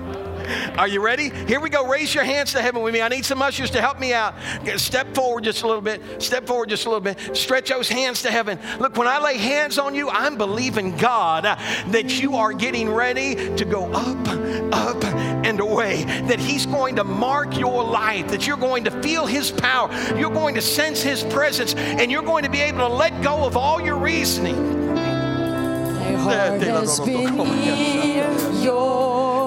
Are 0.76 0.88
you 0.88 1.00
ready? 1.02 1.30
Here 1.30 1.60
we 1.60 1.70
go. 1.70 1.86
Raise 1.86 2.14
your 2.14 2.24
hands 2.24 2.52
to 2.52 2.62
heaven 2.62 2.82
with 2.82 2.94
me. 2.94 3.02
I 3.02 3.08
need 3.08 3.24
some 3.24 3.42
ushers 3.42 3.70
to 3.70 3.80
help 3.80 3.98
me 3.98 4.12
out. 4.12 4.34
Step 4.76 5.14
forward 5.14 5.44
just 5.44 5.62
a 5.62 5.66
little 5.66 5.82
bit. 5.82 6.02
Step 6.22 6.46
forward 6.46 6.68
just 6.68 6.86
a 6.86 6.88
little 6.88 7.00
bit. 7.00 7.36
Stretch 7.36 7.68
those 7.68 7.88
hands 7.88 8.22
to 8.22 8.30
heaven. 8.30 8.58
Look, 8.78 8.96
when 8.96 9.08
I 9.08 9.18
lay 9.18 9.36
hands 9.36 9.78
on 9.78 9.94
you, 9.94 10.08
I'm 10.08 10.36
believing 10.36 10.96
God 10.96 11.44
that 11.44 12.20
you 12.20 12.36
are 12.36 12.52
getting 12.52 12.88
ready 12.88 13.54
to 13.56 13.64
go 13.64 13.90
up, 13.92 14.28
up, 14.72 15.04
and 15.44 15.60
away. 15.60 16.04
That 16.04 16.40
He's 16.40 16.66
going 16.66 16.96
to 16.96 17.04
mark 17.04 17.56
your 17.56 17.82
life. 17.84 18.28
That 18.28 18.46
you're 18.46 18.56
going 18.56 18.84
to 18.84 18.90
feel 19.02 19.26
His 19.26 19.50
power. 19.50 19.90
You're 20.16 20.30
going 20.30 20.54
to 20.54 20.62
sense 20.62 21.02
His 21.02 21.24
presence. 21.24 21.74
And 21.74 22.10
you're 22.10 22.22
going 22.22 22.44
to 22.44 22.50
be 22.50 22.60
able 22.60 22.78
to 22.78 22.88
let 22.88 23.22
go 23.22 23.44
of 23.44 23.56
all 23.56 23.80
your 23.80 23.96
reasoning. 23.96 24.94
My 24.94 26.12
heart 26.14 26.60
has 26.62 27.00
been 27.00 27.40
in 27.40 28.62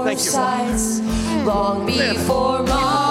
your 0.06 0.16
Thank 0.16 0.26
you. 0.26 0.32
sights 0.32 1.00
long 1.46 1.86
before 1.86 2.64
my 2.64 3.03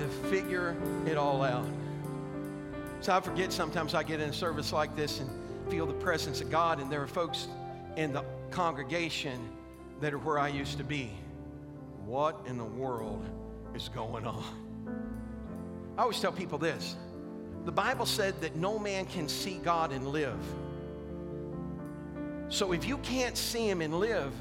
to 0.00 0.08
figure 0.28 0.76
it 1.06 1.16
all 1.16 1.42
out. 1.42 1.66
So 3.00 3.14
I 3.14 3.20
forget 3.20 3.52
sometimes 3.52 3.94
I 3.94 4.02
get 4.02 4.20
in 4.20 4.30
a 4.30 4.32
service 4.32 4.72
like 4.72 4.96
this 4.96 5.20
and 5.20 5.30
feel 5.70 5.86
the 5.86 5.94
presence 5.94 6.40
of 6.40 6.50
God, 6.50 6.80
and 6.80 6.90
there 6.90 7.02
are 7.02 7.06
folks 7.06 7.48
in 7.96 8.12
the 8.12 8.24
congregation 8.50 9.38
that 10.00 10.12
are 10.12 10.18
where 10.18 10.38
I 10.38 10.48
used 10.48 10.78
to 10.78 10.84
be. 10.84 11.10
What 12.04 12.40
in 12.46 12.58
the 12.58 12.64
world 12.64 13.24
is 13.74 13.88
going 13.88 14.26
on? 14.26 14.44
I 15.96 16.02
always 16.02 16.20
tell 16.20 16.32
people 16.32 16.58
this 16.58 16.96
the 17.64 17.72
Bible 17.72 18.06
said 18.06 18.40
that 18.40 18.56
no 18.56 18.78
man 18.78 19.04
can 19.04 19.28
see 19.28 19.58
God 19.58 19.92
and 19.92 20.08
live. 20.08 20.38
So 22.48 22.72
if 22.72 22.86
you 22.86 22.98
can't 22.98 23.36
see 23.36 23.68
Him 23.68 23.80
and 23.82 24.00
live, 24.00 24.32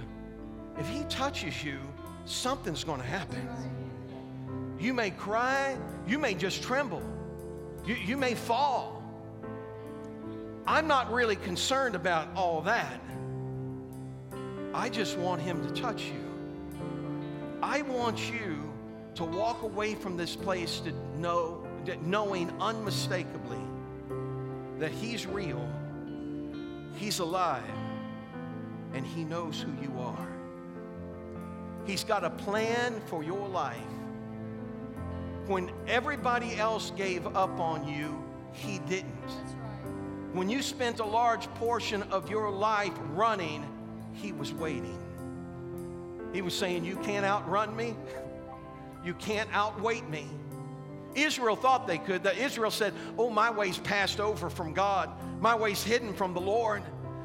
if 0.77 0.87
He 0.87 1.03
touches 1.03 1.63
you, 1.63 1.79
something's 2.25 2.83
going 2.83 3.01
to 3.01 3.05
happen. 3.05 3.47
You 4.79 4.93
may 4.93 5.11
cry, 5.11 5.77
you 6.07 6.17
may 6.17 6.33
just 6.33 6.63
tremble, 6.63 7.03
you, 7.85 7.95
you 7.95 8.15
may 8.15 8.33
fall. 8.33 9.03
I'm 10.65 10.87
not 10.87 11.11
really 11.11 11.35
concerned 11.35 11.95
about 11.95 12.29
all 12.35 12.61
that. 12.61 13.01
I 14.73 14.87
just 14.87 15.17
want 15.17 15.41
Him 15.41 15.61
to 15.67 15.81
touch 15.81 16.05
you. 16.05 16.23
I 17.61 17.81
want 17.81 18.31
you 18.31 18.71
to 19.15 19.25
walk 19.25 19.63
away 19.63 19.95
from 19.95 20.15
this 20.15 20.35
place 20.35 20.79
to 20.81 20.93
know, 21.19 21.67
that 21.85 22.03
knowing 22.03 22.49
unmistakably 22.61 23.59
that 24.77 24.91
He's 24.91 25.25
real, 25.25 25.67
He's 26.95 27.19
alive, 27.19 27.63
and 28.93 29.05
He 29.05 29.25
knows 29.25 29.59
who 29.59 29.71
you 29.81 29.99
are. 29.99 30.27
He's 31.85 32.05
got 32.05 32.23
a 32.23 32.29
plan 32.29 33.01
for 33.07 33.23
your 33.23 33.49
life. 33.49 33.75
When 35.49 35.71
everybody 35.87 36.55
else 36.57 36.91
gave 36.95 37.25
up 37.35 37.59
on 37.59 37.87
you, 37.87 38.23
He 38.53 38.77
didn't. 38.87 39.31
When 40.31 40.47
you 40.47 40.61
spent 40.61 40.99
a 40.99 41.03
large 41.03 41.47
portion 41.55 42.03
of 42.03 42.29
your 42.29 42.51
life 42.51 42.93
running, 43.15 43.65
He 44.13 44.31
was 44.31 44.53
waiting. 44.53 44.99
He 46.33 46.43
was 46.43 46.53
saying, 46.53 46.85
You 46.85 46.97
can't 46.97 47.25
outrun 47.25 47.75
me, 47.75 47.95
you 49.03 49.15
can't 49.15 49.49
outweight 49.51 50.07
me. 50.07 50.27
Israel 51.15 51.55
thought 51.55 51.87
they 51.87 51.97
could. 51.97 52.21
That 52.25 52.37
Israel 52.37 52.69
said, 52.69 52.93
Oh, 53.17 53.31
my 53.31 53.49
way's 53.49 53.79
passed 53.79 54.19
over 54.19 54.51
from 54.51 54.71
God, 54.71 55.09
my 55.41 55.55
way's 55.55 55.83
hidden 55.83 56.13
from 56.13 56.35
the 56.35 56.41
Lord. 56.41 56.83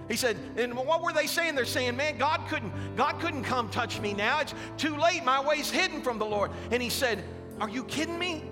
He 0.08 0.16
said, 0.16 0.36
and 0.56 0.74
what 0.76 1.02
were 1.02 1.12
they 1.12 1.26
saying? 1.26 1.54
They're 1.54 1.64
saying, 1.64 1.96
man, 1.96 2.18
God 2.18 2.42
couldn't, 2.48 2.72
God 2.94 3.18
couldn't 3.20 3.44
come 3.44 3.70
touch 3.70 4.00
me 4.00 4.12
now. 4.12 4.40
It's 4.40 4.54
too 4.76 4.96
late. 4.98 5.24
My 5.24 5.40
way's 5.40 5.70
hidden 5.70 6.02
from 6.02 6.18
the 6.18 6.26
Lord. 6.26 6.50
And 6.70 6.82
he 6.82 6.90
said, 6.90 7.24
Are 7.60 7.68
you 7.68 7.84
kidding 7.84 8.18
me? 8.18 8.44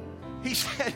He 0.42 0.55
said, 0.55 0.94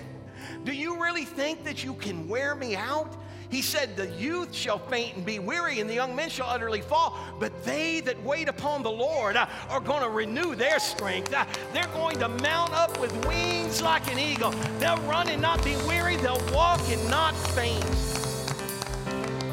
Do 0.65 0.73
you 0.73 1.03
really 1.03 1.25
think 1.25 1.65
that 1.65 1.85
you 1.85 1.95
can 1.95 2.29
wear 2.29 2.55
me 2.55 2.77
out? 2.77 3.17
He 3.51 3.63
said, 3.63 3.97
The 3.97 4.09
youth 4.11 4.55
shall 4.55 4.79
faint 4.79 5.17
and 5.17 5.25
be 5.25 5.39
weary, 5.39 5.81
and 5.81 5.89
the 5.89 5.95
young 5.95 6.15
men 6.17 6.29
shall 6.29 6.49
utterly 6.49 6.81
fall. 6.81 7.19
But 7.39 7.65
they 7.65 8.01
that 8.01 8.21
wait 8.23 8.49
upon 8.49 8.83
the 8.83 8.91
Lord 8.91 9.37
uh, 9.37 9.47
are 9.69 9.81
going 9.81 10.03
to 10.03 10.09
renew 10.09 10.55
their 10.55 10.79
strength. 10.79 11.33
Uh, 11.33 11.45
they're 11.73 11.87
going 11.89 12.19
to 12.19 12.29
mount 12.29 12.73
up 12.73 12.99
with 13.01 13.13
wings 13.27 13.83
like 13.83 14.11
an 14.11 14.19
eagle. 14.19 14.51
They'll 14.79 15.01
run 15.03 15.29
and 15.29 15.41
not 15.41 15.65
be 15.65 15.77
weary, 15.89 16.17
they'll 16.17 16.45
walk 16.53 16.81
and 16.89 17.11
not 17.11 17.37
faint. 17.37 17.85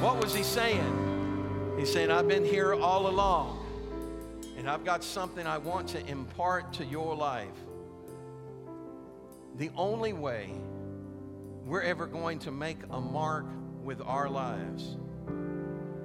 What 0.02 0.22
was 0.22 0.34
he 0.34 0.44
saying? 0.44 1.76
He's 1.78 1.92
saying, 1.92 2.12
I've 2.12 2.28
been 2.28 2.46
here 2.46 2.74
all 2.74 3.08
along, 3.08 3.66
and 4.58 4.70
I've 4.70 4.84
got 4.84 5.04
something 5.04 5.46
I 5.46 5.58
want 5.58 5.88
to 5.90 6.06
impart 6.08 6.74
to 6.74 6.86
your 6.86 7.16
life. 7.16 7.48
The 9.56 9.70
only 9.76 10.14
way 10.14 10.50
we're 11.66 11.84
ever 11.84 12.08
going 12.08 12.40
to 12.40 12.52
make 12.52 12.80
a 12.90 13.00
mark 13.00 13.46
with 13.84 14.02
our 14.02 14.28
lives 14.28 14.98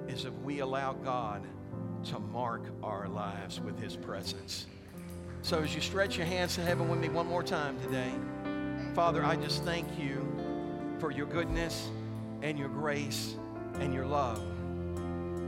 is 0.07 0.25
if 0.25 0.33
we 0.43 0.59
allow 0.59 0.93
God 0.93 1.41
to 2.05 2.19
mark 2.19 2.61
our 2.83 3.07
lives 3.07 3.59
with 3.59 3.79
His 3.81 3.95
presence. 3.95 4.67
So, 5.41 5.63
as 5.63 5.73
you 5.73 5.81
stretch 5.81 6.15
your 6.15 6.27
hands 6.27 6.55
to 6.55 6.61
heaven 6.61 6.89
with 6.89 6.99
me 6.99 7.09
one 7.09 7.25
more 7.25 7.41
time 7.41 7.79
today, 7.81 8.11
Father, 8.93 9.23
I 9.23 9.35
just 9.35 9.63
thank 9.63 9.87
you 9.97 10.27
for 10.99 11.11
your 11.11 11.25
goodness 11.25 11.89
and 12.41 12.59
your 12.59 12.69
grace 12.69 13.35
and 13.79 13.93
your 13.93 14.05
love. 14.05 14.43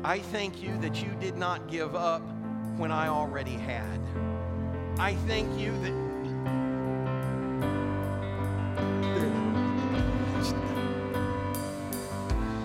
I 0.04 0.20
thank 0.20 0.64
you 0.64 0.76
that 0.80 1.04
you 1.04 1.12
did 1.20 1.38
not 1.38 1.70
give 1.70 1.96
up 1.96 2.24
when 2.78 2.92
I 2.92 3.10
already 3.10 3.54
had. 3.54 4.00
I 4.98 5.16
thank 5.28 5.60
you 5.60 5.72
that. 5.84 6.11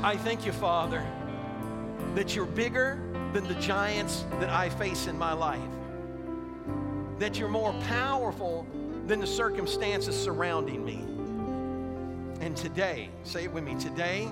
I 0.06 0.16
thank 0.16 0.46
you, 0.46 0.52
Father, 0.52 1.04
that 2.14 2.36
you're 2.36 2.46
bigger 2.46 3.00
than 3.32 3.48
the 3.48 3.56
giants 3.56 4.24
that 4.38 4.48
I 4.48 4.70
face 4.70 5.08
in 5.08 5.18
my 5.18 5.32
life. 5.32 5.58
That 7.18 7.40
you're 7.40 7.48
more 7.48 7.72
powerful 7.88 8.68
than 9.08 9.18
the 9.18 9.26
circumstances 9.26 10.16
surrounding 10.16 10.84
me. 10.84 10.98
And 12.40 12.56
today, 12.56 13.10
say 13.24 13.42
it 13.42 13.52
with 13.52 13.64
me, 13.64 13.74
today, 13.80 14.28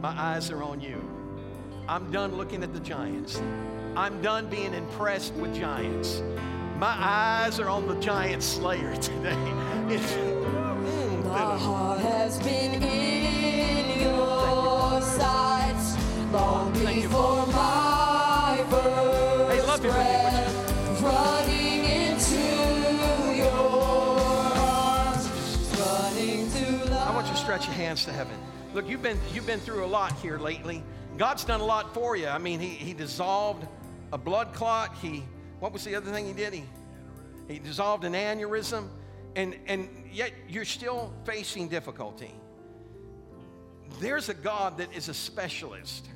my 0.00 0.08
eyes 0.08 0.50
are 0.50 0.62
on 0.62 0.80
you. 0.80 1.04
I'm 1.86 2.10
done 2.10 2.36
looking 2.38 2.62
at 2.62 2.72
the 2.72 2.80
giants. 2.80 3.42
I'm 3.96 4.22
done 4.22 4.48
being 4.48 4.72
impressed 4.72 5.34
with 5.34 5.54
giants. 5.54 6.22
My 6.78 6.96
eyes 6.98 7.60
are 7.60 7.68
on 7.68 7.86
the 7.88 8.00
giant 8.00 8.42
slayer 8.42 8.96
today. 9.02 9.36
It's, 9.90 10.14
mm, 10.14 11.24
My 11.24 11.58
heart 11.58 12.00
has 12.00 12.38
been 12.38 12.82
in 12.82 13.13
hands 27.74 28.04
to 28.06 28.12
heaven. 28.12 28.36
Look, 28.72 28.88
you've 28.88 29.02
been, 29.02 29.18
you've 29.32 29.46
been 29.46 29.60
through 29.60 29.84
a 29.84 29.86
lot 29.86 30.12
here 30.20 30.38
lately. 30.38 30.82
God's 31.16 31.44
done 31.44 31.60
a 31.60 31.64
lot 31.64 31.94
for 31.94 32.16
you. 32.16 32.26
I 32.26 32.38
mean, 32.38 32.58
he, 32.58 32.68
he 32.68 32.94
dissolved 32.94 33.66
a 34.12 34.18
blood 34.18 34.52
clot. 34.52 34.96
He, 35.00 35.24
what 35.60 35.72
was 35.72 35.84
the 35.84 35.94
other 35.94 36.10
thing 36.10 36.26
he 36.26 36.32
did? 36.32 36.52
He, 36.52 36.64
he 37.48 37.58
dissolved 37.58 38.04
an 38.04 38.14
aneurysm. 38.14 38.88
And, 39.36 39.56
and 39.66 39.88
yet 40.12 40.32
you're 40.48 40.64
still 40.64 41.12
facing 41.24 41.68
difficulty. 41.68 42.34
There's 44.00 44.28
a 44.28 44.34
God 44.34 44.78
that 44.78 44.92
is 44.94 45.08
a 45.08 45.14
specialist. 45.14 46.08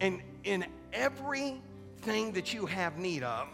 And 0.00 0.20
in 0.42 0.66
everything 0.92 2.32
that 2.32 2.52
you 2.52 2.66
have 2.66 2.98
need 2.98 3.22
of, 3.22 3.48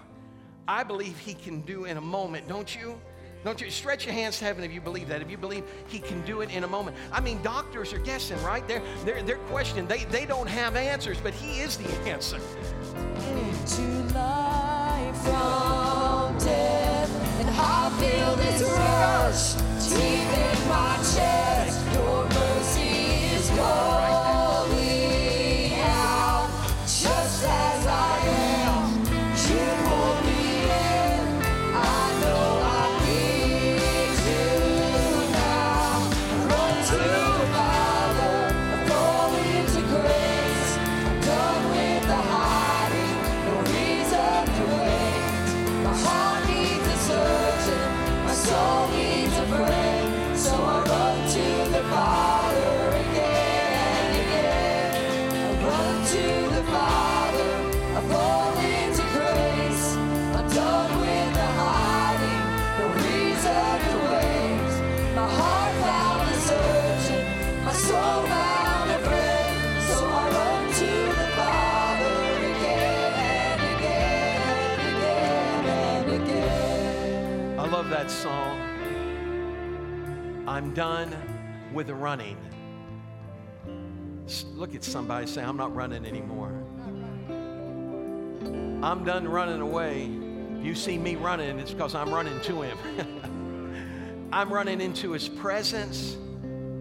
I 0.67 0.85
believe 0.85 1.19
He 1.19 1.35
can 1.35 1.63
do 1.63 1.85
in 1.85 1.97
a 1.97 2.01
moment, 2.03 2.49
don't 2.49 2.75
you? 2.75 3.01
Don't 3.45 3.61
you 3.61 3.70
stretch 3.70 4.05
your 4.05 4.14
hands 4.14 4.38
to 4.38 4.45
heaven 4.45 4.64
if 4.64 4.72
you 4.72 4.80
believe 4.80 5.09
that? 5.09 5.22
If 5.22 5.30
you 5.30 5.38
believe 5.38 5.64
He 5.88 5.99
can 5.99 6.20
do 6.26 6.43
it 6.43 6.51
in 6.51 6.64
a 6.64 6.68
moment. 6.68 6.97
I 7.11 7.20
mean, 7.20 7.41
doctors 7.43 7.93
are 7.93 7.99
guessing, 7.99 8.41
right? 8.43 8.66
They're, 8.68 8.82
they're, 9.05 9.22
they're 9.22 9.38
questioning. 9.49 9.86
They, 9.86 10.05
they 10.05 10.26
don't 10.26 10.49
have 10.49 10.76
answers, 10.76 11.18
but 11.20 11.32
He 11.32 11.61
is 11.61 11.76
the 11.78 11.91
answer. 12.09 12.36
into 12.36 14.14
life 14.14 15.16
from 15.22 16.38
death. 16.38 17.41
And 17.41 17.49
I 17.51 17.91
feel 17.99 18.36
this 18.36 18.62
rush 18.62 19.55
deep 19.88 20.38
in 20.38 20.68
my 20.68 20.97
chest. 20.97 21.80
Your 21.95 22.24
mercy 22.24 23.34
is 23.36 23.51
love 77.81 77.89
that 77.89 78.11
song. 78.11 78.61
I'm 80.47 80.74
done 80.74 81.16
with 81.72 81.89
running. 81.89 82.37
Look 84.53 84.74
at 84.74 84.85
somebody 84.85 85.26
say, 85.26 85.43
I'm 85.43 85.57
not 85.57 85.74
running 85.74 86.05
anymore. 86.05 86.53
I'm 88.85 89.03
done 89.03 89.26
running 89.26 89.62
away. 89.62 90.05
You 90.62 90.74
see 90.74 90.99
me 90.99 91.14
running, 91.14 91.59
it's 91.59 91.70
because 91.70 91.95
I'm 91.95 92.12
running 92.12 92.39
to 92.43 92.61
Him. 92.61 94.28
I'm 94.31 94.53
running 94.53 94.83
into 94.83 95.12
His 95.12 95.31
presence 95.31 96.18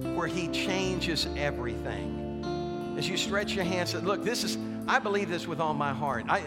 where 0.02 0.28
He 0.28 0.50
changes 0.50 1.30
everything. 1.38 2.43
As 2.97 3.08
you 3.08 3.16
stretch 3.16 3.54
your 3.54 3.64
hands, 3.64 3.93
look, 3.93 4.26
this 4.26 4.43
is, 4.43 4.58
I 4.86 5.00
believe 5.00 5.30
this 5.30 5.47
with 5.47 5.62
all 5.62 5.74
my 5.74 5.93
heart. 5.93 6.26
I, 6.28 6.41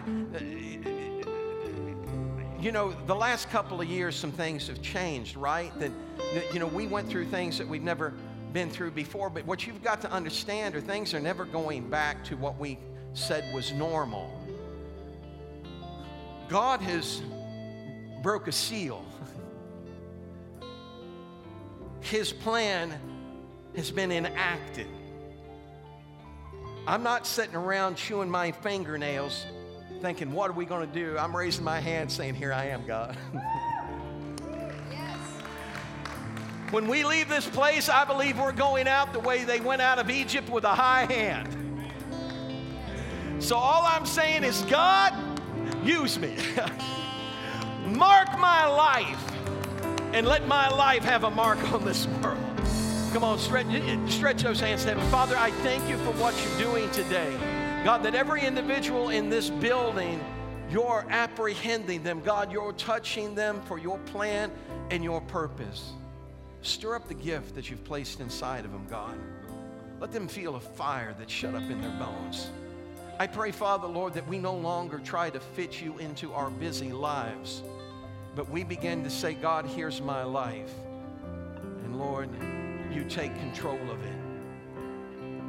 you 2.63 2.71
know, 2.71 2.93
the 3.07 3.15
last 3.15 3.49
couple 3.49 3.81
of 3.81 3.89
years, 3.89 4.15
some 4.15 4.31
things 4.31 4.67
have 4.67 4.81
changed, 4.81 5.35
right? 5.35 5.77
That, 5.79 5.91
that, 6.33 6.53
you 6.53 6.61
know, 6.61 6.67
we 6.67 6.87
went 6.87 7.09
through 7.09 7.25
things 7.25 7.57
that 7.57 7.67
we've 7.67 7.83
never 7.83 8.13
been 8.53 8.69
through 8.69 8.91
before. 8.91 9.29
But 9.29 9.45
what 9.45 9.67
you've 9.67 9.83
got 9.83 9.99
to 10.01 10.11
understand 10.11 10.73
are 10.73 10.79
things 10.79 11.13
are 11.13 11.19
never 11.19 11.43
going 11.43 11.89
back 11.89 12.23
to 12.25 12.37
what 12.37 12.57
we 12.57 12.79
said 13.11 13.53
was 13.53 13.73
normal. 13.73 14.31
God 16.47 16.79
has 16.79 17.21
broke 18.21 18.47
a 18.47 18.53
seal. 18.53 19.03
His 21.99 22.31
plan 22.31 22.97
has 23.75 23.91
been 23.91 24.11
enacted. 24.11 24.87
I'm 26.87 27.03
not 27.03 27.27
sitting 27.27 27.55
around 27.55 27.97
chewing 27.97 28.29
my 28.29 28.53
fingernails 28.53 29.47
thinking, 30.03 30.31
what 30.33 30.49
are 30.49 30.53
we 30.53 30.65
going 30.65 30.85
to 30.85 30.93
do? 30.93 31.17
I'm 31.17 31.33
raising 31.33 31.63
my 31.63 31.79
hand 31.79 32.11
saying, 32.11 32.35
Here 32.35 32.51
I 32.51 32.65
am, 32.65 32.85
God. 32.85 33.15
when 36.71 36.89
we 36.89 37.05
leave 37.05 37.29
this 37.29 37.47
place, 37.47 37.87
I 37.87 38.03
believe 38.03 38.37
we're 38.37 38.51
going 38.51 38.89
out 38.89 39.13
the 39.13 39.21
way 39.21 39.45
they 39.45 39.61
went 39.61 39.81
out 39.81 39.99
of 39.99 40.09
Egypt 40.09 40.49
with 40.49 40.65
a 40.65 40.75
high 40.75 41.05
hand. 41.05 41.47
So 43.39 43.55
all 43.55 43.85
I'm 43.85 44.05
saying 44.05 44.43
is, 44.43 44.63
God, 44.63 45.13
use 45.85 46.19
me. 46.19 46.35
mark 47.85 48.37
my 48.37 48.65
life 48.65 49.31
and 50.11 50.27
let 50.27 50.45
my 50.47 50.67
life 50.67 51.03
have 51.03 51.23
a 51.23 51.31
mark 51.31 51.63
on 51.71 51.85
this 51.85 52.07
world. 52.07 52.37
Come 53.13 53.23
on, 53.23 53.39
stretch, 53.39 53.67
stretch 54.11 54.43
those 54.43 54.59
hands 54.59 54.83
to 54.83 54.89
heaven. 54.89 55.09
Father, 55.09 55.37
I 55.37 55.51
thank 55.51 55.87
you 55.87 55.95
for 55.99 56.11
what 56.19 56.35
you're 56.43 56.71
doing 56.71 56.91
today. 56.91 57.37
God, 57.83 58.03
that 58.03 58.15
every 58.15 58.45
individual 58.45 59.09
in 59.09 59.29
this 59.29 59.49
building, 59.49 60.23
you're 60.69 61.05
apprehending 61.09 62.01
them. 62.01 62.21
God, 62.21 62.49
you're 62.49 62.71
touching 62.73 63.35
them 63.35 63.61
for 63.63 63.77
your 63.77 63.97
plan 63.99 64.49
and 64.89 65.03
your 65.03 65.19
purpose. 65.19 65.91
Stir 66.61 66.95
up 66.95 67.09
the 67.09 67.13
gift 67.13 67.55
that 67.55 67.69
you've 67.69 67.83
placed 67.83 68.21
inside 68.21 68.63
of 68.63 68.71
them, 68.71 68.87
God. 68.89 69.17
Let 69.99 70.13
them 70.13 70.29
feel 70.29 70.55
a 70.55 70.61
fire 70.61 71.13
that's 71.19 71.31
shut 71.31 71.55
up 71.55 71.63
in 71.63 71.81
their 71.81 71.91
bones. 71.99 72.51
I 73.19 73.27
pray, 73.27 73.51
Father, 73.51 73.87
Lord, 73.87 74.13
that 74.13 74.29
we 74.29 74.39
no 74.39 74.55
longer 74.55 74.99
try 74.99 75.29
to 75.29 75.41
fit 75.41 75.81
you 75.81 75.97
into 75.97 76.31
our 76.31 76.49
busy 76.49 76.93
lives, 76.93 77.63
but 78.33 78.49
we 78.49 78.63
begin 78.63 79.03
to 79.03 79.09
say, 79.09 79.33
God, 79.33 79.65
here's 79.65 80.01
my 80.01 80.23
life. 80.23 80.71
And 81.83 81.99
Lord, 81.99 82.29
you 82.93 83.03
take 83.03 83.37
control 83.39 83.79
of 83.91 84.01
it. 84.05 84.22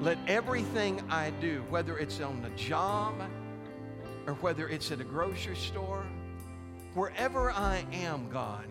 Let 0.05 0.19
everything 0.27 1.01
I 1.09 1.31
do, 1.41 1.65
whether 1.71 1.97
it's 1.97 2.21
on 2.21 2.43
the 2.43 2.51
job 2.51 3.15
or 4.27 4.35
whether 4.35 4.69
it's 4.69 4.93
at 4.93 5.01
a 5.01 5.05
grocery 5.05 5.57
store, 5.57 6.05
wherever 6.93 7.51
I 7.51 7.87
am, 7.91 8.29
God, 8.29 8.67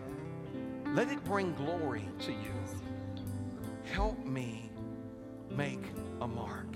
let 0.93 1.11
it 1.11 1.23
bring 1.23 1.55
glory 1.55 2.07
to 2.19 2.31
you. 2.31 2.53
Help 3.83 4.23
me 4.23 4.69
make 5.49 5.83
a 6.21 6.27
mark 6.27 6.67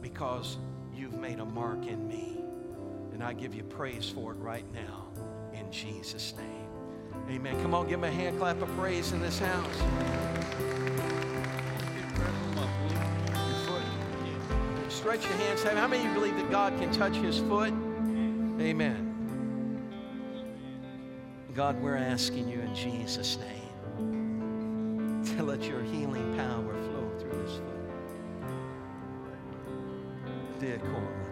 because 0.00 0.56
you've 0.96 1.18
made 1.18 1.38
a 1.38 1.44
mark 1.44 1.86
in 1.86 2.08
me. 2.08 2.38
And 3.12 3.22
I 3.22 3.34
give 3.34 3.54
you 3.54 3.62
praise 3.62 4.08
for 4.08 4.32
it 4.32 4.38
right 4.38 4.64
now 4.72 5.08
in 5.52 5.70
Jesus' 5.70 6.32
name. 6.38 7.28
Amen. 7.28 7.60
Come 7.60 7.74
on, 7.74 7.88
give 7.88 7.98
him 7.98 8.04
a 8.04 8.10
hand 8.10 8.38
clap 8.38 8.62
of 8.62 8.74
praise 8.78 9.12
in 9.12 9.20
this 9.20 9.38
house. 9.38 10.83
Stretch 15.04 15.26
your 15.26 15.36
hands. 15.36 15.62
How 15.62 15.86
many 15.86 16.02
of 16.02 16.08
you 16.08 16.14
believe 16.14 16.34
that 16.36 16.50
God 16.50 16.78
can 16.78 16.90
touch 16.90 17.14
his 17.16 17.38
foot? 17.40 17.74
Amen. 18.58 19.86
God, 21.54 21.78
we're 21.82 21.98
asking 21.98 22.48
you 22.48 22.60
in 22.60 22.74
Jesus' 22.74 23.36
name 23.98 25.22
to 25.36 25.42
let 25.42 25.64
your 25.64 25.82
healing 25.82 26.34
power 26.38 26.72
flow 26.72 27.10
through 27.18 27.42
this 27.42 27.56
foot. 27.56 27.84
Dear 30.58 30.78
Corma, 30.78 31.23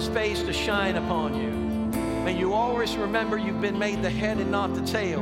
His 0.00 0.08
face 0.08 0.42
to 0.44 0.52
shine 0.54 0.96
upon 0.96 1.34
you. 1.34 1.50
May 2.24 2.34
you 2.34 2.54
always 2.54 2.96
remember 2.96 3.36
you've 3.36 3.60
been 3.60 3.78
made 3.78 4.00
the 4.00 4.08
head 4.08 4.38
and 4.38 4.50
not 4.50 4.74
the 4.74 4.80
tail, 4.80 5.20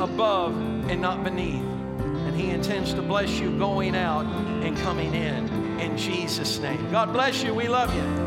above 0.00 0.56
and 0.88 1.02
not 1.02 1.24
beneath. 1.24 1.64
And 1.64 2.40
He 2.40 2.50
intends 2.50 2.94
to 2.94 3.02
bless 3.02 3.40
you 3.40 3.58
going 3.58 3.96
out 3.96 4.24
and 4.62 4.76
coming 4.76 5.12
in. 5.12 5.48
In 5.80 5.98
Jesus' 5.98 6.60
name. 6.60 6.88
God 6.92 7.12
bless 7.12 7.42
you. 7.42 7.52
We 7.52 7.66
love 7.66 7.92
you. 7.96 8.25